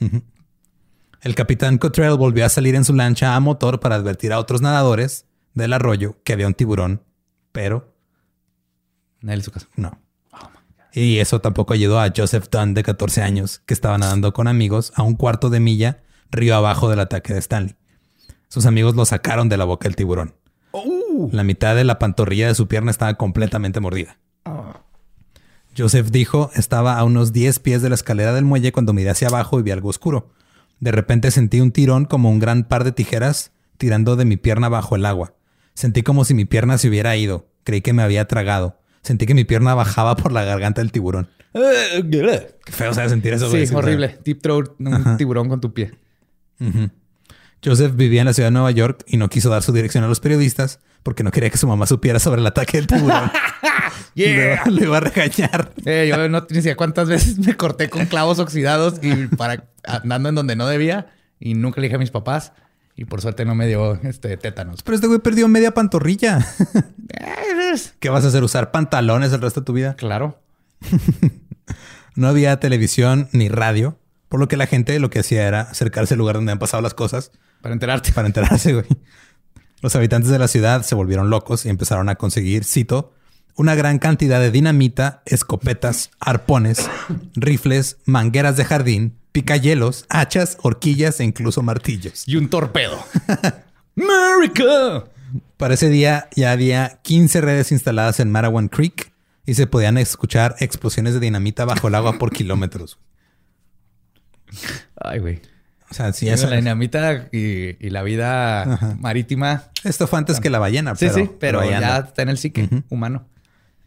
El 1.21 1.35
capitán 1.35 1.79
Cottrell 1.79 2.17
volvió 2.17 2.47
a 2.47 2.49
salir 2.49 2.75
en 2.75 2.85
su 2.85 2.95
lancha 2.95 3.35
a 3.35 3.41
motor 3.41 3.81
para 3.81 3.97
advertir 3.97 4.33
a 4.33 4.39
otros 4.39 4.63
nadadores 4.63 5.27
del 5.55 5.73
arroyo 5.73 6.17
que 6.25 6.33
había 6.33 6.47
un 6.47 6.55
tiburón, 6.55 7.03
pero... 7.53 7.95
Nadie 9.21 9.43
su 9.43 9.51
casa. 9.51 9.67
No. 9.77 9.99
Oh, 10.33 10.51
y 10.93 11.19
eso 11.19 11.41
tampoco 11.41 11.75
ayudó 11.75 12.01
a 12.01 12.13
Joseph 12.15 12.49
Dunn, 12.51 12.75
de 12.75 12.83
14 12.83 13.23
años, 13.23 13.61
que 13.67 13.75
estaba 13.75 13.99
nadando 13.99 14.33
con 14.33 14.47
amigos 14.47 14.93
a 14.95 15.03
un 15.03 15.15
cuarto 15.15 15.51
de 15.51 15.61
milla 15.61 16.03
río 16.31 16.55
abajo 16.55 16.89
del 16.89 17.01
ataque 17.01 17.33
de 17.33 17.41
Stanley. 17.41 17.77
Sus 18.49 18.67
amigos 18.67 18.95
lo 18.95 19.05
sacaron 19.05 19.49
de 19.49 19.57
la 19.57 19.65
boca 19.65 19.89
del 19.89 19.97
tiburón. 19.97 20.35
Oh. 20.71 21.29
La 21.33 21.43
mitad 21.43 21.75
de 21.75 21.85
la 21.85 21.99
pantorrilla 21.99 22.49
de 22.49 22.55
su 22.55 22.69
pierna 22.69 22.91
estaba 22.91 23.15
completamente 23.15 23.81
mordida. 23.81 24.19
Oh. 24.45 24.86
Joseph 25.77 26.09
dijo, 26.11 26.51
estaba 26.55 26.99
a 26.99 27.05
unos 27.05 27.33
10 27.33 27.59
pies 27.59 27.83
de 27.83 27.89
la 27.89 27.95
escalera 27.95 28.33
del 28.33 28.45
muelle 28.45 28.73
cuando 28.73 28.93
miré 28.93 29.11
hacia 29.11 29.29
abajo 29.29 29.61
y 29.61 29.63
vi 29.63 29.71
algo 29.71 29.89
oscuro. 29.89 30.31
De 30.81 30.91
repente 30.91 31.31
sentí 31.31 31.61
un 31.61 31.73
tirón 31.73 32.05
como 32.05 32.31
un 32.31 32.39
gran 32.39 32.65
par 32.65 32.85
de 32.85 32.93
tijeras 32.93 33.53
tirando 33.77 34.17
de 34.17 34.25
mi 34.25 34.37
pierna 34.37 34.69
bajo 34.69 34.97
el 34.97 35.07
agua. 35.07 35.35
Sentí 35.75 36.03
como 36.03 36.25
si 36.25 36.35
mi 36.35 36.47
pierna 36.47 36.79
se 36.79 36.89
hubiera 36.89 37.17
ido. 37.17 37.49
Creí 37.65 37.83
que 37.83 37.93
me 37.93 38.03
había 38.03 38.27
tragado. 38.27 38.81
Sentí 39.03 39.27
que 39.27 39.35
mi 39.35 39.45
pierna 39.45 39.75
bajaba 39.75 40.17
por 40.17 40.33
la 40.33 40.45
garganta 40.45 40.81
del 40.81 40.93
tiburón. 40.93 41.29
Qué 42.65 42.73
feo 42.73 42.93
sea 42.93 43.09
sentir 43.09 43.35
eso. 43.35 43.51
Sí, 43.51 43.65
horrible. 43.75 44.19
Deep 44.25 44.41
throat, 44.41 44.71
un 44.79 45.17
tiburón 45.17 45.49
con 45.49 45.61
tu 45.61 45.73
pie. 45.73 45.93
Joseph 47.65 47.95
vivía 47.95 48.21
en 48.21 48.27
la 48.27 48.33
ciudad 48.33 48.49
de 48.49 48.53
Nueva 48.53 48.71
York 48.71 49.05
y 49.07 49.17
no 49.17 49.29
quiso 49.29 49.51
dar 49.51 49.63
su 49.63 49.73
dirección 49.73 50.05
a 50.05 50.09
los 50.09 50.21
periodistas 50.21 50.81
porque 51.03 51.23
no 51.23 51.31
quería 51.31 51.51
que 51.51 51.59
su 51.59 51.69
mamá 51.69 51.87
supiera 51.87 52.19
sobre 52.19 52.41
el 52.41 52.47
ataque 52.47 52.79
del 52.79 52.87
tiburón. 52.87 53.31
Le, 54.15 54.59
iba 54.67 54.97
a 54.97 55.01
regañar. 55.01 55.73
Eh, 55.85 56.07
yo 56.09 56.29
no 56.29 56.47
ni 56.49 56.63
sé 56.63 56.75
cuántas 56.75 57.09
veces 57.09 57.39
me 57.39 57.57
corté 57.57 57.91
con 57.91 58.07
clavos 58.07 58.39
oxidados 58.39 58.95
y 59.03 59.27
para 59.29 59.69
andando 59.85 60.31
en 60.31 60.35
donde 60.35 60.57
no 60.57 60.67
debía 60.67 61.07
y 61.39 61.55
nunca 61.55 61.81
le 61.81 61.87
dije 61.87 61.97
a 61.97 62.01
mis 62.01 62.11
papás. 62.11 62.53
Y 62.97 63.05
por 63.05 63.21
suerte 63.21 63.45
no 63.45 63.55
me 63.55 63.67
dio 63.67 64.01
este 64.03 64.37
tétanos. 64.39 64.83
Pero 64.83 64.95
este 64.95 65.07
güey 65.07 65.21
perdió 65.21 65.49
media 65.49 65.75
pantorrilla. 65.75 66.47
¿Qué 68.01 68.09
vas 68.09 68.25
a 68.25 68.29
hacer? 68.29 68.43
¿Usar 68.43 68.71
pantalones 68.71 69.33
el 69.33 69.43
resto 69.43 69.61
de 69.61 69.65
tu 69.67 69.75
vida? 69.75 69.95
Claro. 69.97 70.41
no 72.17 72.27
había 72.27 72.59
televisión 72.59 73.29
ni 73.33 73.49
radio, 73.49 73.99
por 74.29 74.41
lo 74.41 74.49
que 74.49 74.57
la 74.57 74.67
gente 74.67 74.99
lo 74.99 75.11
que 75.11 75.19
hacía 75.19 75.47
era 75.47 75.61
acercarse 75.61 76.15
al 76.15 76.19
lugar 76.19 76.37
donde 76.37 76.53
han 76.53 76.59
pasado 76.59 76.83
las 76.83 76.95
cosas. 76.95 77.33
Para 77.61 77.73
enterarte. 77.73 78.13
Para 78.13 78.27
enterarse, 78.27 78.73
güey. 78.73 78.87
Los 79.83 79.95
habitantes 79.95 80.31
de 80.31 80.39
la 80.39 80.49
ciudad 80.49 80.83
se 80.83 80.95
volvieron 80.95 81.31
locos 81.31 81.67
y 81.67 81.69
empezaron 81.69 82.09
a 82.09 82.15
conseguir, 82.17 82.65
cito, 82.65 83.13
una 83.57 83.75
gran 83.75 83.99
cantidad 83.99 84.41
de 84.41 84.51
dinamita, 84.51 85.23
escopetas, 85.27 86.11
arpones, 86.19 86.91
rifles, 87.35 87.99
mangueras 88.05 88.57
de 88.57 88.65
jardín, 88.65 89.19
picayelos, 89.33 90.07
hachas, 90.09 90.59
horquillas 90.63 91.21
e 91.21 91.25
incluso 91.25 91.63
martillos. 91.63 92.27
Y 92.27 92.37
un 92.37 92.49
torpedo. 92.49 92.99
¡America! 93.97 95.05
Para 95.57 95.75
ese 95.75 95.89
día 95.89 96.29
ya 96.35 96.53
había 96.53 97.01
15 97.03 97.41
redes 97.41 97.73
instaladas 97.73 98.21
en 98.21 98.31
Marawan 98.31 98.69
Creek 98.69 99.13
y 99.47 99.55
se 99.55 99.67
podían 99.67 99.97
escuchar 99.99 100.57
explosiones 100.61 101.15
de 101.15 101.21
dinamita 101.21 101.65
bajo 101.65 101.89
el 101.89 101.95
agua 101.95 102.19
por 102.19 102.31
kilómetros. 102.31 102.99
Ay, 104.97 105.19
güey. 105.21 105.41
O 105.91 105.95
sea, 105.95 106.13
sí, 106.13 106.29
eso. 106.29 106.49
La 106.49 106.57
dinamita 106.57 107.29
y, 107.33 107.91
la 107.91 108.03
vida 108.03 108.97
marítima. 108.99 109.65
Esto 109.85 110.07
fue 110.07 110.19
antes 110.19 110.41
que 110.41 110.51
la 110.51 110.59
ballena. 110.59 110.97
Sí, 110.97 111.09
sí, 111.11 111.31
pero, 111.39 111.69
ya 111.69 111.99
está 111.99 112.23
en 112.23 112.29
el 112.29 112.39
psique 112.39 112.69
humano. 112.89 113.27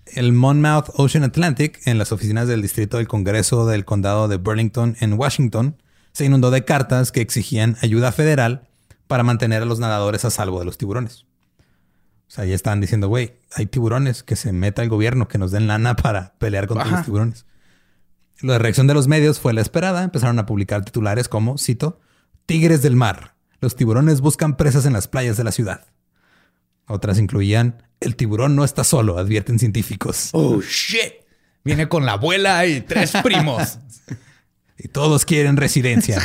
El 0.06 0.34
Monmouth 0.34 0.90
Ocean 0.96 1.24
Atlantic, 1.24 1.80
en 1.86 1.98
las 1.98 2.12
oficinas 2.12 2.48
del 2.48 2.62
Distrito 2.62 2.98
del 2.98 3.08
Congreso 3.08 3.68
del 3.68 3.86
Condado 3.86 4.28
de 4.28 4.38
Burlington 4.38 4.96
en 5.00 5.14
Washington, 5.14 5.76
se 6.14 6.26
inundó 6.26 6.50
de 6.52 6.66
cartas 6.66 7.12
que 7.12 7.22
exigían 7.22 7.78
ayuda 7.82 8.12
federal 8.12 8.68
para 9.08 9.24
mantener 9.24 9.62
a 9.62 9.66
los 9.66 9.80
nadadores 9.80 10.26
a 10.26 10.32
salvo 10.32 10.60
de 10.60 10.66
los 10.66 10.78
tiburones. 10.78 11.26
O 12.28 12.32
sea, 12.32 12.46
ya 12.46 12.56
estaban 12.56 12.80
diciendo, 12.80 13.08
güey, 13.08 13.34
hay 13.56 13.66
tiburones, 13.66 14.22
que 14.24 14.36
se 14.36 14.52
meta 14.52 14.84
el 14.84 14.90
gobierno, 14.90 15.28
que 15.28 15.38
nos 15.38 15.52
den 15.52 15.68
lana 15.68 15.96
para 15.96 16.34
pelear 16.38 16.68
contra 16.68 16.86
los 16.86 17.04
tiburones. 17.04 17.46
La 18.42 18.58
reacción 18.58 18.88
de 18.88 18.94
los 18.94 19.08
medios 19.08 19.40
fue 19.40 19.54
la 19.54 19.62
esperada. 19.62 20.04
Empezaron 20.04 20.40
a 20.40 20.46
publicar 20.46 20.86
titulares 20.86 21.28
como, 21.28 21.58
cito, 21.58 22.00
Tigres 22.46 22.82
del 22.82 22.96
mar. 22.96 23.36
Los 23.62 23.76
tiburones 23.76 24.22
buscan 24.22 24.58
presas 24.58 24.86
en 24.86 24.94
las 24.94 25.08
playas 25.08 25.38
de 25.38 25.44
la 25.44 25.52
ciudad. 25.52 25.86
Otras 26.88 27.20
incluían, 27.20 27.84
el 28.00 28.16
tiburón 28.16 28.56
no 28.56 28.64
está 28.64 28.84
solo, 28.84 29.18
advierten 29.18 29.60
científicos. 29.60 30.30
Oh, 30.32 30.62
shit. 30.62 31.14
Viene 31.64 31.88
con 31.90 32.06
la 32.06 32.14
abuela 32.14 32.66
y 32.66 32.82
tres 32.82 33.12
primos. 33.24 33.78
y 34.78 34.88
todos 34.88 35.26
quieren 35.26 35.58
residencia. 35.58 36.22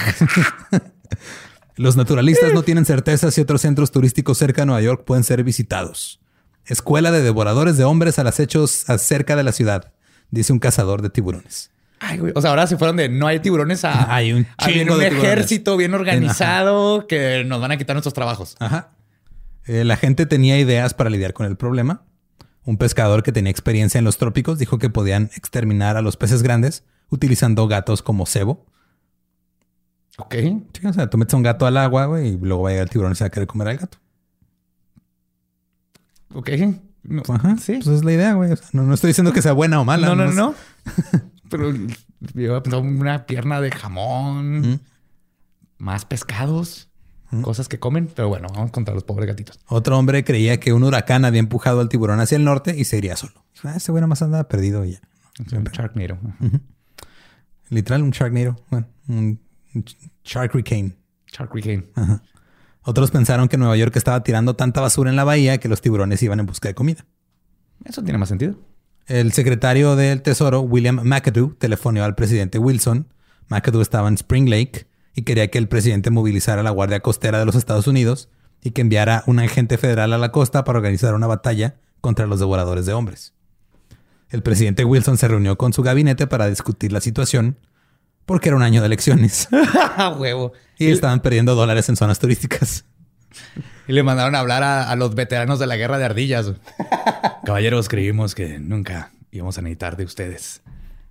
Los 1.77 1.97
naturalistas 1.97 2.55
no 2.55 2.63
tienen 2.63 2.85
certeza 2.85 3.33
si 3.33 3.41
otros 3.41 3.61
centros 3.61 3.91
turísticos 3.91 4.39
cerca 4.39 4.63
de 4.63 4.67
Nueva 4.67 4.81
York 4.81 5.05
pueden 5.05 5.25
ser 5.25 5.43
visitados. 5.43 6.21
Escuela 6.65 7.11
de 7.11 7.21
devoradores 7.21 7.77
de 7.77 7.85
hombres 7.85 8.19
a 8.19 8.25
las 8.25 8.41
hechos 8.41 8.87
cerca 8.99 9.37
de 9.37 9.43
la 9.43 9.53
ciudad, 9.53 9.93
dice 10.31 10.53
un 10.53 10.61
cazador 10.61 11.03
de 11.03 11.11
tiburones. 11.11 11.74
Ay, 12.07 12.19
güey. 12.19 12.33
O 12.37 12.41
sea, 12.41 12.51
ahora 12.51 12.67
se 12.67 12.77
fueron 12.77 12.97
de 12.97 13.09
no 13.09 13.27
hay 13.27 13.41
tiburones 13.41 13.85
a. 13.85 14.15
Hay 14.15 14.33
un 14.33 14.47
chingo 14.59 14.99
de 14.99 15.09
ejército 15.09 15.77
bien 15.77 15.95
organizado 15.95 17.07
que 17.07 17.45
nos 17.45 17.61
van 17.61 17.73
a 17.73 17.77
quitar 17.79 17.97
nuestros 17.97 18.13
trabajos. 18.13 18.57
Ajá. 18.61 18.91
Eh, 19.67 19.85
la 19.85 19.97
gente 19.97 20.27
tenía 20.27 20.59
ideas 20.59 20.93
para 20.93 21.09
lidiar 21.09 21.33
con 21.33 21.47
el 21.47 21.57
problema. 21.57 22.03
Un 22.65 22.77
pescador 22.77 23.23
que 23.23 23.33
tenía 23.33 23.51
experiencia 23.51 23.99
en 23.99 24.05
los 24.05 24.19
trópicos 24.19 24.59
dijo 24.59 24.79
que 24.79 24.91
podían 24.91 25.31
exterminar 25.35 25.97
a 25.97 26.03
los 26.03 26.17
peces 26.17 26.43
grandes 26.43 26.85
utilizando 27.09 27.67
gatos 27.69 28.03
como 28.03 28.27
cebo. 28.27 28.67
Ok. 30.19 30.35
o 30.87 30.93
sea, 30.93 31.09
tú 31.09 31.19
metes 31.19 31.35
un 31.35 31.43
gato 31.43 31.67
al 31.67 31.77
agua, 31.77 32.07
güey, 32.07 32.29
y 32.29 32.39
luego 32.39 32.63
va 32.63 32.69
a 32.69 32.73
llegar 32.73 32.85
el 32.85 32.91
tiburón 32.91 33.13
y 33.13 33.15
se 33.17 33.25
va 33.25 33.29
a 33.29 33.31
querer 33.31 33.47
comer 33.47 33.69
al 33.69 33.79
gato. 33.79 33.99
Ok. 36.35 36.51
Ajá. 37.29 37.57
Sí. 37.57 37.81
Pues 37.83 37.87
es 37.89 38.05
la 38.05 38.13
idea, 38.13 38.35
güey. 38.35 38.51
no, 38.73 38.95
estoy 38.95 39.09
diciendo 39.09 39.33
que 39.33 39.43
sea 39.43 39.53
buena 39.53 39.81
o 39.81 39.85
mala. 39.85 40.09
No, 40.09 40.15
no, 40.15 40.33
no. 40.33 40.55
Pero 41.55 41.73
yo 42.35 42.81
una 42.81 43.27
pierna 43.27 43.61
de 43.61 43.71
jamón, 43.71 44.81
más 45.79 46.05
pescados, 46.05 46.89
cosas 47.43 47.69
que 47.69 47.79
comen. 47.79 48.09
Pero 48.13 48.29
bueno, 48.29 48.49
vamos 48.53 48.73
contra 48.73 48.93
los 48.93 49.05
pobres 49.05 49.29
gatitos. 49.29 49.61
Otro 49.69 49.97
hombre 49.97 50.25
creía 50.25 50.59
que 50.59 50.73
un 50.73 50.83
huracán 50.83 51.25
había 51.25 51.39
empujado 51.39 51.81
al 51.81 51.89
tiburón 51.89 52.19
hacia 52.19 52.37
el 52.37 52.45
norte 52.45 52.75
y 52.77 52.85
se 52.85 52.99
iría 52.99 53.15
solo. 53.15 53.45
Ah, 53.63 53.75
ese 53.77 53.93
nada 53.93 54.09
más 54.09 54.21
andaba 54.21 54.49
perdido 54.49 54.85
ya. 54.85 55.01
un 55.53 55.65
Sharknado. 55.65 56.19
Literal, 57.71 58.03
un 58.03 58.11
Sharknado. 58.11 58.57
Bueno, 58.71 58.89
un 59.07 59.41
Shark 60.25 60.53
Hurricane. 60.55 60.97
Shark. 61.27 61.53
Otros 62.83 63.11
pensaron 63.13 63.49
que 63.49 63.57
Nueva 63.57 63.77
York 63.77 63.95
estaba 63.97 64.23
tirando 64.25 64.57
tanta 64.57 64.81
basura 64.81 65.09
en 65.09 65.17
la 65.17 65.25
bahía 65.25 65.59
que 65.59 65.69
los 65.69 65.81
tiburones 65.81 66.21
iban 66.23 66.41
en 66.41 66.47
busca 66.47 66.69
de 66.69 66.75
comida. 66.75 67.07
Eso 67.85 68.03
tiene 68.03 68.19
más 68.19 68.29
sentido. 68.29 68.57
El 69.07 69.33
secretario 69.33 69.97
del 69.97 70.23
Tesoro, 70.23 70.61
William 70.63 71.01
McAdoo, 71.05 71.55
telefoneó 71.59 72.05
al 72.05 72.15
presidente 72.15 72.59
Wilson. 72.59 73.13
McAdoo 73.49 73.83
estaba 73.83 74.09
en 74.09 74.15
Spring 74.15 74.49
Lake 74.49 74.87
y 75.15 75.23
quería 75.23 75.51
que 75.51 75.59
el 75.59 75.69
presidente 75.69 76.11
movilizara 76.11 76.63
la 76.63 76.71
Guardia 76.71 77.01
Costera 77.01 77.39
de 77.39 77.45
los 77.45 77.55
Estados 77.55 77.87
Unidos 77.87 78.31
y 78.63 78.71
que 78.71 78.81
enviara 78.81 79.23
un 79.27 79.41
agente 79.41 79.77
federal 79.77 80.15
a 80.15 80.19
la 80.19 80.33
costa 80.33 80.65
para 80.65 80.79
organizar 80.79 81.15
una 81.15 81.27
batalla 81.27 81.77
contra 82.01 82.27
los 82.27 82.41
devoradores 82.41 82.87
de 82.87 82.95
hombres. 82.95 83.35
El 84.31 84.43
presidente 84.43 84.85
Wilson 84.87 85.19
se 85.19 85.29
reunió 85.29 85.59
con 85.59 85.75
su 85.75 85.83
gabinete 85.83 86.27
para 86.27 86.49
discutir 86.49 86.91
la 86.91 87.03
situación 87.03 87.59
porque 88.25 88.49
era 88.49 88.57
un 88.57 88.63
año 88.63 88.81
de 88.81 88.87
elecciones. 88.87 89.49
huevo. 90.19 90.53
Y 90.79 90.91
estaban 90.91 91.21
perdiendo 91.21 91.55
dólares 91.55 91.91
en 91.91 91.97
zonas 91.97 92.19
turísticas. 92.19 92.87
Y 93.87 93.93
le 93.93 94.03
mandaron 94.03 94.35
a 94.35 94.41
hablar 94.41 94.63
a, 94.63 94.95
los 94.97 95.15
veteranos 95.15 95.59
de 95.59 95.67
la 95.67 95.77
guerra 95.77 95.99
de 95.99 96.05
ardillas. 96.05 96.53
Caballeros, 97.45 97.89
creímos 97.89 98.35
que 98.35 98.59
nunca 98.59 99.13
íbamos 99.31 99.59
a 99.59 99.63
necesitar 99.63 99.97
de 99.97 100.05
ustedes. 100.05 100.63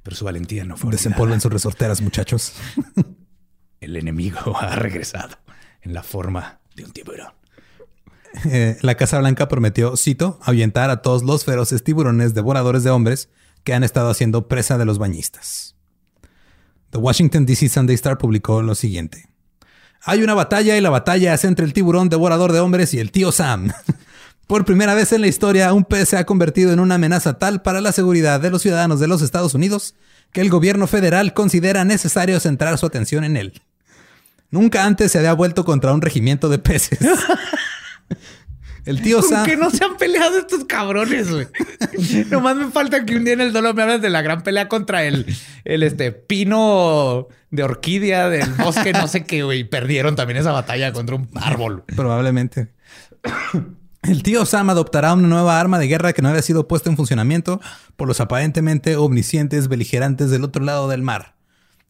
Pero 0.01 0.15
su 0.15 0.26
valentía 0.26 0.65
no 0.65 0.76
fue. 0.76 0.91
Desempolven 0.91 1.39
sus 1.39 1.51
resorteras, 1.51 2.01
muchachos. 2.01 2.53
El 3.80 3.95
enemigo 3.95 4.57
ha 4.59 4.76
regresado 4.76 5.38
en 5.82 5.93
la 5.93 6.03
forma 6.03 6.59
de 6.76 6.86
un 6.86 6.91
tiburón. 6.91 7.34
Eh, 8.45 8.78
la 8.82 8.95
Casa 8.95 9.19
Blanca 9.19 9.47
prometió, 9.47 9.95
cito, 9.95 10.39
ahuyentar 10.41 10.89
a 10.89 11.01
todos 11.01 11.24
los 11.24 11.45
feroces 11.45 11.84
tiburones 11.84 12.34
devoradores 12.34 12.84
de 12.84 12.89
hombres 12.89 13.30
que 13.63 13.74
han 13.74 13.84
estado 13.84 14.09
haciendo 14.09 14.47
presa 14.47 14.78
de 14.78 14.86
los 14.86 14.97
bañistas. 14.97 15.76
The 16.89 16.97
Washington 16.97 17.45
DC 17.45 17.69
Sunday 17.69 17.95
Star 17.95 18.17
publicó 18.17 18.61
lo 18.61 18.76
siguiente. 18.76 19.30
Hay 20.05 20.21
una 20.21 20.33
batalla 20.33 20.77
y 20.77 20.81
la 20.81 20.89
batalla 20.89 21.33
es 21.33 21.45
entre 21.45 21.65
el 21.65 21.73
tiburón 21.73 22.09
devorador 22.09 22.51
de 22.51 22.59
hombres 22.59 22.93
y 22.93 22.99
el 22.99 23.11
tío 23.11 23.31
Sam. 23.31 23.71
Por 24.47 24.65
primera 24.65 24.93
vez 24.93 25.13
en 25.13 25.21
la 25.21 25.27
historia, 25.27 25.71
un 25.71 25.85
pez 25.85 26.09
se 26.09 26.17
ha 26.17 26.25
convertido 26.25 26.73
en 26.73 26.81
una 26.81 26.95
amenaza 26.95 27.39
tal 27.39 27.61
para 27.61 27.79
la 27.79 27.93
seguridad 27.93 28.41
de 28.41 28.49
los 28.49 28.61
ciudadanos 28.61 28.99
de 28.99 29.07
los 29.07 29.21
Estados 29.21 29.53
Unidos 29.53 29.95
que 30.33 30.41
el 30.41 30.49
gobierno 30.49 30.87
federal 30.87 31.33
considera 31.33 31.85
necesario 31.85 32.39
centrar 32.41 32.77
su 32.77 32.85
atención 32.85 33.23
en 33.23 33.37
él. 33.37 33.61
Nunca 34.51 34.83
antes 34.85 35.11
se 35.11 35.19
había 35.19 35.33
vuelto 35.33 35.63
contra 35.63 35.93
un 35.93 36.01
regimiento 36.01 36.49
de 36.49 36.59
peces. 36.59 36.99
El 38.86 39.01
tío 39.01 39.21
¿Con 39.21 39.29
Sam. 39.29 39.45
qué 39.45 39.55
no 39.55 39.69
se 39.69 39.84
han 39.84 39.95
peleado 39.97 40.38
estos 40.38 40.65
cabrones, 40.65 41.31
güey? 41.31 41.47
Nomás 42.29 42.57
me 42.57 42.69
falta 42.69 43.05
que 43.05 43.15
un 43.15 43.23
día 43.23 43.34
en 43.34 43.41
el 43.41 43.53
dolor 43.53 43.75
me 43.75 43.84
hablas 43.84 44.01
de 44.01 44.09
la 44.09 44.21
gran 44.21 44.43
pelea 44.43 44.67
contra 44.67 45.03
el, 45.03 45.25
el 45.63 45.84
este, 45.84 46.11
pino 46.11 47.27
de 47.49 47.63
orquídea 47.63 48.29
del 48.29 48.51
bosque, 48.53 48.91
no 48.91 49.07
sé 49.07 49.23
qué, 49.23 49.43
güey. 49.43 49.63
Perdieron 49.63 50.15
también 50.15 50.38
esa 50.38 50.51
batalla 50.51 50.91
contra 50.91 51.15
un 51.15 51.29
árbol. 51.36 51.84
Probablemente. 51.95 52.73
El 54.01 54.21
tío 54.21 54.45
Sam 54.45 54.69
adoptará 54.69 55.13
una 55.13 55.29
nueva 55.29 55.59
arma 55.59 55.79
de 55.79 55.88
guerra 55.88 56.11
que 56.11 56.21
no 56.21 56.27
había 56.27 56.41
sido 56.41 56.67
puesta 56.67 56.89
en 56.89 56.97
funcionamiento 56.97 57.61
por 57.95 58.09
los 58.09 58.19
aparentemente 58.19 58.97
omniscientes 58.97 59.69
beligerantes 59.69 60.29
del 60.29 60.43
otro 60.43 60.63
lado 60.63 60.89
del 60.89 61.01
mar. 61.03 61.36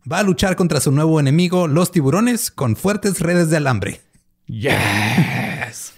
Va 0.10 0.20
a 0.20 0.24
luchar 0.24 0.56
contra 0.56 0.80
su 0.80 0.92
nuevo 0.92 1.20
enemigo, 1.20 1.68
los 1.68 1.92
tiburones, 1.92 2.52
con 2.52 2.76
fuertes 2.76 3.20
redes 3.20 3.50
de 3.50 3.58
alambre. 3.58 4.02
Yes. 4.46 5.94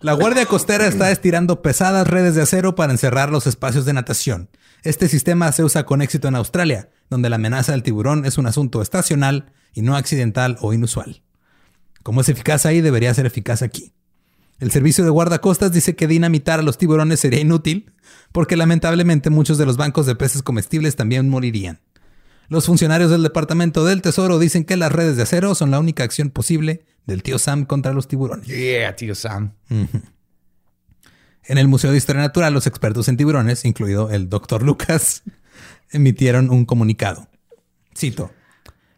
La 0.00 0.12
Guardia 0.12 0.46
Costera 0.46 0.86
está 0.86 1.10
estirando 1.10 1.60
pesadas 1.60 2.06
redes 2.06 2.36
de 2.36 2.42
acero 2.42 2.76
para 2.76 2.92
encerrar 2.92 3.30
los 3.30 3.48
espacios 3.48 3.84
de 3.84 3.92
natación. 3.92 4.48
Este 4.84 5.08
sistema 5.08 5.50
se 5.50 5.64
usa 5.64 5.86
con 5.86 6.02
éxito 6.02 6.28
en 6.28 6.36
Australia, 6.36 6.88
donde 7.10 7.28
la 7.28 7.34
amenaza 7.34 7.72
del 7.72 7.82
tiburón 7.82 8.24
es 8.24 8.38
un 8.38 8.46
asunto 8.46 8.80
estacional 8.80 9.50
y 9.74 9.82
no 9.82 9.96
accidental 9.96 10.56
o 10.60 10.72
inusual. 10.72 11.22
Como 12.04 12.20
es 12.20 12.28
eficaz 12.28 12.64
ahí, 12.64 12.80
debería 12.80 13.12
ser 13.12 13.26
eficaz 13.26 13.62
aquí. 13.62 13.92
El 14.60 14.70
servicio 14.70 15.02
de 15.02 15.10
guardacostas 15.10 15.72
dice 15.72 15.96
que 15.96 16.06
dinamitar 16.06 16.60
a 16.60 16.62
los 16.62 16.78
tiburones 16.78 17.18
sería 17.18 17.40
inútil, 17.40 17.92
porque 18.30 18.56
lamentablemente 18.56 19.30
muchos 19.30 19.58
de 19.58 19.66
los 19.66 19.76
bancos 19.76 20.06
de 20.06 20.14
peces 20.14 20.44
comestibles 20.44 20.94
también 20.94 21.28
morirían. 21.28 21.80
Los 22.48 22.66
funcionarios 22.66 23.10
del 23.10 23.24
Departamento 23.24 23.84
del 23.84 24.00
Tesoro 24.00 24.38
dicen 24.38 24.64
que 24.64 24.76
las 24.76 24.92
redes 24.92 25.16
de 25.16 25.24
acero 25.24 25.56
son 25.56 25.72
la 25.72 25.80
única 25.80 26.04
acción 26.04 26.30
posible 26.30 26.84
del 27.08 27.22
tío 27.22 27.38
Sam 27.38 27.64
contra 27.64 27.92
los 27.92 28.06
tiburones. 28.06 28.46
Yeah, 28.46 28.94
tío 28.94 29.14
Sam. 29.14 29.54
En 29.70 31.56
el 31.56 31.66
Museo 31.66 31.90
de 31.90 31.96
Historia 31.96 32.20
Natural, 32.20 32.52
los 32.52 32.66
expertos 32.66 33.08
en 33.08 33.16
tiburones, 33.16 33.64
incluido 33.64 34.10
el 34.10 34.28
Dr. 34.28 34.62
Lucas, 34.62 35.22
emitieron 35.90 36.50
un 36.50 36.66
comunicado. 36.66 37.26
Cito. 37.96 38.30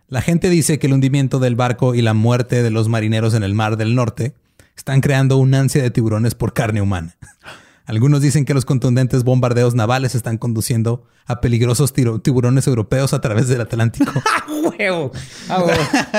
La 0.09 0.23
gente 0.23 0.51
dice 0.51 0.81
que 0.81 0.89
el 0.89 0.93
hundimiento 0.93 1.39
del 1.39 1.55
barco 1.55 1.95
y 1.95 2.03
la 2.03 2.13
muerte 2.13 2.65
de 2.65 2.71
los 2.71 2.89
marineros 2.89 3.33
en 3.35 3.45
el 3.45 3.55
Mar 3.55 3.77
del 3.77 3.95
Norte 3.95 4.35
están 4.77 5.01
creando 5.01 5.37
un 5.37 5.55
ansia 5.55 5.81
de 5.81 5.93
tiburones 5.93 6.35
por 6.35 6.53
carne 6.53 6.83
humana. 6.83 7.17
Algunos 7.87 8.23
dicen 8.23 8.45
que 8.45 8.55
los 8.55 8.65
contundentes 8.65 9.23
bombardeos 9.23 9.77
navales 9.77 10.17
están 10.17 10.37
conduciendo 10.37 11.05
a 11.27 11.41
peligrosos 11.41 11.93
tiburones 11.93 12.67
europeos 12.67 13.13
a 13.15 13.21
través 13.21 13.47
del 13.47 13.61
Atlántico. 13.61 14.13
huevo! 14.79 15.13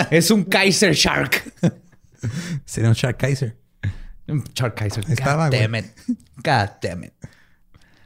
Es 0.10 0.32
un 0.32 0.44
Kaiser 0.44 0.94
Shark. 0.94 1.81
Sería 2.66 2.90
un 2.90 2.96
Shark 2.96 3.18
Kaiser. 3.18 3.58
Un 4.28 4.44
Shark 4.54 4.76
Kaiser. 4.76 5.04
Estaba, 5.10 5.50
God 5.50 5.58
damn 5.58 5.76
it. 5.76 5.86
God 6.38 6.70
damn 6.82 7.04
it. 7.04 7.14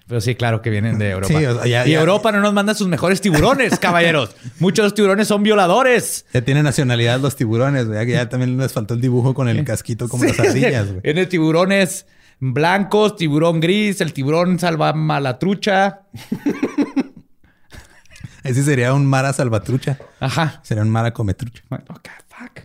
Pero 0.07 0.21
sí, 0.21 0.35
claro 0.35 0.61
que 0.61 0.69
vienen 0.69 0.99
de 0.99 1.09
Europa. 1.09 1.65
y 1.65 1.93
Europa 1.93 2.31
no 2.31 2.39
nos 2.39 2.53
manda 2.53 2.75
sus 2.75 2.87
mejores 2.87 3.21
tiburones, 3.21 3.79
caballeros. 3.79 4.35
Muchos 4.59 4.83
de 4.83 4.83
los 4.83 4.93
tiburones 4.93 5.27
son 5.27 5.41
violadores. 5.41 6.25
Ya 6.31 6.43
tienen 6.43 6.63
nacionalidad 6.63 7.19
los 7.19 7.35
tiburones, 7.35 7.87
güey. 7.87 8.07
Ya 8.07 8.29
también 8.29 8.55
les 8.57 8.71
faltó 8.71 8.93
el 8.93 9.01
dibujo 9.01 9.33
con 9.33 9.49
el 9.49 9.63
casquito 9.65 10.07
como 10.07 10.23
las 10.25 10.39
ardillas, 10.39 10.89
güey. 10.91 11.01
En 11.03 11.17
el 11.17 11.27
tiburones 11.27 12.05
blancos, 12.39 13.15
tiburón 13.15 13.59
gris, 13.59 13.99
el 14.01 14.13
tiburón 14.13 14.59
salva 14.59 14.93
malatrucha. 14.93 16.01
Ese 18.43 18.63
sería 18.63 18.93
un 18.93 19.07
mara 19.07 19.33
salvatrucha. 19.33 19.97
Ajá. 20.19 20.59
Sería 20.63 20.83
un 20.83 20.91
mara 20.91 21.11
cometrucha. 21.11 21.63
Ok, 21.71 22.09
fuck. 22.29 22.61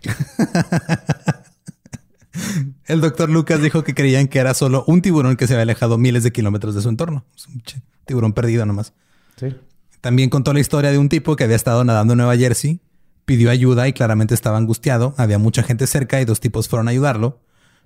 El 2.91 3.01
doctor 3.01 3.31
Lucas 3.31 3.63
dijo 3.63 3.85
que 3.85 3.95
creían 3.95 4.27
que 4.27 4.41
era 4.41 4.53
solo 4.53 4.83
un 4.89 5.01
tiburón 5.01 5.37
que 5.37 5.47
se 5.47 5.55
había 5.55 5.63
alejado 5.63 5.97
miles 5.97 6.25
de 6.25 6.33
kilómetros 6.33 6.75
de 6.75 6.83
su 6.83 6.89
entorno. 6.89 7.25
un 7.49 7.63
tiburón 8.05 8.33
perdido 8.33 8.67
nomás. 8.67 8.95
Sí. 9.37 9.55
También 10.01 10.29
contó 10.29 10.53
la 10.53 10.59
historia 10.59 10.91
de 10.91 10.99
un 10.99 11.09
tipo 11.09 11.37
que 11.37 11.45
había 11.45 11.55
estado 11.55 11.85
nadando 11.85 12.15
en 12.15 12.19
Nueva 12.19 12.37
Jersey, 12.37 12.81
pidió 13.27 13.53
ayuda 13.53 13.87
y 13.87 13.93
claramente 13.93 14.35
estaba 14.35 14.59
angustiado. 14.59 15.15
Había 15.19 15.39
mucha 15.39 15.63
gente 15.63 15.87
cerca 15.87 16.21
y 16.21 16.25
dos 16.25 16.41
tipos 16.41 16.69
fueron 16.69 16.89
a 16.89 16.91
ayudarlo. 16.91 17.39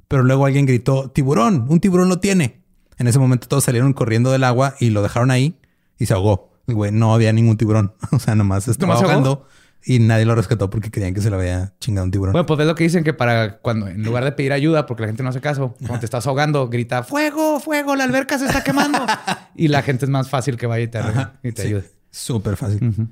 Pero 0.09 0.23
luego 0.23 0.47
alguien 0.47 0.65
gritó, 0.65 1.11
tiburón, 1.11 1.67
un 1.69 1.81
tiburón 1.81 2.09
lo 2.09 2.21
tiene. 2.21 2.63
En 2.97 3.07
ese 3.07 3.19
momento 3.19 3.47
todos 3.47 3.65
salieron 3.65 3.93
corriendo 3.93 4.33
del 4.33 4.43
agua 4.43 4.75
y 4.81 4.89
lo 4.89 5.03
dejaron 5.03 5.31
ahí 5.31 5.59
y 5.99 6.07
se 6.07 6.15
ahogó. 6.15 6.51
güey 6.67 6.93
no 6.93 7.13
había 7.13 7.31
ningún 7.35 7.59
tiburón. 7.59 7.93
o 8.11 8.19
sea, 8.19 8.35
nomás 8.35 8.69
estaba 8.69 8.95
ahogando 8.95 9.47
y 9.87 9.99
nadie 9.99 10.25
lo 10.25 10.35
rescató 10.35 10.71
porque 10.71 10.91
creían 10.91 11.13
que 11.13 11.21
se 11.21 11.31
lo 11.31 11.37
había 11.37 11.75
chingado 11.79 12.07
un 12.07 12.11
tiburón. 12.11 12.33
Bueno, 12.33 12.47
pues 12.47 12.61
es 12.61 12.67
lo 12.67 12.75
que 12.75 12.85
dicen 12.85 13.05
que 13.05 13.13
para 13.13 13.59
cuando, 13.59 13.87
en 13.87 14.03
lugar 14.03 14.25
de 14.25 14.33
pedir 14.33 14.53
ayuda, 14.53 14.87
porque 14.87 15.03
la 15.03 15.09
gente 15.09 15.23
no 15.23 15.29
hace 15.29 15.41
caso, 15.41 15.75
cuando 15.79 16.01
te 16.01 16.07
estás 16.07 16.27
ahogando, 16.27 16.69
grita 16.69 17.03
fuego, 17.03 17.61
fuego, 17.61 17.95
la 17.95 18.05
alberca 18.05 18.39
se 18.39 18.47
está 18.47 18.65
quemando. 18.65 19.05
y 19.55 19.69
la 19.69 19.83
gente 19.83 20.07
es 20.07 20.11
más 20.11 20.31
fácil 20.31 20.57
que 20.57 20.67
vaya 20.67 20.85
y 20.85 20.89
te, 20.89 21.01
y 21.43 21.53
te 21.53 21.63
ayude. 21.63 21.91
Súper 22.11 22.57
fácil. 22.57 23.09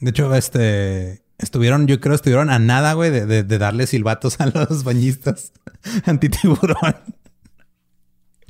De 0.00 0.10
hecho, 0.10 0.34
este 0.34 1.22
estuvieron, 1.38 1.86
yo 1.86 2.00
creo, 2.00 2.14
estuvieron 2.14 2.50
a 2.50 2.58
nada, 2.58 2.92
güey, 2.92 3.10
de, 3.10 3.42
de, 3.42 3.58
darle 3.58 3.86
silbatos 3.86 4.40
a 4.40 4.46
los 4.46 4.84
bañistas 4.84 5.52
antitiburón. 6.04 6.96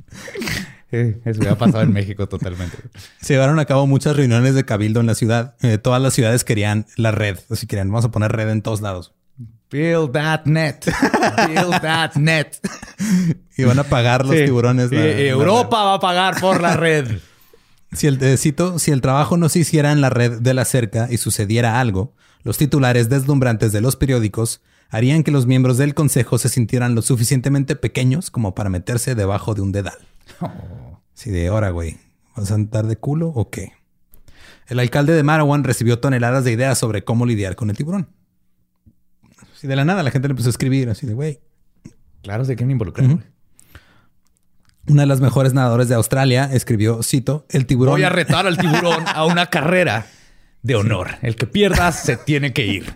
eso 0.91 1.39
hubiera 1.39 1.57
pasado 1.57 1.83
en 1.83 1.93
México 1.93 2.27
totalmente. 2.27 2.77
Se 3.21 3.33
llevaron 3.33 3.59
a 3.59 3.65
cabo 3.65 3.87
muchas 3.87 4.15
reuniones 4.15 4.55
de 4.55 4.65
cabildo 4.65 4.99
en 4.99 5.07
la 5.07 5.15
ciudad. 5.15 5.55
Eh, 5.61 5.77
todas 5.77 6.01
las 6.01 6.13
ciudades 6.13 6.43
querían 6.43 6.85
la 6.97 7.11
red. 7.11 7.39
Así 7.49 7.67
querían, 7.67 7.89
vamos 7.89 8.05
a 8.05 8.11
poner 8.11 8.31
red 8.31 8.49
en 8.49 8.61
todos 8.61 8.81
lados. 8.81 9.13
Build 9.71 10.11
that 10.11 10.45
net. 10.45 10.85
Build 11.47 11.81
that 11.81 12.15
net. 12.15 12.57
y 13.57 13.63
van 13.63 13.79
a 13.79 13.83
pagar 13.83 14.25
los 14.25 14.35
tiburones. 14.35 14.91
Europa 14.91 15.83
va 15.83 15.93
a 15.95 15.99
pagar 15.99 16.41
por 16.41 16.61
la 16.61 16.75
red. 16.75 17.19
Si 17.93 18.07
el, 18.07 18.21
eh, 18.21 18.37
cito, 18.37 18.79
si 18.79 18.91
el 18.91 19.01
trabajo 19.01 19.37
no 19.37 19.49
se 19.49 19.59
hiciera 19.59 19.91
en 19.91 20.01
la 20.01 20.09
red 20.09 20.39
de 20.39 20.53
la 20.53 20.65
cerca 20.65 21.07
y 21.09 21.17
sucediera 21.17 21.79
algo, 21.79 22.13
los 22.43 22.57
titulares 22.57 23.09
deslumbrantes 23.09 23.71
de 23.71 23.81
los 23.81 23.95
periódicos 23.95 24.61
harían 24.89 25.23
que 25.23 25.31
los 25.31 25.45
miembros 25.45 25.77
del 25.77 25.93
consejo 25.93 26.37
se 26.37 26.49
sintieran 26.49 26.95
lo 26.95 27.01
suficientemente 27.01 27.75
pequeños 27.75 28.29
como 28.29 28.55
para 28.55 28.69
meterse 28.69 29.15
debajo 29.15 29.53
de 29.53 29.61
un 29.61 29.71
dedal. 29.71 29.97
Sí, 31.13 31.29
de 31.29 31.51
hora, 31.51 31.69
güey. 31.69 31.99
¿Vas 32.35 32.49
a 32.51 32.55
andar 32.55 32.87
de 32.87 32.95
culo 32.95 33.27
o 33.27 33.51
qué? 33.51 33.73
El 34.67 34.79
alcalde 34.79 35.13
de 35.13 35.21
Marawan 35.21 35.63
recibió 35.63 35.99
toneladas 35.99 36.43
de 36.45 36.51
ideas 36.51 36.77
sobre 36.77 37.03
cómo 37.03 37.25
lidiar 37.25 37.55
con 37.55 37.69
el 37.69 37.77
tiburón. 37.77 38.07
Si 39.53 39.67
de 39.67 39.75
la 39.75 39.85
nada 39.85 40.01
la 40.01 40.09
gente 40.09 40.27
le 40.27 40.31
empezó 40.31 40.49
a 40.49 40.51
escribir 40.51 40.89
así 40.89 41.05
de, 41.05 41.13
güey. 41.13 41.41
Claro, 42.23 42.45
se 42.45 42.55
quieren 42.55 42.71
involucrar. 42.71 43.19
Una 44.87 45.01
de 45.03 45.05
las 45.05 45.21
mejores 45.21 45.53
nadadoras 45.53 45.89
de 45.89 45.95
Australia 45.95 46.49
escribió, 46.51 47.03
cito, 47.03 47.45
el 47.49 47.67
tiburón... 47.67 47.95
Voy 47.95 48.03
a 48.03 48.09
retar 48.09 48.47
al 48.47 48.57
tiburón 48.57 49.03
a 49.13 49.25
una 49.25 49.47
carrera 49.47 50.07
de 50.63 50.75
honor. 50.75 51.11
El 51.21 51.35
que 51.35 51.45
pierda 51.45 51.91
se 51.91 52.17
tiene 52.17 52.53
que 52.53 52.65
ir. 52.65 52.93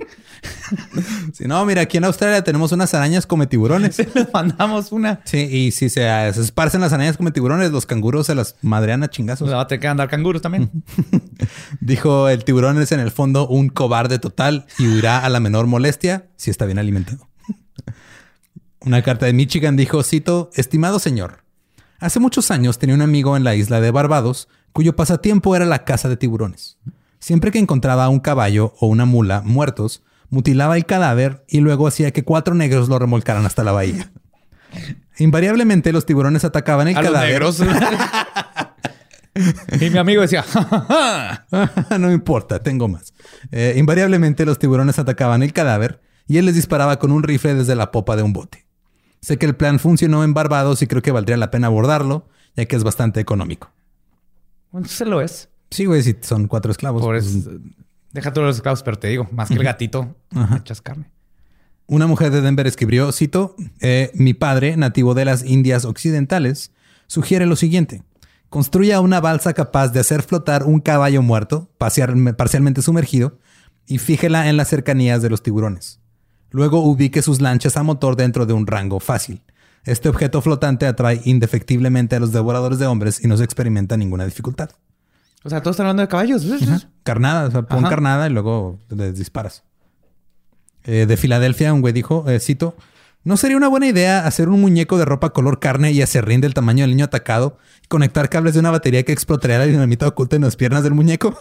Si 1.34 1.46
no, 1.46 1.66
mira, 1.66 1.82
aquí 1.82 1.98
en 1.98 2.06
Australia 2.06 2.44
tenemos 2.44 2.72
unas 2.72 2.94
arañas 2.94 3.26
come 3.26 3.48
tiburones. 3.48 3.98
Le 4.16 4.28
mandamos 4.34 4.92
una. 4.92 5.22
Sí, 5.26 5.38
y 5.38 5.72
si 5.72 5.90
se, 5.90 6.30
esparcen 6.30 6.82
las 6.82 6.94
arañas 6.94 7.18
come 7.18 7.32
tiburones, 7.32 7.72
los 7.72 7.86
canguros 7.86 8.28
se 8.28 8.36
las 8.36 8.56
madrean 8.62 9.04
a 9.04 9.10
chingazos. 9.10 9.52
va 9.52 9.62
a 9.62 9.68
tener 9.68 9.82
que 9.82 9.88
andar 9.88 10.10
canguros 10.10 10.42
también. 10.42 10.70
Dijo, 11.80 12.30
el 12.30 12.44
tiburón 12.44 12.82
es 12.82 12.92
en 12.92 13.00
el 13.00 13.12
fondo 13.12 13.48
un 13.48 13.70
cobarde 13.70 14.20
total 14.20 14.66
y 14.78 14.88
huirá 14.88 15.20
a 15.20 15.30
la 15.30 15.40
menor 15.40 15.68
molestia 15.68 16.28
si 16.36 16.52
está 16.52 16.66
bien 16.66 16.80
alimentado. 16.80 17.28
Una 18.80 19.02
carta 19.02 19.26
de 19.26 19.34
Michigan 19.34 19.76
dijo, 19.76 20.04
cito, 20.04 20.52
estimado 20.54 21.00
señor, 21.00 21.44
hace 22.00 22.20
muchos 22.20 22.52
años 22.52 22.78
tenía 22.78 22.96
un 22.96 23.02
amigo 23.02 23.36
en 23.36 23.44
la 23.44 23.56
isla 23.56 23.82
de 23.82 23.92
Barbados 23.92 24.48
cuyo 24.74 24.96
pasatiempo 24.96 25.56
era 25.56 25.66
la 25.66 25.86
caza 25.86 26.10
de 26.10 26.18
tiburones. 26.18 26.78
Siempre 27.20 27.52
que 27.52 27.60
encontraba 27.60 28.10
un 28.10 28.20
caballo 28.20 28.74
o 28.80 28.88
una 28.88 29.06
mula 29.06 29.42
muertos, 29.42 30.04
mutilaba 30.36 30.76
el 30.76 30.86
cadáver 30.86 31.46
y 31.48 31.62
luego 31.62 31.88
hacía 31.88 32.12
que 32.12 32.26
cuatro 32.26 32.56
negros 32.56 32.90
lo 32.90 33.00
remolcaran 33.00 33.46
hasta 33.46 33.64
la 33.64 33.72
bahía. 33.72 34.12
Invariablemente 35.18 35.94
los 35.94 36.06
tiburones 36.06 36.44
atacaban 36.44 36.90
el 36.90 36.96
cadáver. 36.96 37.42
y 39.80 39.90
mi 39.90 39.98
amigo 39.98 40.22
decía, 40.22 40.44
no 42.00 42.12
importa, 42.12 42.62
tengo 42.62 42.90
más. 42.90 43.14
Eh, 43.54 43.76
invariablemente 43.78 44.46
los 44.46 44.60
tiburones 44.60 45.00
atacaban 45.00 45.42
el 45.42 45.54
cadáver 45.54 46.02
y 46.28 46.38
él 46.38 46.48
les 46.48 46.56
disparaba 46.56 47.00
con 47.00 47.14
un 47.14 47.24
rifle 47.24 47.56
desde 47.56 47.76
la 47.76 47.92
popa 47.92 48.18
de 48.18 48.24
un 48.24 48.34
bote. 48.34 48.68
Sé 49.22 49.38
que 49.38 49.46
el 49.46 49.56
plan 49.56 49.80
funcionó 49.80 50.26
en 50.26 50.34
Barbados 50.34 50.82
y 50.82 50.88
creo 50.88 51.02
que 51.02 51.12
valdría 51.12 51.38
la 51.38 51.50
pena 51.50 51.68
abordarlo, 51.68 52.28
ya 52.58 52.66
que 52.66 52.76
es 52.76 52.84
bastante 52.84 53.22
económico. 53.22 53.72
se 54.86 55.06
lo 55.06 55.22
es. 55.22 55.48
Sí, 55.72 55.86
güey, 55.86 56.04
si 56.04 56.18
son 56.20 56.50
cuatro 56.50 56.74
esclavos. 56.74 57.02
Pues, 57.02 57.48
deja 58.16 58.32
todos 58.32 58.48
los 58.48 58.56
esclavos, 58.56 58.82
pero 58.82 58.98
te 58.98 59.10
digo, 59.10 59.28
más 59.32 59.50
que 59.50 59.56
el 59.56 59.64
gatito, 59.64 60.16
echas 60.58 60.82
carne. 60.82 61.12
Una 61.86 62.08
mujer 62.08 62.32
de 62.32 62.42
Denver 62.42 62.66
escribió, 62.66 63.12
cito, 63.12 63.56
eh, 63.82 64.10
mi 64.16 64.34
padre, 64.34 64.78
nativo 64.78 65.14
de 65.14 65.26
las 65.26 65.44
Indias 65.44 65.84
Occidentales, 65.84 66.72
sugiere 67.08 67.46
lo 67.46 67.58
siguiente. 67.58 68.04
Construya 68.50 69.02
una 69.02 69.20
balsa 69.20 69.54
capaz 69.54 69.90
de 69.90 70.00
hacer 70.00 70.24
flotar 70.24 70.64
un 70.64 70.80
caballo 70.80 71.22
muerto, 71.22 71.70
parcialmente 71.78 72.82
sumergido, 72.82 73.38
y 73.86 73.98
fíjela 73.98 74.50
en 74.50 74.56
las 74.56 74.70
cercanías 74.70 75.22
de 75.22 75.30
los 75.30 75.44
tiburones. 75.44 76.00
Luego 76.52 76.80
ubique 76.80 77.22
sus 77.22 77.42
lanchas 77.42 77.76
a 77.76 77.84
motor 77.84 78.16
dentro 78.16 78.46
de 78.46 78.54
un 78.54 78.66
rango 78.66 79.02
fácil. 79.02 79.44
Este 79.84 80.08
objeto 80.08 80.42
flotante 80.42 80.88
atrae 80.88 81.22
indefectiblemente 81.26 82.16
a 82.16 82.20
los 82.22 82.32
devoradores 82.32 82.80
de 82.80 82.88
hombres 82.88 83.22
y 83.24 83.28
no 83.28 83.36
se 83.36 83.44
experimenta 83.44 83.98
ninguna 83.98 84.24
dificultad. 84.24 84.70
O 85.46 85.50
sea, 85.50 85.62
todos 85.62 85.76
están 85.76 85.86
hablando 85.86 86.02
de 86.02 86.08
caballos. 86.08 86.44
Carnada, 87.04 87.48
o 87.48 87.52
sea, 87.52 87.62
pon 87.62 87.84
carnada 87.84 88.26
y 88.26 88.32
luego 88.32 88.80
les 88.90 89.16
disparas. 89.16 89.64
Eh, 90.86 91.06
de 91.08 91.18
Filadelfia, 91.18 91.72
un 91.72 91.82
güey 91.82 91.94
dijo, 91.94 92.28
eh, 92.28 92.40
cito, 92.40 92.76
¿no 93.24 93.38
sería 93.38 93.56
una 93.56 93.68
buena 93.68 93.86
idea 93.86 94.26
hacer 94.26 94.50
un 94.50 94.60
muñeco 94.60 94.98
de 94.98 95.06
ropa 95.06 95.30
color 95.30 95.60
carne 95.60 95.92
y 95.92 96.02
acerrín 96.02 96.42
del 96.42 96.56
tamaño 96.56 96.82
del 96.82 96.90
niño 96.90 97.06
atacado 97.06 97.60
y 97.84 97.88
conectar 97.88 98.28
cables 98.30 98.56
de 98.56 98.60
una 98.60 98.72
batería 98.72 99.04
que 99.04 99.12
explotaría 99.12 99.60
la 99.60 99.68
dinamita 99.68 100.08
oculta 100.08 100.36
en 100.36 100.42
las 100.42 100.56
piernas 100.56 100.82
del 100.82 100.96
muñeco? 100.96 101.40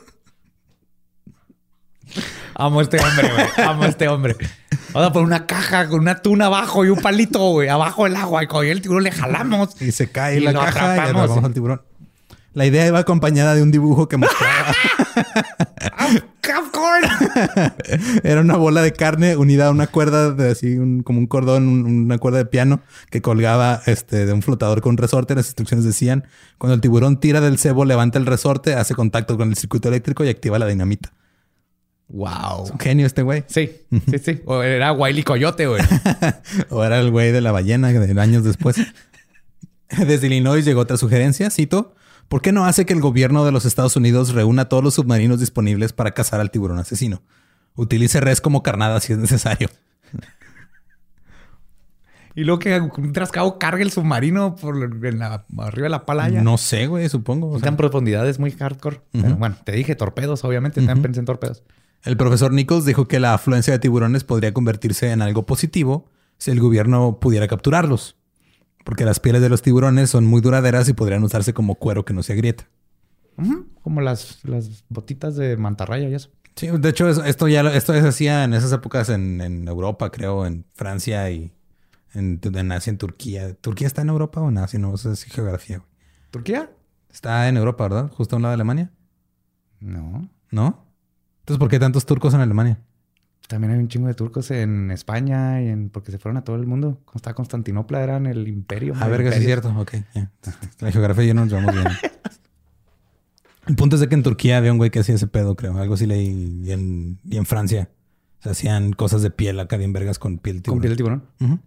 Amo 2.57 2.81
a 2.81 2.83
este 2.83 3.01
hombre, 3.01 3.31
güey. 3.33 3.67
Amo 3.67 3.83
a 3.85 3.87
este 3.89 4.07
hombre. 4.09 4.37
Vamos 4.93 5.09
a 5.09 5.13
poner 5.15 5.27
una 5.27 5.47
caja 5.47 5.89
con 5.89 6.01
una 6.01 6.21
tuna 6.21 6.47
abajo 6.47 6.85
y 6.85 6.91
un 6.91 7.01
palito, 7.01 7.41
güey, 7.53 7.69
abajo 7.69 8.05
del 8.05 8.17
agua. 8.17 8.45
Y 8.45 8.47
con 8.49 8.67
el 8.67 8.83
tiburón 8.83 9.03
le 9.03 9.13
jalamos. 9.13 9.81
Y 9.81 9.93
se 9.93 10.11
cae 10.11 10.41
la 10.41 10.53
caja 10.53 10.95
y 10.95 11.01
atrapamos 11.01 11.43
al 11.43 11.55
tiburón. 11.55 11.81
La 12.55 12.67
idea 12.67 12.87
iba 12.87 13.01
acompañada 13.01 13.55
de 13.55 13.63
un 13.63 13.71
dibujo 13.71 14.09
que 14.09 14.17
mostraba. 14.17 14.73
Era 18.23 18.41
una 18.41 18.57
bola 18.57 18.83
de 18.83 18.93
carne 18.93 19.37
unida 19.37 19.69
a 19.69 19.71
una 19.71 19.87
cuerda 19.87 20.33
de 20.33 20.51
así, 20.51 20.77
como 21.05 21.19
un 21.19 21.27
cordón, 21.27 21.67
una 21.67 22.19
cuerda 22.19 22.39
de 22.39 22.47
piano 22.47 22.81
que 23.11 23.23
colgaba 23.23 23.83
este, 23.87 24.27
de 24.27 24.33
un 24.33 24.43
flotador 24.43 24.81
con 24.81 24.91
un 24.91 24.97
resorte. 24.99 25.35
Las 25.35 25.47
instrucciones 25.47 25.85
decían: 25.85 26.27
cuando 26.59 26.75
el 26.75 26.81
tiburón 26.81 27.21
tira 27.21 27.41
del 27.41 27.59
cebo, 27.59 27.85
levanta 27.85 28.19
el 28.19 28.27
resorte, 28.27 28.75
hace 28.75 28.95
contacto 28.95 29.37
con 29.37 29.49
el 29.49 29.57
circuito 29.57 29.89
eléctrico 29.89 30.25
y 30.25 30.29
activa 30.29 30.59
la 30.59 30.67
dinamita. 30.67 31.13
Wow. 32.09 32.65
Es 32.65 32.71
un 32.71 32.79
genio 32.79 33.07
este 33.07 33.23
güey. 33.23 33.45
Sí, 33.47 33.71
sí, 34.11 34.19
sí. 34.19 34.41
O 34.45 34.63
era 34.63 34.93
Wiley 34.93 35.23
Coyote, 35.23 35.67
güey. 35.67 35.83
o 36.71 36.85
era 36.85 37.01
el 37.01 37.11
güey 37.11 37.33
de 37.33 37.41
la 37.41 37.51
ballena 37.51 37.93
de 37.93 38.21
años 38.21 38.45
después. 38.45 38.77
Desde 39.89 40.27
Illinois 40.27 40.65
llegó 40.65 40.81
otra 40.81 40.97
sugerencia, 40.97 41.51
cito. 41.51 41.95
¿Por 42.29 42.43
qué 42.43 42.53
no 42.53 42.65
hace 42.67 42.87
que 42.87 42.93
el 42.93 43.01
gobierno 43.01 43.45
de 43.45 43.53
los 43.53 43.65
Estados 43.65 43.97
Unidos 43.97 44.33
reúna 44.33 44.69
todos 44.69 44.83
los 44.83 44.95
submarinos 44.95 45.41
disponibles 45.41 45.93
para 45.93 46.13
cazar 46.13 46.41
al 46.41 46.51
tiburón 46.51 46.79
asesino? 46.79 47.23
Utilice 47.77 48.21
res 48.21 48.41
como 48.41 48.63
carnada 48.63 49.01
si 49.01 49.13
es 49.13 49.19
necesario. 49.19 49.69
Y 52.37 52.43
luego 52.43 52.59
que 52.59 52.81
un 52.81 53.13
trascado 53.13 53.61
cargue 53.61 53.85
el 53.85 53.93
submarino 53.93 54.57
por 54.57 54.75
arriba 54.75 55.85
de 55.85 55.89
la 55.89 56.05
palaya. 56.05 56.43
No 56.43 56.59
sé, 56.59 56.89
güey, 56.89 57.09
supongo. 57.09 57.55
Están 57.55 57.77
profundidades 57.77 58.41
muy 58.41 58.51
hardcore. 58.51 59.03
bueno, 59.13 59.57
te 59.63 59.71
dije 59.71 59.95
torpedos, 59.95 60.43
obviamente. 60.43 60.81
También 60.81 61.03
pensé 61.03 61.21
en 61.21 61.27
torpedos. 61.27 61.63
El 62.03 62.17
profesor 62.17 62.53
Nichols 62.53 62.85
dijo 62.87 63.07
que 63.07 63.21
la 63.21 63.35
afluencia 63.35 63.73
de 63.73 63.79
tiburones 63.79 64.25
podría 64.25 64.53
convertirse 64.53 65.13
en 65.13 65.23
algo 65.23 65.47
positivo 65.47 66.11
si 66.37 66.51
el 66.51 66.59
gobierno 66.59 67.21
pudiera 67.21 67.47
capturarlos 67.47 68.17
porque 68.85 69.05
las 69.05 69.19
pieles 69.19 69.43
de 69.43 69.49
los 69.49 69.63
tiburones 69.63 70.11
son 70.11 70.27
muy 70.27 70.41
duraderas 70.41 70.89
y 70.89 70.93
podrían 70.93 71.25
usarse 71.25 71.55
como 71.55 71.75
cuero 71.75 72.05
que 72.05 72.15
no 72.15 72.23
se 72.23 72.35
agrieta. 72.35 72.69
Como 73.83 74.01
las, 74.01 74.45
las 74.45 74.85
botitas 74.89 75.35
de 75.37 75.57
mantarraya 75.57 76.09
y 76.09 76.15
eso. 76.15 76.31
Sí, 76.55 76.69
de 76.69 76.89
hecho, 76.89 77.09
esto 77.09 77.49
ya 77.49 77.63
esto 77.75 77.93
se 77.93 78.07
hacía 78.07 78.45
en 78.45 78.55
esas 78.55 78.73
épocas 78.73 79.09
en, 79.09 79.67
Europa, 79.67 80.11
creo, 80.11 80.47
en 80.47 80.65
Francia 80.73 81.29
y 81.31 81.53
en, 82.13 82.41
en, 82.43 82.73
Asia, 82.73 82.91
en 82.91 82.99
Turquía. 82.99 83.55
¿Turquía 83.55 83.89
está 83.89 84.03
en 84.03 84.11
Europa 84.11 84.41
o 84.41 84.49
en 84.49 84.59
Asia? 84.59 84.79
No 84.79 84.97
sé 84.97 85.17
si 85.17 85.31
geografía. 85.31 85.83
¿Turquía? 86.31 86.71
Está 87.11 87.49
en 87.49 87.57
Europa, 87.57 87.85
¿verdad? 87.85 88.11
Justo 88.13 88.35
a 88.35 88.37
un 88.37 88.43
lado 88.43 88.53
de 88.53 88.55
Alemania. 88.55 88.93
No. 89.81 90.29
¿No? 90.51 90.87
Entonces, 91.41 91.59
¿por 91.59 91.69
qué 91.69 91.81
tantos 91.81 92.07
turcos 92.07 92.35
en 92.35 92.41
Alemania? 92.41 92.81
También 93.49 93.73
hay 93.73 93.79
un 93.79 93.89
chingo 93.89 94.09
de 94.09 94.15
turcos 94.15 94.51
en 94.51 94.91
España 94.91 95.61
y 95.63 95.69
en 95.69 95.91
porque 95.91 96.11
se 96.11 96.19
fueron 96.19 96.39
a 96.39 96.45
todo 96.45 96.57
el 96.57 96.67
mundo. 96.67 97.01
Cuando 97.05 97.17
estaba 97.17 97.35
Constantinopla 97.35 98.03
eran 98.03 98.27
el 98.27 98.49
imperio. 98.49 98.95
A 98.99 99.09
ver, 99.09 99.23
que 99.23 99.29
es 99.29 99.45
cierto. 99.45 99.75
Ok, 99.77 99.95
La 100.81 100.91
geografía 100.91 101.25
yo 101.25 101.35
nos 101.35 101.51
vamos 101.51 101.75
bien. 101.75 101.87
El 103.67 103.77
punto 103.77 103.97
es 103.97 104.01
de 104.01 104.09
que 104.09 104.15
en 104.15 104.23
Turquía 104.23 104.59
había 104.59 104.73
un 104.73 104.79
güey 104.79 104.91
que 104.91 105.01
hacía 105.01 105.15
ese 105.15 105.27
pedo, 105.27 105.57
creo. 105.57 105.79
Algo 105.79 105.95
así 105.95 106.07
leí. 106.07 106.61
Y 106.65 106.71
en, 106.73 107.19
y 107.25 107.37
en 107.37 107.47
Francia 107.47 107.91
se 108.41 108.51
hacían 108.51 108.93
cosas 108.93 109.23
de 109.23 109.31
piel 109.31 109.59
acá 109.59 109.77
bien 109.77 109.93
vergas 109.93 110.19
con 110.19 110.39
piel 110.39 110.57
de 110.57 110.63
tiburón. 110.63 110.77
Con 110.77 110.83
piel 110.83 110.93
de 110.93 110.97
tiburón. 110.97 111.63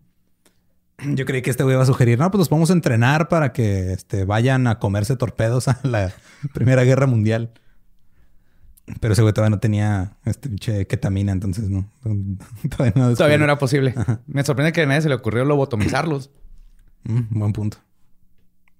Yo 1.16 1.26
creí 1.26 1.44
que 1.44 1.52
este 1.52 1.64
güey 1.64 1.76
iba 1.76 1.84
a 1.84 1.88
sugerir, 1.88 2.18
no, 2.18 2.32
pues 2.32 2.50
los 2.50 2.70
a 2.70 2.74
entrenar 2.74 3.30
para 3.30 3.54
que 3.54 3.94
este, 3.94 4.26
vayan 4.26 4.66
a 4.66 4.80
comerse 4.80 5.16
torpedos 5.16 5.68
a 5.68 5.80
la 5.84 6.12
Primera 6.54 6.84
Guerra 6.84 7.06
Mundial. 7.06 7.52
Pero 9.00 9.14
ese 9.14 9.22
güey 9.22 9.34
todavía 9.34 9.50
no 9.56 9.60
tenía 9.60 10.14
este 10.24 10.48
pinche 10.48 10.88
ketamina, 10.88 11.34
entonces 11.34 11.70
no. 11.70 11.90
Todavía 12.78 13.38
no, 13.38 13.44
era 13.44 13.58
posible. 13.58 13.94
Me 14.28 14.44
sorprende 14.44 14.72
que 14.72 14.82
a 14.82 14.86
nadie 14.86 15.02
se 15.02 15.10
le 15.10 15.16
ocurrió 15.16 15.44
lobotomizarlos. 15.44 16.32
Mm, 17.04 17.38
buen 17.38 17.54
punto. 17.54 17.78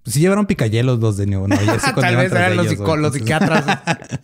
Pues 0.02 0.14
sí 0.14 0.20
llevaron 0.20 0.46
picayelos 0.46 1.00
los 1.00 1.18
de 1.18 1.26
Nuevo 1.26 1.48
Tal 2.00 2.16
vez 2.16 2.32
eran 2.32 2.56
los, 2.56 2.68
psiquiatras. 3.12 3.80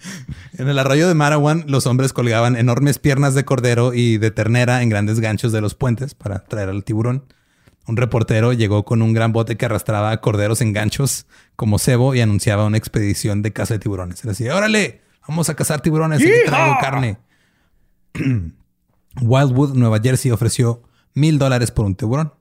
en 0.59 0.69
el 0.69 0.79
arroyo 0.79 1.07
de 1.07 1.13
Marawan, 1.13 1.65
los 1.69 1.87
hombres 1.87 2.15
colgaban 2.15 2.57
enormes 2.57 2.99
piernas 2.99 3.35
de 3.35 3.45
cordero 3.45 3.93
y 3.93 4.17
de 4.17 4.31
ternera 4.31 4.83
en 4.83 4.89
grandes 4.89 5.21
ganchos 5.21 5.53
de 5.53 5.61
los 5.61 5.75
puentes 5.75 6.15
para 6.15 6.39
traer 6.45 6.71
al 6.71 6.85
tiburón. 6.85 7.25
Un 7.87 7.99
reportero 7.99 8.55
llegó 8.55 8.87
con 8.87 9.03
un 9.03 9.13
gran 9.13 9.33
bote 9.33 9.59
que 9.59 9.67
arrastraba 9.67 10.19
corderos 10.23 10.63
en 10.63 10.73
ganchos 10.73 11.27
como 11.55 11.79
cebo 11.79 12.15
y 12.15 12.23
anunciaba 12.23 12.65
una 12.65 12.79
expedición 12.79 13.43
de 13.43 13.53
caza 13.53 13.75
de 13.75 13.81
tiburones. 13.81 14.25
Era 14.25 14.33
así, 14.33 14.49
órale, 14.49 15.03
vamos 15.29 15.49
a 15.49 15.55
cazar 15.55 15.81
tiburones, 15.81 16.21
aquí 16.21 16.31
traigo 16.47 16.77
carne. 16.81 17.19
Wildwood, 19.21 19.75
Nueva 19.75 20.01
Jersey, 20.01 20.31
ofreció 20.31 20.83
mil 21.15 21.39
dólares 21.39 21.71
por 21.71 21.87
un 21.87 21.95
tiburón. 21.95 22.33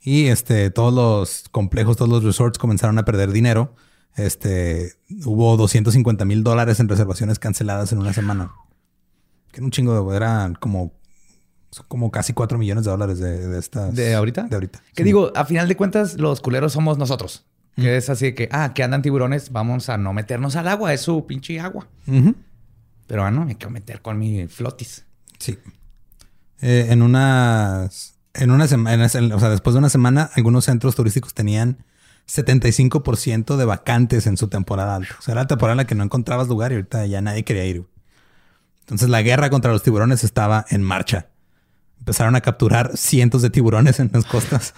Y 0.00 0.26
este, 0.26 0.70
todos 0.70 0.92
los 0.92 1.48
complejos, 1.50 1.96
todos 1.96 2.10
los 2.10 2.22
resorts 2.22 2.58
comenzaron 2.58 2.98
a 2.98 3.04
perder 3.04 3.32
dinero. 3.32 3.74
Este, 4.14 4.94
hubo 5.24 5.56
250 5.56 6.24
mil 6.24 6.42
dólares 6.42 6.80
en 6.80 6.88
reservaciones 6.88 7.38
canceladas 7.38 7.92
en 7.92 7.98
una 7.98 8.12
semana. 8.12 8.52
Que 9.50 9.58
era 9.58 9.64
un 9.64 9.70
chingo 9.70 10.10
de, 10.10 10.16
eran 10.16 10.54
como, 10.54 10.92
como 11.88 12.10
casi 12.10 12.32
4 12.32 12.56
millones 12.58 12.84
de 12.84 12.90
dólares 12.90 13.18
de, 13.18 13.48
de 13.48 13.58
estas. 13.58 13.94
¿De 13.94 14.14
ahorita? 14.14 14.44
De 14.44 14.54
ahorita. 14.54 14.80
Que 14.94 15.04
digo, 15.04 15.32
a 15.34 15.44
final 15.44 15.68
de 15.68 15.76
cuentas, 15.76 16.18
los 16.18 16.40
culeros 16.40 16.72
somos 16.72 16.98
nosotros. 16.98 17.44
Que 17.76 17.96
es 17.96 18.08
así 18.08 18.26
de 18.26 18.34
que, 18.34 18.48
ah, 18.52 18.72
que 18.74 18.82
andan 18.82 19.02
tiburones, 19.02 19.52
vamos 19.52 19.90
a 19.90 19.98
no 19.98 20.14
meternos 20.14 20.56
al 20.56 20.66
agua, 20.66 20.94
es 20.94 21.02
su 21.02 21.26
pinche 21.26 21.60
agua. 21.60 21.86
Pero 23.06 23.24
ah, 23.24 23.30
no, 23.30 23.44
me 23.44 23.56
quiero 23.56 23.70
meter 23.70 24.00
con 24.00 24.18
mi 24.18 24.48
flotis. 24.48 25.04
Sí. 25.38 25.58
Eh, 26.62 26.86
en 26.88 27.02
unas 27.02 28.16
en 28.32 28.50
una 28.50 28.66
semana, 28.66 29.06
o 29.06 29.08
sea, 29.40 29.48
después 29.48 29.74
de 29.74 29.78
una 29.78 29.88
semana, 29.88 30.30
algunos 30.34 30.64
centros 30.64 30.94
turísticos 30.94 31.34
tenían 31.34 31.84
75% 32.28 33.56
de 33.56 33.64
vacantes 33.64 34.26
en 34.26 34.36
su 34.36 34.48
temporada 34.48 34.96
alta. 34.96 35.16
O 35.18 35.22
sea, 35.22 35.32
era 35.32 35.42
la 35.42 35.46
temporada 35.46 35.72
en 35.74 35.78
la 35.78 35.86
que 35.86 35.94
no 35.94 36.04
encontrabas 36.04 36.48
lugar 36.48 36.72
y 36.72 36.76
ahorita 36.76 37.06
ya 37.06 37.20
nadie 37.20 37.44
quería 37.44 37.64
ir. 37.64 37.86
Entonces 38.80 39.08
la 39.08 39.22
guerra 39.22 39.50
contra 39.50 39.72
los 39.72 39.82
tiburones 39.82 40.24
estaba 40.24 40.64
en 40.68 40.82
marcha. 40.82 41.28
Empezaron 41.98 42.36
a 42.36 42.40
capturar 42.40 42.96
cientos 42.96 43.42
de 43.42 43.50
tiburones 43.50 44.00
en 44.00 44.10
las 44.12 44.24
costas. 44.24 44.74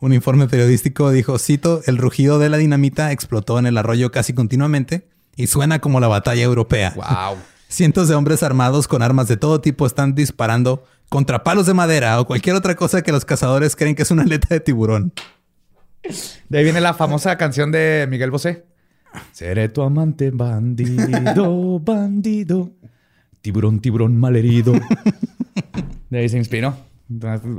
Un 0.00 0.12
informe 0.12 0.48
periodístico 0.48 1.10
dijo, 1.10 1.38
cito, 1.38 1.82
el 1.86 1.98
rugido 1.98 2.38
de 2.38 2.48
la 2.48 2.56
dinamita 2.56 3.12
explotó 3.12 3.58
en 3.58 3.66
el 3.66 3.78
arroyo 3.78 4.10
casi 4.10 4.32
continuamente 4.32 5.08
y 5.36 5.46
suena 5.46 5.80
como 5.80 6.00
la 6.00 6.08
batalla 6.08 6.42
europea. 6.42 6.92
Wow. 6.96 7.38
Cientos 7.68 8.08
de 8.08 8.14
hombres 8.14 8.42
armados 8.42 8.88
con 8.88 9.02
armas 9.02 9.28
de 9.28 9.36
todo 9.36 9.60
tipo 9.60 9.86
están 9.86 10.14
disparando 10.14 10.84
contra 11.08 11.44
palos 11.44 11.66
de 11.66 11.74
madera 11.74 12.20
o 12.20 12.26
cualquier 12.26 12.56
otra 12.56 12.74
cosa 12.74 13.02
que 13.02 13.12
los 13.12 13.24
cazadores 13.24 13.76
creen 13.76 13.94
que 13.94 14.02
es 14.02 14.10
una 14.10 14.22
aleta 14.22 14.48
de 14.50 14.60
tiburón. 14.60 15.12
De 16.48 16.58
ahí 16.58 16.64
viene 16.64 16.80
la 16.80 16.94
famosa 16.94 17.36
canción 17.36 17.72
de 17.72 18.06
Miguel 18.08 18.30
Bosé. 18.30 18.64
Seré 19.32 19.68
tu 19.68 19.82
amante, 19.82 20.30
bandido, 20.30 21.78
bandido. 21.80 22.72
Tiburón, 23.40 23.80
tiburón 23.80 24.16
malherido. 24.16 24.72
De 26.10 26.18
ahí 26.18 26.28
se 26.28 26.36
inspiró. 26.36 26.76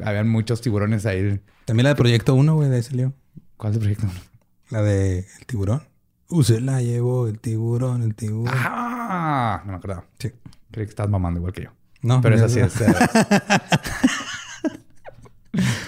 habían 0.03 0.29
muchos 0.29 0.61
tiburones 0.61 1.05
ahí. 1.05 1.41
También 1.67 1.83
la 1.83 1.89
de 1.89 1.95
Proyecto 1.95 2.33
1, 2.33 2.55
güey, 2.55 2.69
de 2.69 2.77
ahí 2.77 2.81
salió. 2.81 3.13
¿Cuál 3.57 3.73
de 3.73 3.79
Proyecto 3.79 4.07
1? 4.09 4.13
La 4.69 4.81
de 4.83 5.19
El 5.19 5.45
Tiburón. 5.45 5.83
Uh, 6.29 6.41
se 6.41 6.61
la 6.61 6.81
llevó 6.81 7.27
el 7.27 7.39
tiburón, 7.39 8.03
el 8.03 8.15
tiburón. 8.15 8.53
Ah, 8.57 9.63
no 9.65 9.73
me 9.73 9.77
acuerdo. 9.77 10.05
Sí. 10.17 10.31
Creí 10.71 10.85
que 10.85 10.91
estás 10.91 11.09
mamando 11.09 11.41
igual 11.41 11.51
que 11.51 11.63
yo. 11.63 11.71
No, 12.01 12.21
pero 12.21 12.37
es 12.37 12.41
así. 12.41 12.61
Es, 12.61 12.73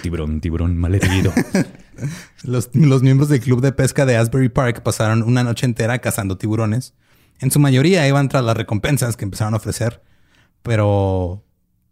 tiburón, 0.02 0.42
tiburón 0.42 0.76
malherido. 0.76 1.32
Los, 2.42 2.68
los, 2.74 3.02
miembros 3.02 3.30
del 3.30 3.40
club 3.40 3.62
de 3.62 3.72
pesca 3.72 4.04
de 4.04 4.18
Asbury 4.18 4.50
Park 4.50 4.82
pasaron 4.82 5.22
una 5.22 5.44
noche 5.44 5.64
entera 5.64 5.98
cazando 6.00 6.36
tiburones. 6.36 6.92
En 7.38 7.50
su 7.50 7.58
mayoría 7.58 8.06
iban 8.06 8.28
tras 8.28 8.44
las 8.44 8.56
recompensas 8.56 9.16
que 9.16 9.24
empezaron 9.24 9.54
a 9.54 9.56
ofrecer, 9.56 10.02
pero 10.62 11.42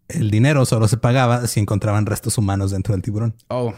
el 0.08 0.30
dinero 0.30 0.64
solo 0.64 0.88
se 0.88 0.96
pagaba 0.96 1.46
si 1.46 1.60
encontraban 1.60 2.06
restos 2.06 2.38
humanos 2.38 2.70
dentro 2.70 2.94
del 2.94 3.02
tiburón. 3.02 3.34
Oh. 3.48 3.74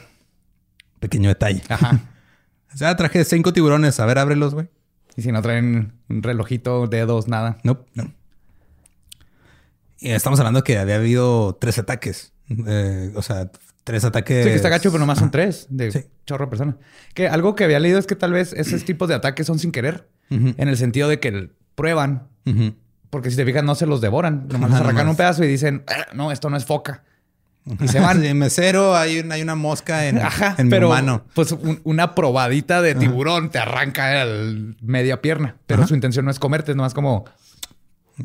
Pequeño 1.01 1.29
detalle. 1.29 1.63
Ajá. 1.69 2.01
o 2.75 2.77
sea, 2.77 2.97
traje 2.97 3.25
cinco 3.25 3.53
tiburones. 3.53 3.99
A 4.01 4.07
ver, 4.07 4.19
ábrelos, 4.19 4.55
güey. 4.55 4.69
Y 5.17 5.23
si 5.23 5.33
no 5.33 5.43
traen 5.43 5.93
un 6.09 6.23
relojito, 6.23 6.87
dedos, 6.87 7.29
nada. 7.29 7.59
No, 7.65 7.85
no. 7.95 8.13
Y 9.99 10.11
estamos 10.11 10.39
hablando 10.39 10.65
que 10.65 10.79
había 10.79 10.97
habido 10.97 11.57
tres 11.61 11.79
ataques. 11.79 12.33
Eh, 12.49 13.13
o 13.15 13.23
sea, 13.23 13.51
tres 13.85 14.05
ataques. 14.05 14.45
Sí, 14.45 14.51
que 14.51 14.57
está 14.57 14.69
gacho, 14.69 14.91
pero 14.91 15.01
nomás 15.01 15.19
son 15.19 15.31
tres 15.31 15.67
de 15.69 16.09
chorro 16.27 16.47
de 16.47 16.51
personas. 16.51 16.77
Que 17.13 17.29
algo 17.29 17.55
que 17.55 17.65
había 17.65 17.81
leído 17.81 17.99
es 17.99 18.07
que 18.07 18.17
tal 18.17 18.33
vez 18.33 18.53
esos 18.53 18.85
tipos 18.87 19.09
de 19.09 19.15
ataques 19.15 19.47
son 19.47 19.59
sin 19.59 19.73
querer. 19.73 20.09
En 20.31 20.69
el 20.69 20.77
sentido 20.77 21.09
de 21.09 21.19
que 21.19 21.51
prueban. 21.75 22.29
Porque 23.11 23.31
si 23.31 23.37
te 23.37 23.45
fijas, 23.45 23.65
no 23.65 23.75
se 23.75 23.87
los 23.87 24.01
devoran. 24.01 24.47
Nomás 24.49 24.73
arrancan 24.81 25.09
un 25.09 25.17
pedazo 25.17 25.45
y 25.45 25.49
dicen, 25.49 25.85
ah, 25.89 26.07
no, 26.15 26.33
esto 26.33 26.49
no 26.49 26.57
es 26.57 26.65
foca. 26.65 27.05
Y 27.79 27.89
se 27.89 28.01
van. 28.01 28.25
En 28.25 28.39
mesero 28.39 28.97
hay, 28.97 29.19
hay 29.31 29.43
una 29.43 29.55
mosca 29.55 30.07
en, 30.07 30.21
en 30.59 30.69
mi 30.69 30.81
mano. 30.81 31.25
Pues 31.35 31.55
una 31.85 32.15
probadita 32.15 32.81
de 32.81 32.95
tiburón 32.95 33.51
te 33.51 33.59
arranca 33.59 34.23
el 34.23 34.77
media 34.81 35.21
pierna. 35.21 35.57
Pero 35.67 35.87
su 35.87 35.95
intención 35.95 36.25
no 36.25 36.31
es 36.31 36.39
comerte, 36.39 36.73
es 36.73 36.77
nomás 36.77 36.95
como 36.95 37.27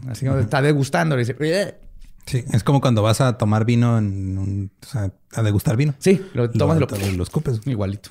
Así 0.09 0.25
como 0.25 0.39
está 0.39 0.61
degustando. 0.61 1.15
Y 1.15 1.19
dice, 1.19 1.35
Sí, 2.25 2.43
es 2.51 2.63
como 2.63 2.81
cuando 2.81 3.03
vas 3.03 3.21
a 3.21 3.37
tomar 3.37 3.65
vino 3.65 3.99
en 3.99 4.37
un, 4.37 4.71
o 4.81 4.85
sea, 4.85 5.11
a 5.33 5.43
degustar 5.43 5.77
vino. 5.77 5.93
Sí, 5.99 6.25
lo 6.33 6.49
tomas 6.49 6.79
lo, 6.79 6.87
y 6.97 7.15
lo, 7.15 7.23
escupes. 7.23 7.61
Igualito. 7.65 8.09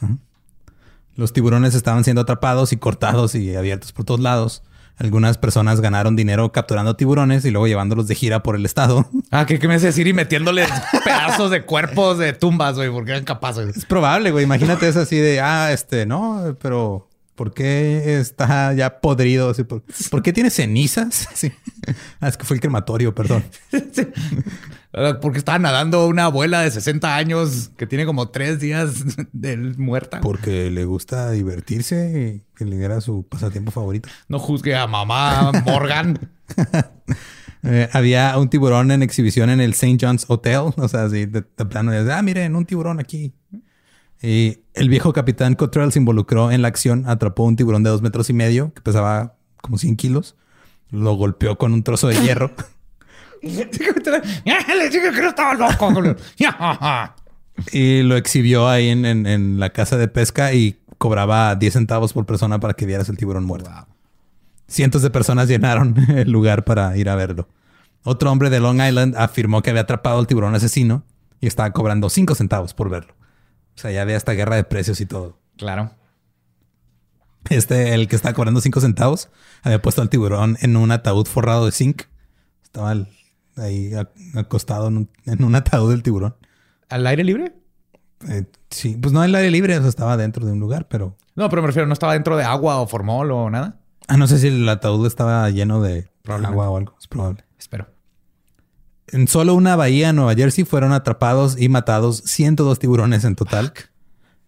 Los 1.16 1.32
tiburones 1.32 1.74
estaban 1.74 2.04
siendo 2.04 2.22
atrapados 2.22 2.72
y 2.72 2.76
cortados 2.76 3.34
y 3.34 3.54
abiertos 3.56 3.92
por 3.92 4.04
todos 4.04 4.20
lados. 4.20 4.62
Algunas 4.96 5.38
personas 5.38 5.80
ganaron 5.80 6.14
dinero 6.14 6.52
capturando 6.52 6.94
tiburones 6.96 7.44
y 7.44 7.50
luego 7.50 7.66
llevándolos 7.66 8.06
de 8.06 8.14
gira 8.14 8.42
por 8.42 8.56
el 8.56 8.64
estado. 8.64 9.08
Ah, 9.30 9.46
¿qué, 9.46 9.58
me 9.66 9.74
hace 9.74 9.86
decir? 9.86 10.06
Y 10.06 10.12
metiéndoles 10.12 10.68
pedazos 11.04 11.50
de 11.50 11.64
cuerpos 11.64 12.18
de 12.18 12.32
tumbas, 12.34 12.76
güey, 12.76 12.88
porque 12.90 13.10
eran 13.10 13.24
capaces. 13.24 13.76
Es 13.76 13.84
probable, 13.84 14.30
güey. 14.30 14.44
Imagínate 14.44 14.86
es 14.86 14.96
así 14.96 15.16
de, 15.16 15.40
ah, 15.40 15.72
este, 15.72 16.06
no, 16.06 16.56
pero 16.60 17.08
¿Por 17.34 17.52
qué 17.52 18.20
está 18.20 18.72
ya 18.74 19.00
podrido? 19.00 19.52
¿Por, 20.10 20.22
qué 20.22 20.32
tiene 20.32 20.50
cenizas? 20.50 21.28
Ah, 22.18 22.28
es 22.28 22.38
que 22.38 22.44
fue 22.44 22.56
el 22.56 22.62
crematorio, 22.62 23.14
perdón. 23.14 23.44
Porque 25.20 25.38
estaba 25.38 25.58
nadando 25.58 26.06
una 26.06 26.26
abuela 26.26 26.60
de 26.60 26.70
60 26.70 27.16
años 27.16 27.70
que 27.76 27.86
tiene 27.86 28.06
como 28.06 28.28
tres 28.28 28.60
días 28.60 29.04
de 29.32 29.56
muerta. 29.56 30.20
Porque 30.20 30.70
le 30.70 30.84
gusta 30.84 31.32
divertirse 31.32 32.42
y 32.44 32.56
que 32.56 32.64
le 32.64 32.82
era 32.84 33.00
su 33.00 33.26
pasatiempo 33.26 33.72
favorito. 33.72 34.08
No 34.28 34.38
juzgue 34.38 34.76
a 34.76 34.86
mamá 34.86 35.52
Morgan. 35.64 36.18
Eh, 37.66 37.88
había 37.94 38.36
un 38.36 38.50
tiburón 38.50 38.90
en 38.90 39.02
exhibición 39.02 39.48
en 39.48 39.58
el 39.58 39.70
St. 39.70 39.96
John's 39.98 40.26
Hotel. 40.28 40.74
O 40.76 40.86
sea, 40.86 41.04
así 41.04 41.24
de, 41.24 41.40
plano 41.40 41.92
de, 41.92 42.12
ah, 42.12 42.20
miren, 42.20 42.56
un 42.56 42.66
tiburón 42.66 43.00
aquí. 43.00 43.32
Y 44.20 44.58
el 44.74 44.90
viejo 44.90 45.14
capitán 45.14 45.54
Cottrell 45.54 45.90
se 45.90 45.98
involucró 45.98 46.50
en 46.50 46.60
la 46.60 46.68
acción, 46.68 47.08
atrapó 47.08 47.44
un 47.44 47.56
tiburón 47.56 47.82
de 47.82 47.88
dos 47.88 48.02
metros 48.02 48.28
y 48.28 48.34
medio 48.34 48.74
que 48.74 48.82
pesaba 48.82 49.36
como 49.62 49.78
100 49.78 49.96
kilos, 49.96 50.36
lo 50.90 51.14
golpeó 51.14 51.56
con 51.56 51.72
un 51.72 51.82
trozo 51.82 52.08
de 52.08 52.20
hierro. 52.20 52.52
y 57.72 58.02
lo 58.02 58.16
exhibió 58.16 58.68
ahí 58.68 58.88
en, 58.88 59.60
la 59.60 59.70
casa 59.70 59.96
de 59.96 60.08
pesca 60.08 60.52
y 60.52 60.80
cobraba 60.98 61.54
10 61.54 61.72
centavos 61.72 62.12
por 62.12 62.26
persona 62.26 62.60
para 62.60 62.74
que 62.74 62.86
vieras 62.86 63.08
el 63.08 63.16
tiburón 63.16 63.44
muerto. 63.44 63.70
Cientos 64.66 65.02
de 65.02 65.10
personas 65.10 65.48
llenaron 65.48 65.94
el 66.10 66.30
lugar 66.30 66.64
para 66.64 66.96
ir 66.96 67.08
a 67.08 67.14
verlo. 67.14 67.48
Otro 68.02 68.30
hombre 68.30 68.50
de 68.50 68.60
Long 68.60 68.82
Island 68.82 69.16
afirmó 69.16 69.62
que 69.62 69.70
había 69.70 69.82
atrapado 69.82 70.18
al 70.18 70.26
tiburón 70.26 70.54
asesino 70.54 71.04
y 71.40 71.46
estaba 71.46 71.72
cobrando 71.72 72.10
5 72.10 72.34
centavos 72.34 72.74
por 72.74 72.90
verlo. 72.90 73.14
O 73.76 73.78
sea, 73.78 73.90
ya 73.90 74.02
había 74.02 74.16
esta 74.16 74.32
guerra 74.32 74.56
de 74.56 74.64
precios 74.64 75.00
y 75.00 75.06
todo. 75.06 75.38
Claro. 75.56 75.92
Este, 77.50 77.94
el 77.94 78.08
que 78.08 78.16
estaba 78.16 78.34
cobrando 78.34 78.60
cinco 78.60 78.80
centavos, 78.80 79.28
había 79.62 79.82
puesto 79.82 80.00
al 80.00 80.08
tiburón 80.08 80.56
en 80.60 80.76
un 80.76 80.90
ataúd 80.90 81.26
forrado 81.26 81.66
de 81.66 81.72
zinc. 81.72 82.02
Estaba 82.62 82.94
ahí 83.56 83.92
acostado 84.34 84.88
en 84.88 85.08
un, 85.44 85.54
ataúd 85.54 85.90
del 85.90 86.02
tiburón. 86.02 86.36
¿Al 86.88 87.06
aire 87.06 87.24
libre? 87.24 87.54
Eh, 88.28 88.44
sí, 88.70 88.96
pues 89.00 89.12
no 89.12 89.20
al 89.20 89.34
aire 89.34 89.50
libre, 89.50 89.74
eso 89.74 89.88
estaba 89.88 90.16
dentro 90.16 90.46
de 90.46 90.52
un 90.52 90.60
lugar, 90.60 90.86
pero. 90.88 91.16
No, 91.34 91.48
pero 91.48 91.62
me 91.62 91.66
refiero, 91.66 91.86
¿no 91.86 91.92
estaba 91.92 92.12
dentro 92.12 92.36
de 92.36 92.44
agua 92.44 92.80
o 92.80 92.86
formol 92.86 93.30
o 93.32 93.50
nada? 93.50 93.80
Ah, 94.06 94.16
no 94.16 94.26
sé 94.26 94.38
si 94.38 94.48
el 94.48 94.68
ataúd 94.68 95.06
estaba 95.06 95.48
lleno 95.50 95.80
de 95.80 96.08
agua 96.26 96.70
o 96.70 96.76
algo. 96.76 96.94
Es 97.00 97.08
probable. 97.08 97.44
Espero. 97.58 97.88
En 99.08 99.28
solo 99.28 99.54
una 99.54 99.76
bahía 99.76 100.10
en 100.10 100.16
Nueva 100.16 100.34
Jersey 100.34 100.64
fueron 100.64 100.92
atrapados 100.92 101.60
y 101.60 101.68
matados 101.68 102.22
102 102.24 102.78
tiburones 102.78 103.24
en 103.24 103.36
total. 103.36 103.72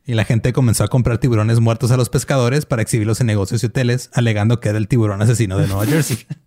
Y 0.05 0.15
la 0.15 0.25
gente 0.25 0.53
comenzó 0.53 0.85
a 0.85 0.89
comprar 0.89 1.19
tiburones 1.19 1.59
muertos 1.61 1.91
a 1.91 1.97
los 1.97 2.11
pescadores 2.11 2.65
para 2.65 2.83
exhibirlos 2.83 3.21
en 3.21 3.27
negocios 3.27 3.63
y 3.63 3.67
hoteles, 3.67 4.11
alegando 4.15 4.61
que 4.61 4.69
era 4.69 4.79
el 4.79 4.89
tiburón 4.89 5.21
asesino 5.21 5.59
de 5.59 5.67
Nueva 5.67 5.85
Jersey. 5.87 6.19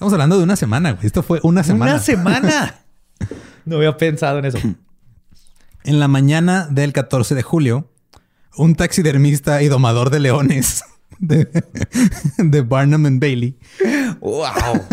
Estamos 0.00 0.14
hablando 0.14 0.38
de 0.38 0.44
una 0.44 0.56
semana, 0.56 0.92
güey. 0.92 1.04
Esto 1.04 1.22
fue 1.22 1.40
una 1.42 1.62
semana. 1.62 1.92
¡Una 1.92 2.00
semana! 2.00 2.74
no 3.66 3.76
había 3.76 3.98
pensado 3.98 4.38
en 4.38 4.46
eso. 4.46 4.58
En 5.84 6.00
la 6.00 6.08
mañana 6.08 6.66
del 6.70 6.94
14 6.94 7.34
de 7.34 7.42
julio, 7.42 7.90
un 8.56 8.76
taxidermista 8.76 9.62
y 9.62 9.68
domador 9.68 10.08
de 10.08 10.20
leones 10.20 10.82
de, 11.18 11.48
de 12.38 12.60
Barnum 12.62 13.04
and 13.04 13.20
Bailey. 13.20 13.58
¡Wow! 14.20 14.86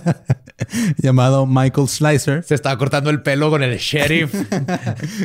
llamado 0.98 1.46
Michael 1.46 1.88
Slicer. 1.88 2.44
Se 2.44 2.54
estaba 2.54 2.76
cortando 2.76 3.08
el 3.08 3.22
pelo 3.22 3.48
con 3.48 3.62
el 3.62 3.78
sheriff. 3.78 4.34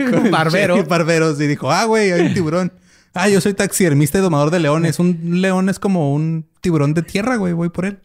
con 0.10 0.32
barbero. 0.32 0.76
Sheriff 0.76 0.90
Barberos 0.90 1.42
y 1.42 1.48
dijo, 1.48 1.70
ah, 1.70 1.84
güey, 1.84 2.14
hay 2.14 2.28
un 2.28 2.34
tiburón. 2.34 2.72
Ah, 3.14 3.28
yo 3.28 3.42
soy 3.42 3.54
taxidermista 3.54 4.20
y 4.20 4.22
domador 4.22 4.52
de 4.52 4.60
leones. 4.60 5.00
Un 5.00 5.42
león 5.42 5.68
es 5.68 5.80
como 5.80 6.14
un 6.14 6.48
tiburón 6.62 6.94
de 6.94 7.02
tierra, 7.02 7.36
güey. 7.36 7.52
Voy 7.52 7.68
por 7.68 7.86
él. 7.86 8.00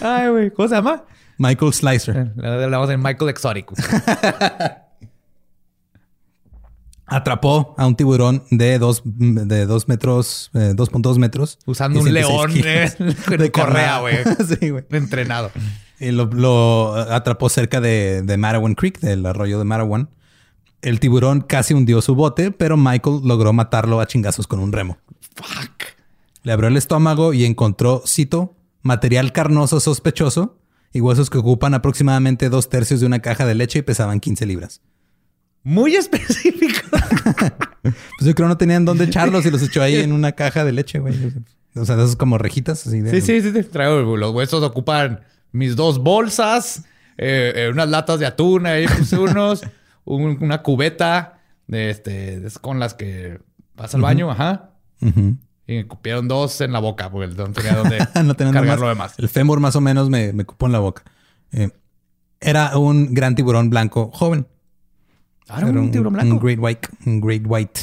Ay, 0.00 0.28
güey. 0.28 0.50
¿Cómo 0.50 0.68
se 0.68 0.74
llama? 0.74 1.04
Michael 1.38 1.72
Slicer. 1.72 2.32
Le 2.36 2.64
hablamos 2.64 2.88
de 2.88 2.96
Michael 2.96 3.30
Exótico. 3.30 3.74
Atrapó 7.06 7.74
a 7.76 7.86
un 7.86 7.94
tiburón 7.94 8.42
de 8.50 8.78
dos, 8.78 9.02
de 9.04 9.66
dos 9.66 9.86
metros, 9.86 10.50
eh, 10.54 10.72
2.2 10.74 11.18
metros. 11.18 11.58
Usando 11.66 12.00
un 12.00 12.10
león 12.10 12.52
eh, 12.54 12.90
de 13.38 13.52
correa, 13.52 13.98
güey. 14.00 14.16
sí, 14.48 14.70
güey. 14.70 14.84
Entrenado. 14.90 15.50
Y 16.00 16.10
lo, 16.10 16.24
lo, 16.26 16.94
atrapó 16.94 17.50
cerca 17.50 17.82
de, 17.82 18.22
de 18.22 18.36
Marawan 18.38 18.74
Creek, 18.74 18.98
del 19.00 19.26
arroyo 19.26 19.58
de 19.58 19.64
Marawan. 19.64 20.08
El 20.80 21.00
tiburón 21.00 21.42
casi 21.42 21.74
hundió 21.74 22.00
su 22.00 22.14
bote, 22.14 22.50
pero 22.50 22.78
Michael 22.78 23.20
logró 23.24 23.52
matarlo 23.52 24.00
a 24.00 24.06
chingazos 24.06 24.46
con 24.46 24.58
un 24.60 24.72
remo. 24.72 24.96
Fuck. 25.34 25.82
Le 26.44 26.52
abrió 26.52 26.68
el 26.68 26.76
estómago 26.78 27.34
y 27.34 27.44
encontró, 27.44 28.02
cito, 28.06 28.56
material 28.82 29.32
carnoso 29.32 29.80
sospechoso 29.80 30.58
y 30.92 31.00
huesos 31.00 31.30
que 31.30 31.38
ocupan 31.38 31.74
aproximadamente 31.74 32.48
dos 32.48 32.68
tercios 32.68 33.00
de 33.00 33.06
una 33.06 33.20
caja 33.20 33.46
de 33.46 33.54
leche 33.54 33.80
y 33.80 33.82
pesaban 33.82 34.20
15 34.20 34.46
libras. 34.46 34.82
Muy 35.62 35.96
específico. 35.96 36.80
pues 37.82 37.94
yo 38.20 38.34
creo 38.34 38.48
no 38.48 38.56
tenían 38.56 38.84
dónde 38.84 39.04
echarlos 39.04 39.46
y 39.46 39.50
los 39.50 39.62
echó 39.62 39.82
ahí 39.82 39.96
en 39.96 40.12
una 40.12 40.32
caja 40.32 40.64
de 40.64 40.72
leche, 40.72 40.98
güey. 40.98 41.14
O 41.74 41.84
sea, 41.84 41.96
esos 41.96 42.16
como 42.16 42.36
rejitas 42.36 42.86
así 42.86 43.00
de... 43.00 43.10
Sí, 43.10 43.20
sí, 43.20 43.40
sí. 43.40 43.52
sí. 43.52 43.68
Traigo, 43.68 44.16
los 44.16 44.34
huesos 44.34 44.62
ocupan 44.62 45.20
mis 45.52 45.76
dos 45.76 45.98
bolsas, 45.98 46.84
eh, 47.16 47.52
eh, 47.54 47.68
unas 47.70 47.88
latas 47.88 48.18
de 48.18 48.26
atún, 48.26 48.66
ahí 48.66 48.86
puse 48.86 49.18
unos, 49.18 49.62
un, 50.04 50.38
una 50.40 50.62
cubeta 50.62 51.40
de 51.66 51.90
este, 51.90 52.42
con 52.60 52.78
las 52.78 52.94
que 52.94 53.38
vas 53.74 53.94
al 53.94 54.02
baño, 54.02 54.30
ajá. 54.30 54.70
Y 55.66 55.76
me 55.76 55.86
cupieron 55.86 56.26
dos 56.28 56.60
en 56.60 56.72
la 56.72 56.80
boca, 56.80 57.10
porque 57.10 57.28
no 57.28 57.52
tenía 57.52 57.76
dónde 57.76 57.98
no 58.44 58.52
cargar 58.52 58.80
lo 58.80 58.88
demás. 58.88 59.14
El 59.18 59.28
fémur 59.28 59.60
más 59.60 59.76
o 59.76 59.80
menos 59.80 60.10
me, 60.10 60.32
me 60.32 60.44
cupó 60.44 60.66
en 60.66 60.72
la 60.72 60.80
boca. 60.80 61.04
Eh, 61.52 61.70
era 62.40 62.76
un 62.76 63.14
gran 63.14 63.34
tiburón 63.34 63.70
blanco 63.70 64.10
joven. 64.12 64.46
Ah, 65.48 65.58
era 65.60 65.68
un, 65.68 65.90
tiburón 65.90 66.14
blanco. 66.14 66.34
Un 66.34 66.40
great 66.40 66.58
white. 66.58 66.88
Un 67.06 67.20
great 67.20 67.42
white. 67.46 67.80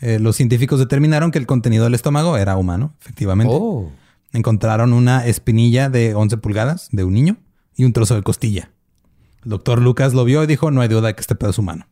Eh, 0.00 0.18
los 0.18 0.36
científicos 0.36 0.78
determinaron 0.78 1.30
que 1.30 1.38
el 1.38 1.46
contenido 1.46 1.84
del 1.84 1.94
estómago 1.94 2.36
era 2.36 2.56
humano, 2.56 2.94
efectivamente. 3.00 3.54
Oh. 3.56 3.90
Encontraron 4.32 4.92
una 4.92 5.24
espinilla 5.26 5.88
de 5.88 6.14
11 6.14 6.38
pulgadas 6.38 6.88
de 6.90 7.04
un 7.04 7.14
niño 7.14 7.36
y 7.76 7.84
un 7.84 7.92
trozo 7.92 8.16
de 8.16 8.22
costilla. 8.22 8.70
El 9.44 9.50
doctor 9.50 9.80
Lucas 9.80 10.12
lo 10.12 10.24
vio 10.24 10.42
y 10.42 10.46
dijo, 10.46 10.70
no 10.70 10.80
hay 10.80 10.88
duda 10.88 11.08
de 11.08 11.14
que 11.14 11.20
este 11.20 11.36
pedo 11.36 11.50
es 11.50 11.58
humano. 11.58 11.86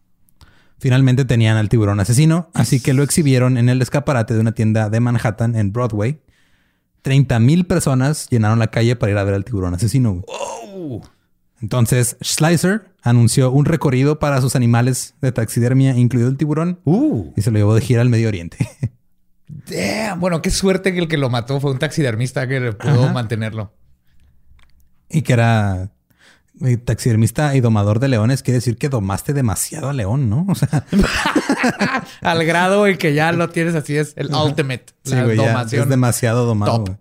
Finalmente 0.82 1.24
tenían 1.24 1.56
al 1.56 1.68
tiburón 1.68 2.00
asesino, 2.00 2.50
así 2.54 2.80
que 2.80 2.92
lo 2.92 3.04
exhibieron 3.04 3.56
en 3.56 3.68
el 3.68 3.80
escaparate 3.80 4.34
de 4.34 4.40
una 4.40 4.50
tienda 4.50 4.90
de 4.90 4.98
Manhattan 4.98 5.54
en 5.54 5.72
Broadway. 5.72 6.18
30 7.02 7.38
mil 7.38 7.66
personas 7.66 8.26
llenaron 8.30 8.58
la 8.58 8.66
calle 8.66 8.96
para 8.96 9.12
ir 9.12 9.18
a 9.18 9.22
ver 9.22 9.34
al 9.34 9.44
tiburón 9.44 9.74
asesino. 9.74 10.24
Oh. 10.26 11.00
Entonces, 11.60 12.16
Slicer 12.20 12.90
anunció 13.00 13.52
un 13.52 13.64
recorrido 13.64 14.18
para 14.18 14.40
sus 14.40 14.56
animales 14.56 15.14
de 15.22 15.30
taxidermia, 15.30 15.96
incluido 15.96 16.28
el 16.28 16.36
tiburón, 16.36 16.80
Uh. 16.82 17.32
y 17.36 17.42
se 17.42 17.52
lo 17.52 17.58
llevó 17.58 17.76
de 17.76 17.80
gira 17.80 18.00
al 18.02 18.08
Medio 18.08 18.26
Oriente. 18.26 18.58
Damn. 19.46 20.18
Bueno, 20.18 20.42
qué 20.42 20.50
suerte 20.50 20.92
que 20.92 20.98
el 20.98 21.06
que 21.06 21.16
lo 21.16 21.30
mató 21.30 21.60
fue 21.60 21.70
un 21.70 21.78
taxidermista 21.78 22.48
que 22.48 22.72
pudo 22.72 23.04
Ajá. 23.04 23.12
mantenerlo. 23.12 23.72
y 25.08 25.22
que 25.22 25.32
era 25.34 25.92
taxidermista 26.84 27.54
y 27.56 27.60
domador 27.60 27.98
de 27.98 28.08
leones, 28.08 28.42
quiere 28.42 28.58
decir 28.58 28.76
que 28.76 28.88
domaste 28.88 29.32
demasiado 29.32 29.88
a 29.88 29.92
león, 29.92 30.30
¿no? 30.30 30.46
O 30.48 30.54
sea, 30.54 30.84
Al 32.20 32.44
grado 32.44 32.86
en 32.86 32.98
que 32.98 33.14
ya 33.14 33.32
lo 33.32 33.48
tienes 33.48 33.74
así, 33.74 33.96
es 33.96 34.12
el 34.16 34.32
ultimate. 34.34 34.86
sí, 35.04 35.14
la 35.14 35.24
güey, 35.24 35.36
ya 35.36 35.48
domación. 35.48 35.82
es 35.82 35.88
demasiado 35.88 36.46
domado. 36.46 36.98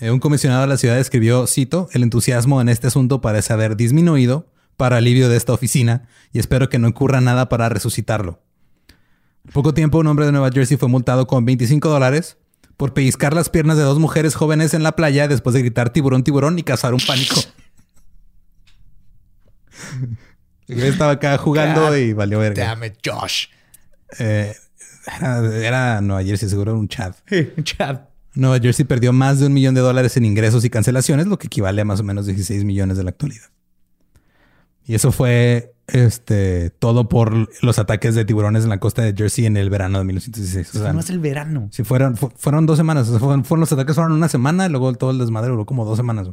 Eh, 0.00 0.10
un 0.10 0.18
comisionado 0.18 0.62
de 0.62 0.68
la 0.68 0.76
ciudad 0.76 0.98
escribió, 0.98 1.46
cito, 1.46 1.88
el 1.92 2.02
entusiasmo 2.02 2.60
en 2.60 2.68
este 2.68 2.88
asunto 2.88 3.20
parece 3.20 3.52
haber 3.52 3.76
disminuido 3.76 4.46
para 4.76 4.96
alivio 4.96 5.28
de 5.28 5.36
esta 5.36 5.52
oficina 5.52 6.08
y 6.32 6.38
espero 6.40 6.68
que 6.68 6.78
no 6.78 6.88
ocurra 6.88 7.20
nada 7.20 7.48
para 7.48 7.68
resucitarlo. 7.68 8.40
Poco 9.52 9.74
tiempo, 9.74 9.98
un 9.98 10.06
hombre 10.06 10.26
de 10.26 10.32
Nueva 10.32 10.50
Jersey 10.50 10.76
fue 10.76 10.88
multado 10.88 11.26
con 11.26 11.44
25 11.44 11.88
dólares 11.88 12.38
por 12.76 12.92
pellizcar 12.92 13.34
las 13.34 13.50
piernas 13.50 13.76
de 13.76 13.84
dos 13.84 13.98
mujeres 13.98 14.34
jóvenes 14.34 14.74
en 14.74 14.82
la 14.82 14.96
playa 14.96 15.28
después 15.28 15.54
de 15.54 15.60
gritar 15.60 15.90
tiburón, 15.90 16.24
tiburón 16.24 16.58
y 16.58 16.62
causar 16.62 16.94
un 16.94 17.00
pánico. 17.06 17.36
Güey 20.68 20.88
Estaba 20.88 21.12
acá 21.12 21.36
jugando 21.38 21.82
God 21.88 21.96
y 21.96 22.12
valió 22.12 22.38
verga. 22.38 22.64
Damn 22.68 22.84
it, 22.84 22.94
Josh. 23.04 23.46
Eh, 24.18 24.54
era, 25.18 25.56
era 25.56 26.00
Nueva 26.00 26.22
Jersey, 26.24 26.48
seguro 26.48 26.72
era 26.72 26.80
un 26.80 26.88
chat. 26.88 27.14
Chad. 27.62 28.00
Nueva 28.34 28.58
Jersey 28.58 28.84
perdió 28.84 29.12
más 29.12 29.40
de 29.40 29.46
un 29.46 29.52
millón 29.52 29.74
de 29.74 29.80
dólares 29.82 30.16
en 30.16 30.24
ingresos 30.24 30.64
y 30.64 30.70
cancelaciones, 30.70 31.26
lo 31.26 31.38
que 31.38 31.46
equivale 31.46 31.82
a 31.82 31.84
más 31.84 32.00
o 32.00 32.02
menos 32.04 32.26
16 32.26 32.64
millones 32.64 32.96
de 32.96 33.04
la 33.04 33.10
actualidad. 33.10 33.46
Y 34.86 34.94
eso 34.94 35.12
fue 35.12 35.74
este, 35.86 36.70
todo 36.70 37.08
por 37.08 37.48
los 37.62 37.78
ataques 37.78 38.14
de 38.14 38.24
tiburones 38.24 38.64
en 38.64 38.70
la 38.70 38.80
costa 38.80 39.02
de 39.02 39.14
Jersey 39.16 39.46
en 39.46 39.56
el 39.56 39.70
verano 39.70 39.98
de 39.98 40.04
1916. 40.04 40.74
O 40.74 40.82
sea, 40.84 40.92
no 40.92 41.00
es 41.00 41.10
el 41.10 41.20
verano. 41.20 41.68
si 41.70 41.84
fueron, 41.84 42.16
fu- 42.16 42.32
fueron 42.36 42.66
dos 42.66 42.76
semanas. 42.76 43.08
O 43.08 43.12
sea, 43.12 43.20
fueron, 43.20 43.44
fueron 43.44 43.60
los 43.60 43.72
ataques 43.72 43.94
fueron 43.94 44.12
una 44.12 44.28
semana 44.28 44.66
y 44.66 44.70
luego 44.70 44.92
todo 44.94 45.10
el 45.10 45.18
desmadre 45.18 45.50
duró 45.50 45.64
como 45.64 45.84
dos 45.84 45.96
semanas. 45.96 46.28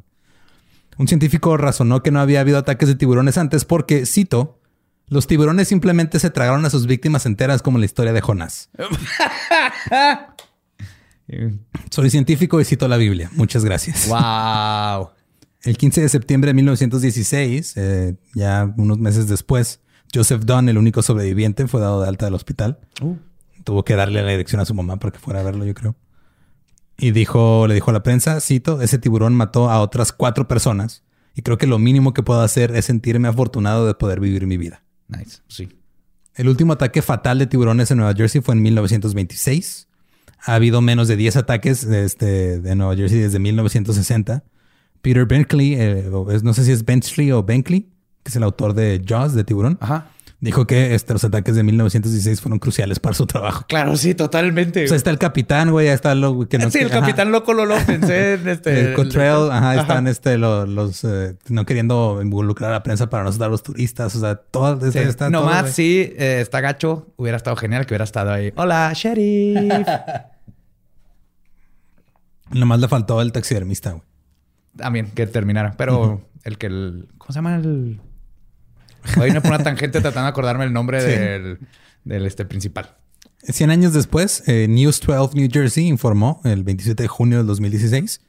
Un 1.02 1.08
científico 1.08 1.58
razonó 1.58 2.04
que 2.04 2.12
no 2.12 2.20
había 2.20 2.42
habido 2.42 2.60
ataques 2.60 2.88
de 2.88 2.94
tiburones 2.94 3.40
antes 3.40 3.66
porque, 3.66 4.06
cito, 4.06 4.60
los 5.08 5.26
tiburones 5.26 5.68
simplemente 5.68 6.20
se 6.20 6.30
tragaron 6.30 6.64
a 6.64 6.70
sus 6.70 6.86
víctimas 6.86 7.26
enteras 7.26 7.64
como 7.64 7.78
en 7.78 7.82
la 7.82 7.88
historia 7.88 8.14
de 8.14 8.22
Jonás. 8.22 8.70
Soy 11.90 12.12
científico 12.12 12.62
y 12.62 12.66
cito 12.66 12.88
la 12.88 12.98
Biblia. 12.98 13.32
Muchas 13.34 13.66
gracias. 13.66 14.08
wow. 14.10 15.10
El 15.64 15.76
15 15.76 16.02
de 16.02 16.10
septiembre 16.10 16.50
de 16.50 16.54
1916, 16.54 17.78
eh, 17.78 18.16
ya 18.36 18.72
unos 18.78 19.00
meses 19.00 19.28
después, 19.28 19.80
Joseph 20.14 20.44
Dunn, 20.44 20.70
el 20.70 20.78
único 20.78 21.02
sobreviviente, 21.02 21.66
fue 21.66 21.82
dado 21.82 22.04
de 22.04 22.10
alta 22.10 22.26
del 22.26 22.36
hospital. 22.36 22.78
Uh. 23.02 23.16
Tuvo 23.64 23.84
que 23.84 23.96
darle 23.96 24.22
la 24.22 24.30
dirección 24.30 24.62
a 24.62 24.66
su 24.66 24.76
mamá 24.76 24.98
para 24.98 25.12
que 25.12 25.18
fuera 25.18 25.40
a 25.40 25.44
verlo, 25.44 25.66
yo 25.66 25.74
creo. 25.74 25.96
Y 27.02 27.12
dijo, 27.12 27.66
le 27.68 27.74
dijo 27.74 27.90
a 27.90 27.94
la 27.94 28.04
prensa, 28.04 28.40
cito, 28.40 28.80
ese 28.82 29.00
tiburón 29.00 29.34
mató 29.34 29.72
a 29.72 29.82
otras 29.82 30.12
cuatro 30.12 30.48
personas 30.48 31.04
y 31.34 31.42
creo 31.42 31.58
que 31.58 31.66
lo 31.66 31.80
mínimo 31.80 32.14
que 32.14 32.22
puedo 32.22 32.42
hacer 32.42 32.76
es 32.76 32.86
sentirme 32.86 33.28
afortunado 33.28 33.88
de 33.88 33.96
poder 33.96 34.20
vivir 34.20 34.46
mi 34.46 34.58
vida. 34.58 34.84
Nice. 35.08 35.40
Sí. 35.48 35.70
El 36.36 36.48
último 36.48 36.74
ataque 36.74 37.02
fatal 37.02 37.40
de 37.40 37.48
tiburones 37.48 37.90
en 37.90 37.98
Nueva 37.98 38.14
Jersey 38.14 38.42
fue 38.42 38.54
en 38.54 38.62
1926. 38.62 39.88
Ha 40.46 40.54
habido 40.54 40.82
menos 40.82 41.08
de 41.08 41.16
10 41.16 41.38
ataques 41.38 41.88
de, 41.88 42.06
este, 42.06 42.60
de 42.60 42.76
Nueva 42.76 42.96
Jersey 42.96 43.18
desde 43.18 43.40
1960. 43.40 44.44
Peter 45.02 45.26
Benkley, 45.26 45.74
eh, 45.74 46.08
no 46.44 46.54
sé 46.54 46.66
si 46.66 46.72
es 46.72 46.86
Benchley 46.86 47.32
o 47.32 47.44
Benkley, 47.44 47.90
que 48.22 48.30
es 48.30 48.36
el 48.36 48.44
autor 48.44 48.76
de 48.76 49.04
Jaws, 49.04 49.34
de 49.34 49.44
tiburón, 49.44 49.80
Ajá. 49.82 50.12
Dijo 50.42 50.66
que 50.68 50.96
este, 50.96 51.14
los 51.14 51.24
ataques 51.24 51.56
de 51.56 51.62
1916 51.64 52.42
fueron 52.42 52.58
cruciales 52.60 53.00
para 53.00 53.14
su 53.16 53.26
trabajo. 53.28 53.64
Claro, 53.70 53.96
sí, 53.96 54.16
totalmente. 54.16 54.84
O 54.84 54.88
sea, 54.88 54.98
está 54.98 55.12
el 55.12 55.20
capitán, 55.20 55.70
güey, 55.72 55.88
está 55.88 56.14
lo 56.16 56.48
que 56.50 56.58
no 56.58 56.70
sí, 56.72 56.80
el 56.80 56.88
ajá. 56.92 57.00
capitán 57.02 57.32
loco 57.32 57.54
lo, 57.54 57.66
lo 57.66 57.78
pensé 57.86 58.34
en 58.34 58.48
este. 58.50 58.80
El 58.90 58.94
Cottrell, 58.96 59.52
ajá, 59.52 59.72
Ajá. 59.72 59.82
están 59.82 60.08
este, 60.08 60.38
lo- 60.38 60.66
los, 60.66 61.04
eh, 61.04 61.38
no 61.48 61.66
queriendo 61.66 62.20
involucrar 62.24 62.72
a 62.72 62.74
la 62.74 62.84
prensa 62.84 63.10
para 63.10 63.24
no 63.24 63.30
asustar 63.30 63.48
a 63.48 63.52
los 63.52 63.64
turistas. 63.64 64.16
O 64.16 64.20
sea, 64.20 64.36
todo 64.36 64.92
Sí. 64.92 64.98
está, 65.00 65.30
todo, 65.30 65.42
Nomás 65.42 65.72
sí, 65.72 66.12
eh, 66.18 66.40
está 66.42 66.60
gacho. 66.60 67.08
Hubiera 67.18 67.38
estado 67.38 67.56
genial 67.56 67.86
que 67.86 67.94
hubiera 67.94 68.04
estado 68.04 68.32
ahí. 68.34 68.52
Hola, 68.56 68.92
sheriff. 68.96 69.58
Nomás 72.52 72.80
le 72.80 72.88
faltó 72.88 73.22
el 73.22 73.32
taxidermista, 73.32 73.92
güey. 73.92 74.04
También 74.76 75.12
que 75.12 75.28
terminara. 75.28 75.74
Pero 75.78 76.28
el 76.44 76.58
que 76.58 76.68
el. 76.68 77.08
¿Cómo 77.18 77.32
se 77.32 77.38
llama 77.38 77.56
el.? 77.56 78.02
Voy 79.16 79.26
a 79.26 79.28
irme 79.28 79.42
por 79.42 79.52
una 79.52 79.64
tangente 79.64 80.00
tratando 80.02 80.24
de 80.24 80.30
acordarme 80.30 80.66
el 80.66 80.74
nombre 80.74 81.02
Sí. 81.02 81.08
del, 81.08 81.60
del 82.04 82.26
este 82.26 82.46
principal. 82.46 82.96
100 83.44 83.72
años 83.72 83.94
después, 83.94 84.44
eh, 84.48 84.68
News 84.70 85.00
12 85.02 85.36
New 85.36 85.50
Jersey 85.52 85.88
informó 85.88 86.42
el 86.44 86.64
27 86.64 87.04
de 87.04 87.08
junio 87.10 87.38
del 87.40 87.48
2016, 87.48 88.22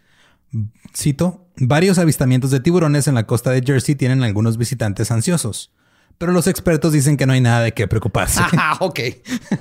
cito, 0.97 1.49
varios 1.59 1.99
avistamientos 1.99 2.51
de 2.51 2.61
tiburones 2.61 3.09
en 3.09 3.15
la 3.15 3.27
costa 3.27 3.51
de 3.51 3.63
Jersey 3.63 3.95
tienen 3.95 4.23
algunos 4.23 4.57
visitantes 4.57 5.11
ansiosos, 5.11 5.71
pero 6.19 6.33
los 6.33 6.47
expertos 6.47 6.93
dicen 6.93 7.17
que 7.17 7.27
no 7.27 7.33
hay 7.35 7.41
nada 7.41 7.61
de 7.63 7.73
qué 7.73 7.87
preocuparse. 7.89 8.41
Ah, 8.53 8.77
ok. 8.81 9.01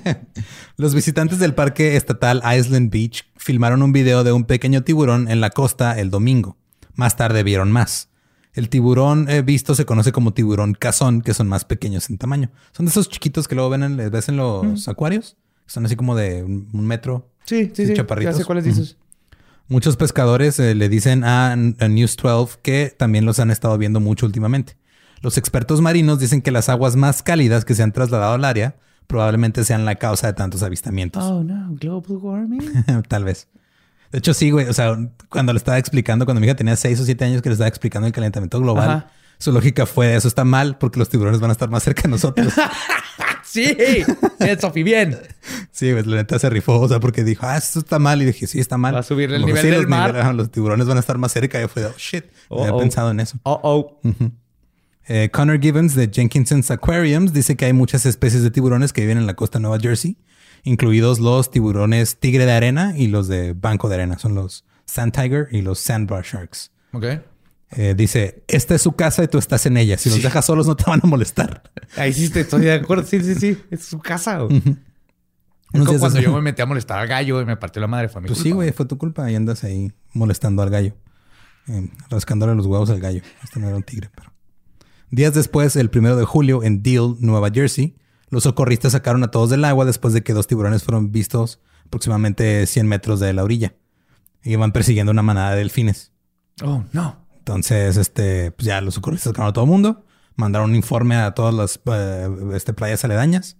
Los 0.77 0.93
visitantes 0.95 1.39
del 1.39 1.53
parque 1.53 1.95
estatal 1.95 2.41
Island 2.57 2.91
Beach 2.91 3.25
filmaron 3.37 3.81
un 3.83 3.91
video 3.91 4.23
de 4.23 4.31
un 4.31 4.45
pequeño 4.45 4.83
tiburón 4.83 5.29
en 5.29 5.41
la 5.41 5.49
costa 5.49 5.99
el 5.99 6.09
domingo, 6.09 6.57
Más 6.95 7.15
tarde 7.17 7.43
vieron 7.43 7.71
más. 7.71 8.09
El 8.53 8.69
tiburón 8.69 9.29
eh, 9.29 9.41
visto 9.41 9.75
se 9.75 9.85
conoce 9.85 10.11
como 10.11 10.33
tiburón 10.33 10.73
cazón, 10.73 11.21
que 11.21 11.33
son 11.33 11.47
más 11.47 11.63
pequeños 11.65 12.09
en 12.09 12.17
tamaño. 12.17 12.51
Son 12.73 12.85
de 12.85 12.89
esos 12.89 13.09
chiquitos 13.09 13.47
que 13.47 13.55
luego 13.55 13.69
ven 13.69 13.83
en, 13.83 14.11
ves 14.11 14.29
en 14.29 14.37
los 14.37 14.87
acuarios. 14.87 15.37
Son 15.67 15.85
así 15.85 15.95
como 15.95 16.15
de 16.15 16.43
un, 16.43 16.85
metro. 16.85 17.29
Sí, 17.45 17.71
sí, 17.73 17.87
sí. 17.87 17.93
Chaparritos. 17.93 18.35
Ya 18.35 18.37
sé 18.39 18.45
cuáles 18.45 18.65
dices. 18.65 18.97
Muchos 19.69 19.95
pescadores 19.95 20.59
eh, 20.59 20.75
le 20.75 20.89
dicen 20.89 21.23
a, 21.23 21.55
News 21.55 22.17
12 22.17 22.59
que 22.61 22.93
también 22.97 23.25
los 23.25 23.39
han 23.39 23.51
estado 23.51 23.77
viendo 23.77 24.01
mucho 24.01 24.25
últimamente. 24.25 24.75
Los 25.21 25.37
expertos 25.37 25.79
marinos 25.79 26.19
dicen 26.19 26.41
que 26.41 26.51
las 26.51 26.67
aguas 26.67 26.97
más 26.97 27.23
cálidas 27.23 27.63
que 27.63 27.73
se 27.73 27.83
han 27.83 27.93
trasladado 27.93 28.33
al 28.33 28.43
área 28.43 28.75
probablemente 29.07 29.63
sean 29.63 29.85
la 29.85 29.95
causa 29.95 30.27
de 30.27 30.33
tantos 30.33 30.61
avistamientos. 30.61 31.23
Oh, 31.23 31.41
no. 31.43 31.73
Global 31.75 32.17
warming. 32.17 32.83
Tal 33.07 33.23
vez. 33.23 33.47
De 34.11 34.19
hecho, 34.19 34.33
sí, 34.33 34.51
güey. 34.51 34.67
O 34.67 34.73
sea, 34.73 34.97
cuando 35.29 35.53
le 35.53 35.57
estaba 35.57 35.77
explicando, 35.77 36.25
cuando 36.25 36.41
mi 36.41 36.47
hija 36.47 36.55
tenía 36.55 36.75
6 36.75 36.99
o 36.99 37.05
7 37.05 37.25
años 37.25 37.41
que 37.41 37.49
le 37.49 37.53
estaba 37.53 37.67
explicando 37.67 38.07
el 38.07 38.13
calentamiento 38.13 38.59
global, 38.59 39.07
su 39.37 39.51
lógica 39.51 39.85
fue, 39.85 40.15
eso 40.15 40.27
está 40.27 40.43
mal 40.43 40.77
porque 40.77 40.99
los 40.99 41.09
tiburones 41.09 41.39
van 41.39 41.49
a 41.49 41.53
estar 41.53 41.69
más 41.69 41.83
cerca 41.83 42.03
de 42.03 42.09
nosotros. 42.09 42.53
sí, 43.43 43.75
Sofi, 44.59 44.83
bien. 44.83 45.17
Sí, 45.71 45.91
pues 45.93 46.05
la 46.05 46.17
neta 46.17 46.37
se 46.37 46.49
rifó, 46.49 46.79
o 46.79 46.87
sea, 46.87 46.99
porque 46.99 47.23
dijo, 47.23 47.45
ah, 47.45 47.57
esto 47.57 47.79
está 47.79 47.99
mal. 47.99 48.21
Y 48.21 48.25
dije, 48.25 48.47
sí, 48.47 48.59
está 48.59 48.77
mal. 48.77 48.93
Va 48.93 48.99
a 48.99 49.03
subir 49.03 49.31
el 49.31 49.45
nivel 49.45 49.71
del 49.71 49.87
mar. 49.87 50.35
los 50.35 50.51
tiburones 50.51 50.87
van 50.87 50.97
a 50.97 50.99
estar 50.99 51.17
más 51.17 51.31
cerca. 51.31 51.57
Y 51.57 51.61
yo 51.61 51.67
fue, 51.69 51.85
oh, 51.85 51.93
shit. 51.97 52.25
No 52.49 52.63
había 52.63 52.77
pensado 52.77 53.11
en 53.11 53.21
eso. 53.21 53.39
Oh, 53.43 53.59
oh. 53.63 54.01
Eh, 55.07 55.29
Connor 55.31 55.59
Gibbons 55.59 55.95
de 55.95 56.09
Jenkinson's 56.13 56.69
Aquariums 56.69 57.33
dice 57.33 57.55
que 57.55 57.65
hay 57.65 57.73
muchas 57.73 58.05
especies 58.05 58.43
de 58.43 58.51
tiburones 58.51 58.93
que 58.93 59.01
viven 59.01 59.17
en 59.17 59.25
la 59.25 59.33
costa 59.33 59.57
de 59.57 59.63
Nueva 59.63 59.79
Jersey 59.79 60.17
incluidos 60.63 61.19
los 61.19 61.51
tiburones 61.51 62.19
tigre 62.19 62.45
de 62.45 62.51
arena 62.51 62.93
y 62.97 63.07
los 63.07 63.27
de 63.27 63.53
banco 63.53 63.89
de 63.89 63.95
arena. 63.95 64.17
Son 64.17 64.35
los 64.35 64.65
sand 64.85 65.13
tiger 65.13 65.47
y 65.51 65.61
los 65.61 65.79
sandbar 65.79 66.23
sharks. 66.23 66.71
Ok. 66.93 67.05
Eh, 67.73 67.93
dice, 67.95 68.43
esta 68.47 68.75
es 68.75 68.81
su 68.81 68.93
casa 68.93 69.23
y 69.23 69.27
tú 69.27 69.37
estás 69.37 69.65
en 69.65 69.77
ella. 69.77 69.97
Si 69.97 70.09
los 70.09 70.21
dejas 70.21 70.45
solos 70.45 70.67
no 70.67 70.75
te 70.75 70.83
van 70.87 70.99
a 71.03 71.07
molestar. 71.07 71.63
Ahí 71.95 72.11
sí 72.11 72.29
estoy 72.33 72.61
de 72.61 72.73
acuerdo. 72.73 73.05
Sí, 73.05 73.21
sí, 73.21 73.35
sí. 73.35 73.57
Es 73.69 73.85
su 73.85 73.99
casa. 73.99 74.39
como 74.39 75.99
cuando 75.99 76.19
yo 76.19 76.33
me 76.35 76.41
metí 76.41 76.61
a 76.61 76.65
molestar 76.65 76.99
al 76.99 77.07
gallo 77.07 77.41
y 77.41 77.45
me 77.45 77.55
partió 77.55 77.79
la 77.79 77.87
madre 77.87 78.09
familia. 78.09 78.33
Pues 78.33 78.43
sí, 78.43 78.51
güey, 78.51 78.73
fue 78.73 78.85
tu 78.85 78.97
culpa. 78.97 79.31
Y 79.31 79.35
andas 79.35 79.63
ahí 79.63 79.93
molestando 80.13 80.61
al 80.61 80.69
gallo. 80.69 80.95
Eh, 81.67 81.89
rascándole 82.09 82.55
los 82.55 82.65
huevos 82.65 82.89
al 82.89 82.99
gallo. 82.99 83.21
Este 83.43 83.59
no 83.59 83.67
era 83.67 83.77
un 83.77 83.83
tigre, 83.83 84.09
pero... 84.13 84.31
Días 85.09 85.33
después, 85.33 85.75
el 85.75 85.89
primero 85.89 86.15
de 86.15 86.23
julio, 86.23 86.63
en 86.63 86.83
Deal, 86.83 87.17
Nueva 87.19 87.49
Jersey, 87.51 87.97
los 88.31 88.43
socorristas 88.43 88.93
sacaron 88.93 89.23
a 89.23 89.29
todos 89.29 89.49
del 89.49 89.63
agua 89.65 89.85
después 89.85 90.13
de 90.13 90.23
que 90.23 90.33
dos 90.33 90.47
tiburones 90.47 90.83
fueron 90.83 91.11
vistos 91.11 91.59
aproximadamente 91.85 92.65
100 92.65 92.87
metros 92.87 93.19
de 93.19 93.33
la 93.33 93.43
orilla. 93.43 93.75
Y 94.43 94.53
iban 94.53 94.71
persiguiendo 94.71 95.11
una 95.11 95.21
manada 95.21 95.51
de 95.51 95.57
delfines. 95.57 96.13
Oh, 96.63 96.83
no. 96.93 97.27
Entonces, 97.37 97.97
este, 97.97 98.51
pues 98.51 98.65
ya 98.65 98.79
los 98.81 98.95
socorristas 98.95 99.31
sacaron 99.31 99.49
a 99.49 99.53
todo 99.53 99.65
el 99.65 99.69
mundo, 99.69 100.05
mandaron 100.35 100.69
un 100.69 100.75
informe 100.77 101.17
a 101.17 101.31
todas 101.33 101.53
las 101.53 101.79
eh, 101.85 102.29
este, 102.53 102.73
playas 102.73 103.03
aledañas 103.03 103.57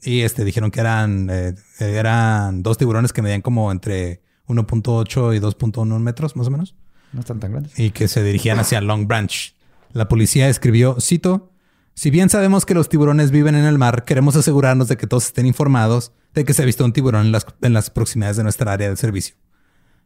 y 0.00 0.20
este, 0.20 0.44
dijeron 0.44 0.70
que 0.70 0.80
eran, 0.80 1.28
eh, 1.30 1.54
eran 1.80 2.62
dos 2.62 2.78
tiburones 2.78 3.12
que 3.12 3.22
medían 3.22 3.42
como 3.42 3.72
entre 3.72 4.22
1.8 4.46 5.36
y 5.36 5.40
2.1 5.40 5.98
metros, 5.98 6.36
más 6.36 6.46
o 6.46 6.50
menos. 6.50 6.76
No 7.12 7.20
están 7.20 7.40
tan 7.40 7.50
grandes. 7.50 7.76
Y 7.78 7.90
que 7.90 8.06
se 8.06 8.22
dirigían 8.22 8.60
hacia 8.60 8.80
Long 8.80 9.08
Branch. 9.08 9.54
La 9.92 10.08
policía 10.08 10.48
escribió, 10.48 11.00
cito, 11.00 11.53
si 11.94 12.10
bien 12.10 12.28
sabemos 12.28 12.66
que 12.66 12.74
los 12.74 12.88
tiburones 12.88 13.30
viven 13.30 13.54
en 13.54 13.64
el 13.64 13.78
mar, 13.78 14.04
queremos 14.04 14.34
asegurarnos 14.36 14.88
de 14.88 14.96
que 14.96 15.06
todos 15.06 15.26
estén 15.26 15.46
informados 15.46 16.12
de 16.34 16.44
que 16.44 16.52
se 16.52 16.62
ha 16.62 16.66
visto 16.66 16.84
un 16.84 16.92
tiburón 16.92 17.32
en 17.62 17.72
las, 17.72 17.90
proximidades 17.90 18.36
de 18.36 18.42
nuestra 18.42 18.72
área 18.72 18.90
de 18.90 18.96
servicio. 18.96 19.36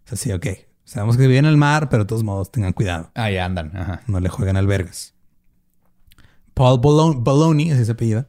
Es 0.06 0.12
así, 0.12 0.30
ok. 0.30 0.46
Sabemos 0.84 1.16
que 1.16 1.26
viven 1.26 1.46
en 1.46 1.50
el 1.50 1.56
mar, 1.56 1.88
pero 1.88 2.04
de 2.04 2.08
todos 2.08 2.22
modos 2.22 2.52
tengan 2.52 2.72
cuidado. 2.72 3.10
Ahí 3.14 3.38
andan. 3.38 3.72
No 4.06 4.20
le 4.20 4.28
juegan 4.28 4.56
albergues. 4.56 5.14
Paul 6.54 6.80
Bologna, 6.80 7.74
así 7.74 7.84
se 7.84 7.92
apellida, 7.92 8.28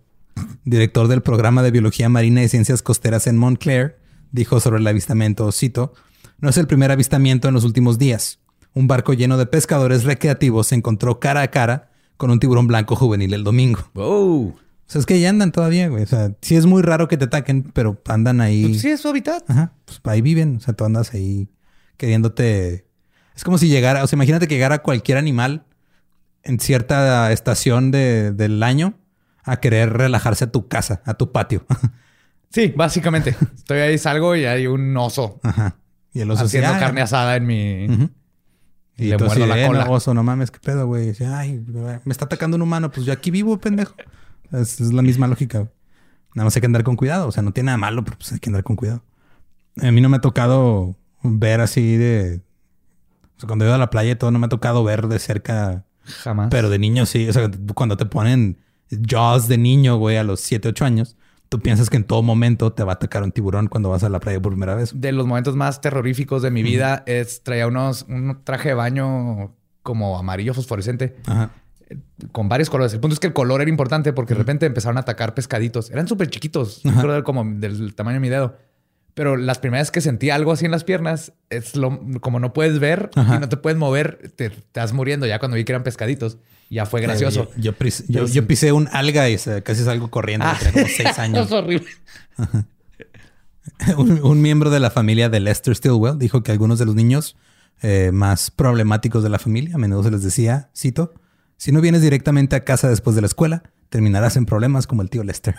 director 0.63 1.07
del 1.07 1.21
programa 1.21 1.63
de 1.63 1.71
Biología 1.71 2.09
Marina 2.09 2.43
y 2.43 2.47
Ciencias 2.47 2.81
Costeras 2.81 3.27
en 3.27 3.37
Montclair, 3.37 3.97
dijo 4.31 4.59
sobre 4.59 4.79
el 4.79 4.87
avistamiento, 4.87 5.51
cito, 5.51 5.93
no 6.37 6.49
es 6.49 6.57
el 6.57 6.67
primer 6.67 6.91
avistamiento 6.91 7.47
en 7.47 7.53
los 7.53 7.65
últimos 7.65 7.97
días. 7.97 8.39
Un 8.73 8.87
barco 8.87 9.13
lleno 9.13 9.37
de 9.37 9.47
pescadores 9.47 10.03
recreativos 10.03 10.67
se 10.67 10.75
encontró 10.75 11.19
cara 11.19 11.41
a 11.41 11.49
cara 11.49 11.88
con 12.19 12.31
un 12.31 12.39
tiburón 12.41 12.67
blanco 12.67 12.97
juvenil 12.97 13.33
el 13.33 13.45
domingo. 13.45 13.79
Oh. 13.95 14.53
O 14.53 14.91
sea, 14.91 14.99
es 14.99 15.05
que 15.05 15.21
ya 15.21 15.29
andan 15.29 15.53
todavía, 15.53 15.87
güey. 15.87 16.03
O 16.03 16.05
sea, 16.05 16.33
sí 16.41 16.57
es 16.57 16.65
muy 16.65 16.81
raro 16.81 17.07
que 17.07 17.15
te 17.15 17.25
ataquen, 17.25 17.71
pero 17.73 18.01
andan 18.09 18.41
ahí. 18.41 18.65
Pues 18.65 18.81
sí, 18.81 18.89
es 18.89 18.99
su 18.99 19.07
hábitat. 19.07 19.49
Ajá. 19.49 19.71
Pues 19.85 20.01
ahí 20.03 20.21
viven. 20.21 20.57
O 20.57 20.59
sea, 20.59 20.73
tú 20.73 20.83
andas 20.83 21.13
ahí 21.13 21.47
queriéndote. 21.95 22.85
Es 23.37 23.45
como 23.45 23.57
si 23.57 23.69
llegara, 23.69 24.03
o 24.03 24.07
sea, 24.07 24.17
imagínate 24.17 24.49
que 24.49 24.55
llegara 24.55 24.79
cualquier 24.79 25.17
animal 25.17 25.63
en 26.43 26.59
cierta 26.59 27.31
estación 27.31 27.89
del 27.89 28.63
año 28.63 28.95
a 29.45 29.61
querer 29.61 29.93
relajarse 29.93 30.43
a 30.43 30.51
tu 30.51 30.67
casa, 30.67 31.01
a 31.05 31.13
tu 31.13 31.31
patio. 31.31 31.65
Sí, 32.51 32.73
básicamente. 32.75 33.35
Estoy 33.55 33.77
ahí, 33.77 33.99
salgo 33.99 34.35
y 34.35 34.45
hay 34.45 34.65
un 34.65 34.97
oso. 34.97 35.39
Ajá. 35.43 35.75
Y 36.11 36.21
el 36.21 36.31
oso 36.31 36.45
haciendo 36.45 36.71
carne 36.79 37.01
asada 37.01 37.35
en 37.35 37.45
mi. 37.45 38.09
Y, 38.99 39.09
le 39.09 39.17
muerdo 39.17 39.45
la 39.45 39.67
cola. 39.67 39.89
Oso, 39.89 40.13
no 40.13 40.23
mames, 40.23 40.51
qué 40.51 40.59
pedo, 40.59 40.87
güey. 40.87 41.13
Ay, 41.25 41.63
me 42.05 42.11
está 42.11 42.25
atacando 42.25 42.55
un 42.55 42.61
humano. 42.61 42.91
Pues 42.91 43.05
yo 43.05 43.13
aquí 43.13 43.31
vivo, 43.31 43.57
pendejo. 43.59 43.95
Es, 44.51 44.79
la 44.79 45.01
misma 45.01 45.27
lógica. 45.27 45.69
Nada 46.35 46.45
más 46.45 46.55
hay 46.55 46.61
que 46.61 46.65
andar 46.65 46.83
con 46.83 46.95
cuidado. 46.95 47.27
O 47.27 47.31
sea, 47.31 47.43
no 47.43 47.51
tiene 47.51 47.67
nada 47.67 47.77
malo, 47.77 48.03
pero 48.03 48.17
pues 48.17 48.31
hay 48.31 48.39
que 48.39 48.49
andar 48.49 48.63
con 48.63 48.75
cuidado. 48.75 49.03
A 49.81 49.91
mí 49.91 50.01
no 50.01 50.09
me 50.09 50.17
ha 50.17 50.21
tocado 50.21 50.95
ver 51.23 51.61
así 51.61 51.95
de... 51.95 52.41
O 53.37 53.39
sea, 53.39 53.47
cuando 53.47 53.65
he 53.65 53.67
ido 53.67 53.75
a 53.75 53.79
la 53.79 53.89
playa 53.89 54.11
y 54.11 54.15
todo, 54.15 54.31
no 54.31 54.39
me 54.39 54.47
ha 54.47 54.49
tocado 54.49 54.83
ver 54.83 55.07
de 55.07 55.19
cerca... 55.19 55.85
Jamás. 56.03 56.49
Pero 56.49 56.69
de 56.69 56.79
niño 56.79 57.05
sí. 57.05 57.29
O 57.29 57.33
sea, 57.33 57.49
cuando 57.75 57.95
te 57.95 58.05
ponen 58.05 58.57
jaws 59.07 59.47
de 59.47 59.57
niño, 59.57 59.97
güey, 59.97 60.17
a 60.17 60.23
los 60.23 60.39
7, 60.41 60.69
8 60.69 60.85
años 60.85 61.17
tú 61.49 61.59
piensas 61.59 61.89
que 61.89 61.97
en 61.97 62.03
todo 62.03 62.21
momento 62.21 62.71
te 62.71 62.83
va 62.83 62.93
a 62.93 62.95
atacar 62.95 63.23
un 63.23 63.31
tiburón 63.31 63.67
cuando 63.67 63.89
vas 63.89 64.03
a 64.03 64.09
la 64.09 64.19
playa 64.19 64.39
por 64.39 64.53
primera 64.53 64.75
vez. 64.75 64.93
De 64.95 65.11
los 65.11 65.25
momentos 65.25 65.55
más 65.55 65.81
terroríficos 65.81 66.41
de 66.41 66.51
mi 66.51 66.63
vida 66.63 67.03
es 67.07 67.43
traía 67.43 67.67
unos 67.67 68.05
un 68.07 68.39
traje 68.43 68.69
de 68.69 68.75
baño 68.75 69.55
como 69.81 70.17
amarillo 70.17 70.53
fosforescente. 70.53 71.15
Con 72.31 72.47
varios 72.47 72.69
colores. 72.69 72.93
El 72.93 72.99
punto 72.99 73.15
es 73.15 73.19
que 73.19 73.25
el 73.25 73.33
color 73.33 73.61
era 73.61 73.69
importante 73.69 74.13
porque 74.13 74.35
de 74.35 74.37
repente 74.37 74.67
empezaron 74.67 74.97
a 74.97 75.01
atacar 75.01 75.33
pescaditos. 75.33 75.89
Eran 75.89 76.07
súper 76.07 76.29
chiquitos, 76.29 76.83
como 77.23 77.43
del 77.43 77.95
tamaño 77.95 78.15
de 78.15 78.19
mi 78.19 78.29
dedo. 78.29 78.55
Pero 79.15 79.35
las 79.35 79.57
primeras 79.57 79.89
que 79.89 79.99
sentí 79.99 80.29
algo 80.29 80.51
así 80.51 80.65
en 80.65 80.71
las 80.71 80.83
piernas, 80.83 81.33
es 81.49 81.75
lo 81.75 81.99
como 82.21 82.39
no 82.39 82.53
puedes 82.53 82.77
ver 82.77 83.09
y 83.15 83.39
no 83.39 83.49
te 83.49 83.57
puedes 83.57 83.77
mover, 83.77 84.31
te, 84.35 84.45
estás 84.45 84.93
muriendo 84.93 85.25
ya 85.25 85.39
cuando 85.39 85.55
vi 85.55 85.65
que 85.65 85.71
eran 85.71 85.83
pescaditos. 85.83 86.37
Ya 86.69 86.85
fue 86.85 87.01
gracioso. 87.01 87.49
Yo, 87.57 87.73
pisé 88.47 88.71
un 88.71 88.87
alga 88.91 89.29
y 89.29 89.37
casi 89.63 89.83
salgo 89.83 90.09
corriendo. 90.11 90.45
Ah. 90.45 90.57
Como 90.71 90.85
seis 90.87 91.17
años. 91.19 91.47
es 91.47 91.51
horrible. 91.51 91.87
un, 93.97 94.41
miembro 94.41 94.69
de 94.69 94.79
la 94.79 94.91
familia 94.91 95.29
de 95.29 95.39
Lester 95.39 95.75
Stilwell 95.75 96.17
dijo 96.19 96.43
que 96.43 96.51
algunos 96.51 96.79
de 96.79 96.85
los 96.85 96.95
niños 96.95 97.35
eh, 97.81 98.11
más 98.13 98.51
problemáticos 98.51 99.23
de 99.23 99.29
la 99.29 99.39
familia 99.39 99.75
a 99.75 99.77
menudo 99.77 100.03
se 100.03 100.11
les 100.11 100.23
decía, 100.23 100.69
cito, 100.75 101.13
si 101.57 101.71
no 101.71 101.81
vienes 101.81 102.01
directamente 102.01 102.55
a 102.55 102.63
casa 102.63 102.89
después 102.89 103.15
de 103.15 103.21
la 103.21 103.27
escuela, 103.27 103.63
terminarás 103.89 104.37
en 104.37 104.45
problemas 104.45 104.85
como 104.85 105.01
el 105.01 105.09
tío 105.09 105.23
Lester. 105.23 105.55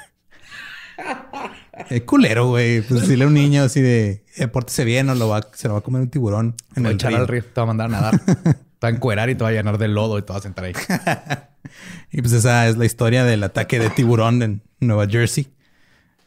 Es 1.88 2.02
culero, 2.02 2.48
güey. 2.48 2.82
Pues 2.82 3.02
decirle 3.02 3.24
a 3.24 3.28
un 3.28 3.34
niño 3.34 3.62
así 3.62 3.80
de, 3.80 4.24
eh, 4.36 4.48
pórtese 4.48 4.84
bien 4.84 5.08
o 5.08 5.14
lo 5.14 5.28
va, 5.28 5.40
se 5.52 5.68
lo 5.68 5.74
va 5.74 5.80
a 5.80 5.82
comer 5.82 6.02
un 6.02 6.10
tiburón 6.10 6.54
en 6.76 6.86
el 6.86 6.92
echar 6.92 7.14
al 7.14 7.28
río. 7.28 7.42
Te 7.42 7.60
va 7.60 7.62
a 7.62 7.66
mandar 7.66 7.86
a 7.86 7.90
nadar. 7.90 8.20
te 8.24 8.86
va 8.86 8.88
a 8.88 8.90
encuerar 8.90 9.30
y 9.30 9.34
te 9.34 9.44
va 9.44 9.50
a 9.50 9.52
llenar 9.52 9.78
de 9.78 9.88
lodo 9.88 10.18
y 10.18 10.22
te 10.22 10.32
vas 10.32 10.40
a 10.40 10.42
sentar 10.42 10.64
ahí. 10.64 10.72
y 12.12 12.20
pues 12.20 12.32
esa 12.32 12.68
es 12.68 12.76
la 12.76 12.84
historia 12.84 13.24
del 13.24 13.42
ataque 13.42 13.78
de 13.78 13.90
tiburón 13.90 14.42
en 14.42 14.62
Nueva 14.80 15.06
Jersey. 15.06 15.48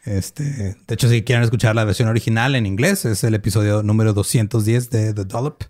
Este, 0.05 0.43
de 0.43 0.93
hecho, 0.93 1.07
si 1.07 1.23
quieren 1.23 1.43
escuchar 1.43 1.75
la 1.75 1.85
versión 1.85 2.09
original 2.09 2.55
en 2.55 2.65
inglés, 2.65 3.05
es 3.05 3.23
el 3.23 3.33
episodio 3.35 3.83
número 3.83 4.13
210 4.13 4.89
de 4.89 5.13
The 5.13 5.25
Dollop. 5.25 5.63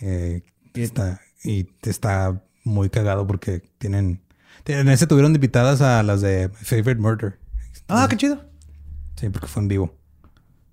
Eh, 0.00 0.42
está, 0.74 1.20
y 1.42 1.68
está 1.82 2.42
muy 2.62 2.90
cagado 2.90 3.26
porque 3.26 3.62
tienen, 3.78 4.20
en 4.66 4.88
ese 4.88 5.06
tuvieron 5.06 5.34
invitadas 5.34 5.80
a 5.80 6.02
las 6.02 6.20
de 6.20 6.50
Favorite 6.50 7.00
Murder. 7.00 7.38
Ah, 7.88 8.06
qué 8.08 8.16
chido. 8.16 8.53
Sí, 9.16 9.28
porque 9.30 9.46
fue 9.46 9.62
en 9.62 9.68
vivo. 9.68 9.94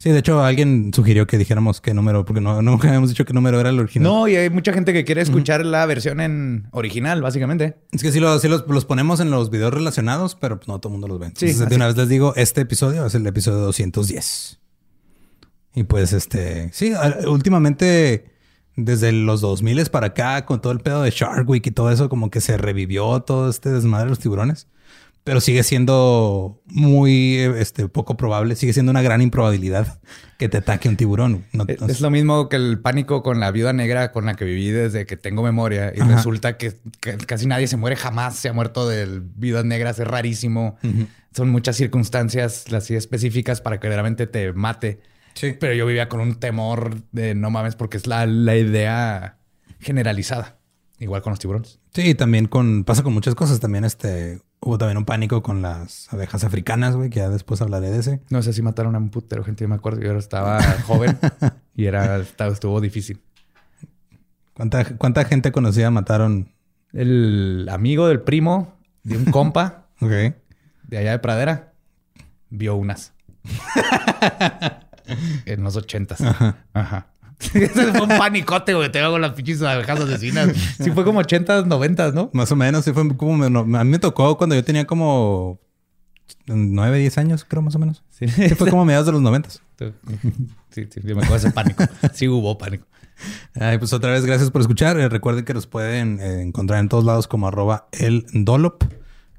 Sí, 0.02 0.10
de 0.10 0.18
hecho, 0.18 0.44
alguien 0.44 0.92
sugirió 0.96 1.28
que 1.28 1.38
dijéramos 1.38 1.80
qué 1.80 1.94
número, 1.94 2.26
porque 2.26 2.42
no, 2.42 2.60
nunca 2.64 2.88
habíamos 2.88 3.10
dicho 3.10 3.24
qué 3.24 3.34
número 3.34 3.60
era 3.60 3.70
el 3.70 3.80
original. 3.80 4.12
No, 4.12 4.28
y 4.28 4.36
hay 4.36 4.50
mucha 4.50 4.74
gente 4.74 4.94
que 4.94 5.06
quiere 5.06 5.22
escuchar 5.22 5.64
la 5.64 5.86
versión 5.86 6.20
en 6.22 6.68
original, 6.72 7.22
básicamente. 7.22 7.78
Es 7.92 8.02
que 8.02 8.12
sí, 8.12 8.20
los, 8.20 8.44
los, 8.44 8.86
ponemos 8.86 9.20
en 9.20 9.30
los 9.30 9.52
videos 9.52 9.72
relacionados, 9.72 10.34
pero 10.34 10.58
pues 10.58 10.68
no 10.68 10.80
todo 10.80 10.90
el 10.90 10.94
mundo 10.94 11.08
los 11.08 11.20
ve. 11.20 11.28
Sí, 11.36 11.52
Entonces, 11.52 11.70
de 11.70 11.76
una 11.76 11.86
vez 11.86 11.98
les 11.98 12.10
digo, 12.10 12.34
este 12.36 12.62
episodio 12.62 13.06
es 13.06 13.14
el 13.14 13.28
episodio 13.28 13.60
210. 13.60 14.60
Y 15.76 15.84
pues, 15.84 16.14
este, 16.14 16.72
sí, 16.74 16.94
últimamente, 17.28 18.26
desde 18.76 19.12
los 19.12 19.40
2000 19.42 19.86
para 19.92 20.08
acá, 20.08 20.48
con 20.48 20.62
todo 20.62 20.74
el 20.74 20.80
pedo 20.80 21.04
de 21.04 21.12
Shark 21.12 21.48
Week 21.48 21.68
y 21.68 21.72
todo 21.72 21.92
eso, 21.92 22.10
como 22.10 22.32
que 22.32 22.42
se 22.42 22.58
revivió 22.58 23.22
todo 23.22 23.52
este 23.52 23.70
desmadre 23.70 24.06
de 24.06 24.10
los 24.10 24.20
tiburones. 24.20 24.68
Pero 25.24 25.40
sigue 25.40 25.64
siendo 25.64 26.62
muy 26.66 27.38
este, 27.38 27.88
poco 27.88 28.18
probable, 28.18 28.56
sigue 28.56 28.74
siendo 28.74 28.90
una 28.90 29.02
gran 29.02 29.22
improbabilidad 29.22 30.00
que 30.40 30.50
te 30.50 30.58
ataque 30.58 30.90
un 30.90 30.98
tiburón. 30.98 31.46
es, 31.88 32.02
lo 32.02 32.10
mismo 32.10 32.50
que 32.50 32.56
el 32.56 32.80
pánico 32.80 33.22
con 33.22 33.40
la 33.40 33.52
viuda 33.52 33.74
negra 33.74 34.12
con 34.12 34.26
la 34.26 34.34
que 34.34 34.46
viví 34.46 34.70
desde 34.70 35.06
que 35.06 35.18
tengo 35.18 35.44
memoria 35.44 35.94
y 35.96 36.00
resulta 36.00 36.58
que, 36.58 36.80
casi 37.28 37.46
nadie 37.46 37.68
se 37.68 37.78
muere 37.78 37.96
jamás, 37.96 38.36
se 38.36 38.50
ha 38.50 38.54
muerto 38.54 38.90
de 38.90 39.22
viudas 39.36 39.66
negras, 39.66 40.00
es 40.00 40.08
rarísimo. 40.08 40.78
Son 41.36 41.50
muchas 41.50 41.78
circunstancias 41.78 42.66
así 42.74 42.96
específicas 42.96 43.62
para 43.62 43.80
que 43.80 43.88
realmente 43.88 44.26
te 44.26 44.52
mate. 44.54 45.02
Sí. 45.36 45.56
Pero 45.60 45.74
yo 45.74 45.86
vivía 45.86 46.10
con 46.10 46.20
un 46.20 46.36
temor 46.36 47.04
de 47.12 47.36
no 47.36 47.52
mames 47.52 47.76
porque 47.76 47.98
es 47.98 48.08
la, 48.08 48.26
la 48.26 48.58
idea 48.58 49.38
generalizada. 49.80 50.58
Igual 50.98 51.22
con 51.22 51.32
los 51.32 51.40
tiburones. 51.40 51.80
Sí, 51.94 52.16
también 52.16 52.48
con 52.48 52.84
pasa 52.84 53.02
con 53.04 53.14
muchas 53.14 53.34
cosas. 53.34 53.60
También 53.60 53.86
este 53.86 54.42
hubo 54.62 54.78
también 54.78 54.98
un 54.98 55.06
pánico 55.06 55.42
con 55.42 55.62
las 55.62 56.12
abejas 56.14 56.44
africanas, 56.44 56.96
güey, 56.96 57.10
que 57.10 57.20
ya 57.20 57.30
después 57.30 57.62
hablaré 57.62 57.92
de 57.92 58.00
ese. 58.00 58.22
No 58.30 58.42
sé 58.42 58.54
si 58.54 58.62
mataron 58.62 58.96
a 58.96 59.00
un 59.00 59.10
putero, 59.10 59.44
gente. 59.44 59.64
Yo 59.64 59.68
me 59.68 59.76
acuerdo. 59.76 60.02
Yo 60.02 60.18
estaba 60.18 60.62
joven 60.88 61.18
y 61.76 61.86
era 61.86 62.18
estaba, 62.18 62.54
estuvo 62.54 62.80
difícil. 62.80 63.22
¿Cuánta, 64.54 64.86
¿Cuánta 64.98 65.26
gente 65.26 65.52
conocida 65.52 65.92
mataron? 65.92 66.50
El 66.94 67.68
amigo 67.70 68.08
del 68.08 68.22
primo 68.22 68.76
de 69.04 69.18
un 69.18 69.26
compa. 69.26 69.88
ok. 70.02 70.36
De 70.88 70.98
allá 70.98 71.12
de 71.12 71.20
Pradera. 71.20 71.74
Vio 72.50 72.76
unas. 72.76 73.14
en 75.46 75.64
los 75.64 75.76
ochentas. 75.76 76.22
Ajá. 76.74 76.74
Ese 76.74 77.06
fue 77.52 78.02
un 78.02 78.10
panicote, 78.10 78.74
güey. 78.74 78.92
Te 78.92 79.00
hago 79.00 79.18
las 79.20 79.34
pinches 79.34 79.62
abejas 79.62 80.00
asesinas. 80.00 80.50
Sí, 80.82 80.92
fue 80.92 81.04
como 81.04 81.20
80, 81.20 81.64
90, 81.64 82.12
¿no? 82.12 82.30
Más 82.34 82.52
o 82.52 82.56
menos. 82.56 82.86
Sí, 82.86 82.94
fue 82.94 83.16
como. 83.16 83.44
a 83.44 83.84
mí 83.84 83.90
me 83.90 84.00
tocó 84.00 84.38
cuando 84.38 84.56
yo 84.56 84.64
tenía 84.64 84.86
como 84.86 85.60
9, 86.48 87.00
10 87.00 87.18
años, 87.18 87.46
creo, 87.48 87.62
más 87.62 87.76
o 87.76 87.80
menos. 87.80 88.04
Sí, 88.10 88.28
fue 88.56 88.70
como 88.70 88.86
mediados 88.86 89.08
de 89.08 89.14
los 89.14 89.22
90. 89.22 89.50
Sí, 89.50 90.88
sí, 90.90 91.02
yo 91.04 91.16
me 91.16 91.24
acuerdo 91.24 91.34
de 91.34 91.38
ese 91.38 91.52
pánico. 91.52 91.84
Sí, 92.14 92.28
hubo 92.28 92.58
pánico. 92.58 92.86
Ay, 93.60 93.78
pues 93.78 93.94
otra 93.94 94.12
vez, 94.12 94.26
gracias 94.26 94.52
por 94.52 94.62
escuchar. 94.62 95.00
Eh, 95.00 95.10
recuerden 95.10 95.46
que 95.46 95.54
los 95.54 95.68
pueden 95.68 96.20
eh, 96.20 96.42
encontrar 96.42 96.80
en 96.80 96.90
todos 96.90 97.04
lados 97.04 97.28
como 97.28 97.48
arroba 97.48 97.88
el 97.92 98.26
dolop 98.34 98.84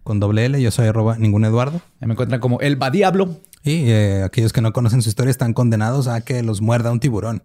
con 0.03 0.21
doble 0.21 0.45
L. 0.45 0.61
Yo 0.61 0.71
soy 0.71 0.87
arroba 0.89 1.17
ningún 1.19 1.45
Eduardo. 1.45 1.81
me 2.01 2.13
encuentran 2.13 2.41
como 2.41 2.61
el 2.61 2.77
Badiablo. 2.77 3.41
Y 3.65 3.89
eh, 3.91 4.23
aquellos 4.25 4.53
que 4.53 4.61
no 4.61 4.73
conocen 4.73 5.03
su 5.03 5.09
historia 5.09 5.31
están 5.31 5.53
condenados 5.53 6.09
a 6.09 6.21
que 6.21 6.43
los 6.43 6.61
muerda 6.61 6.91
un 6.91 6.99
tiburón 6.99 7.45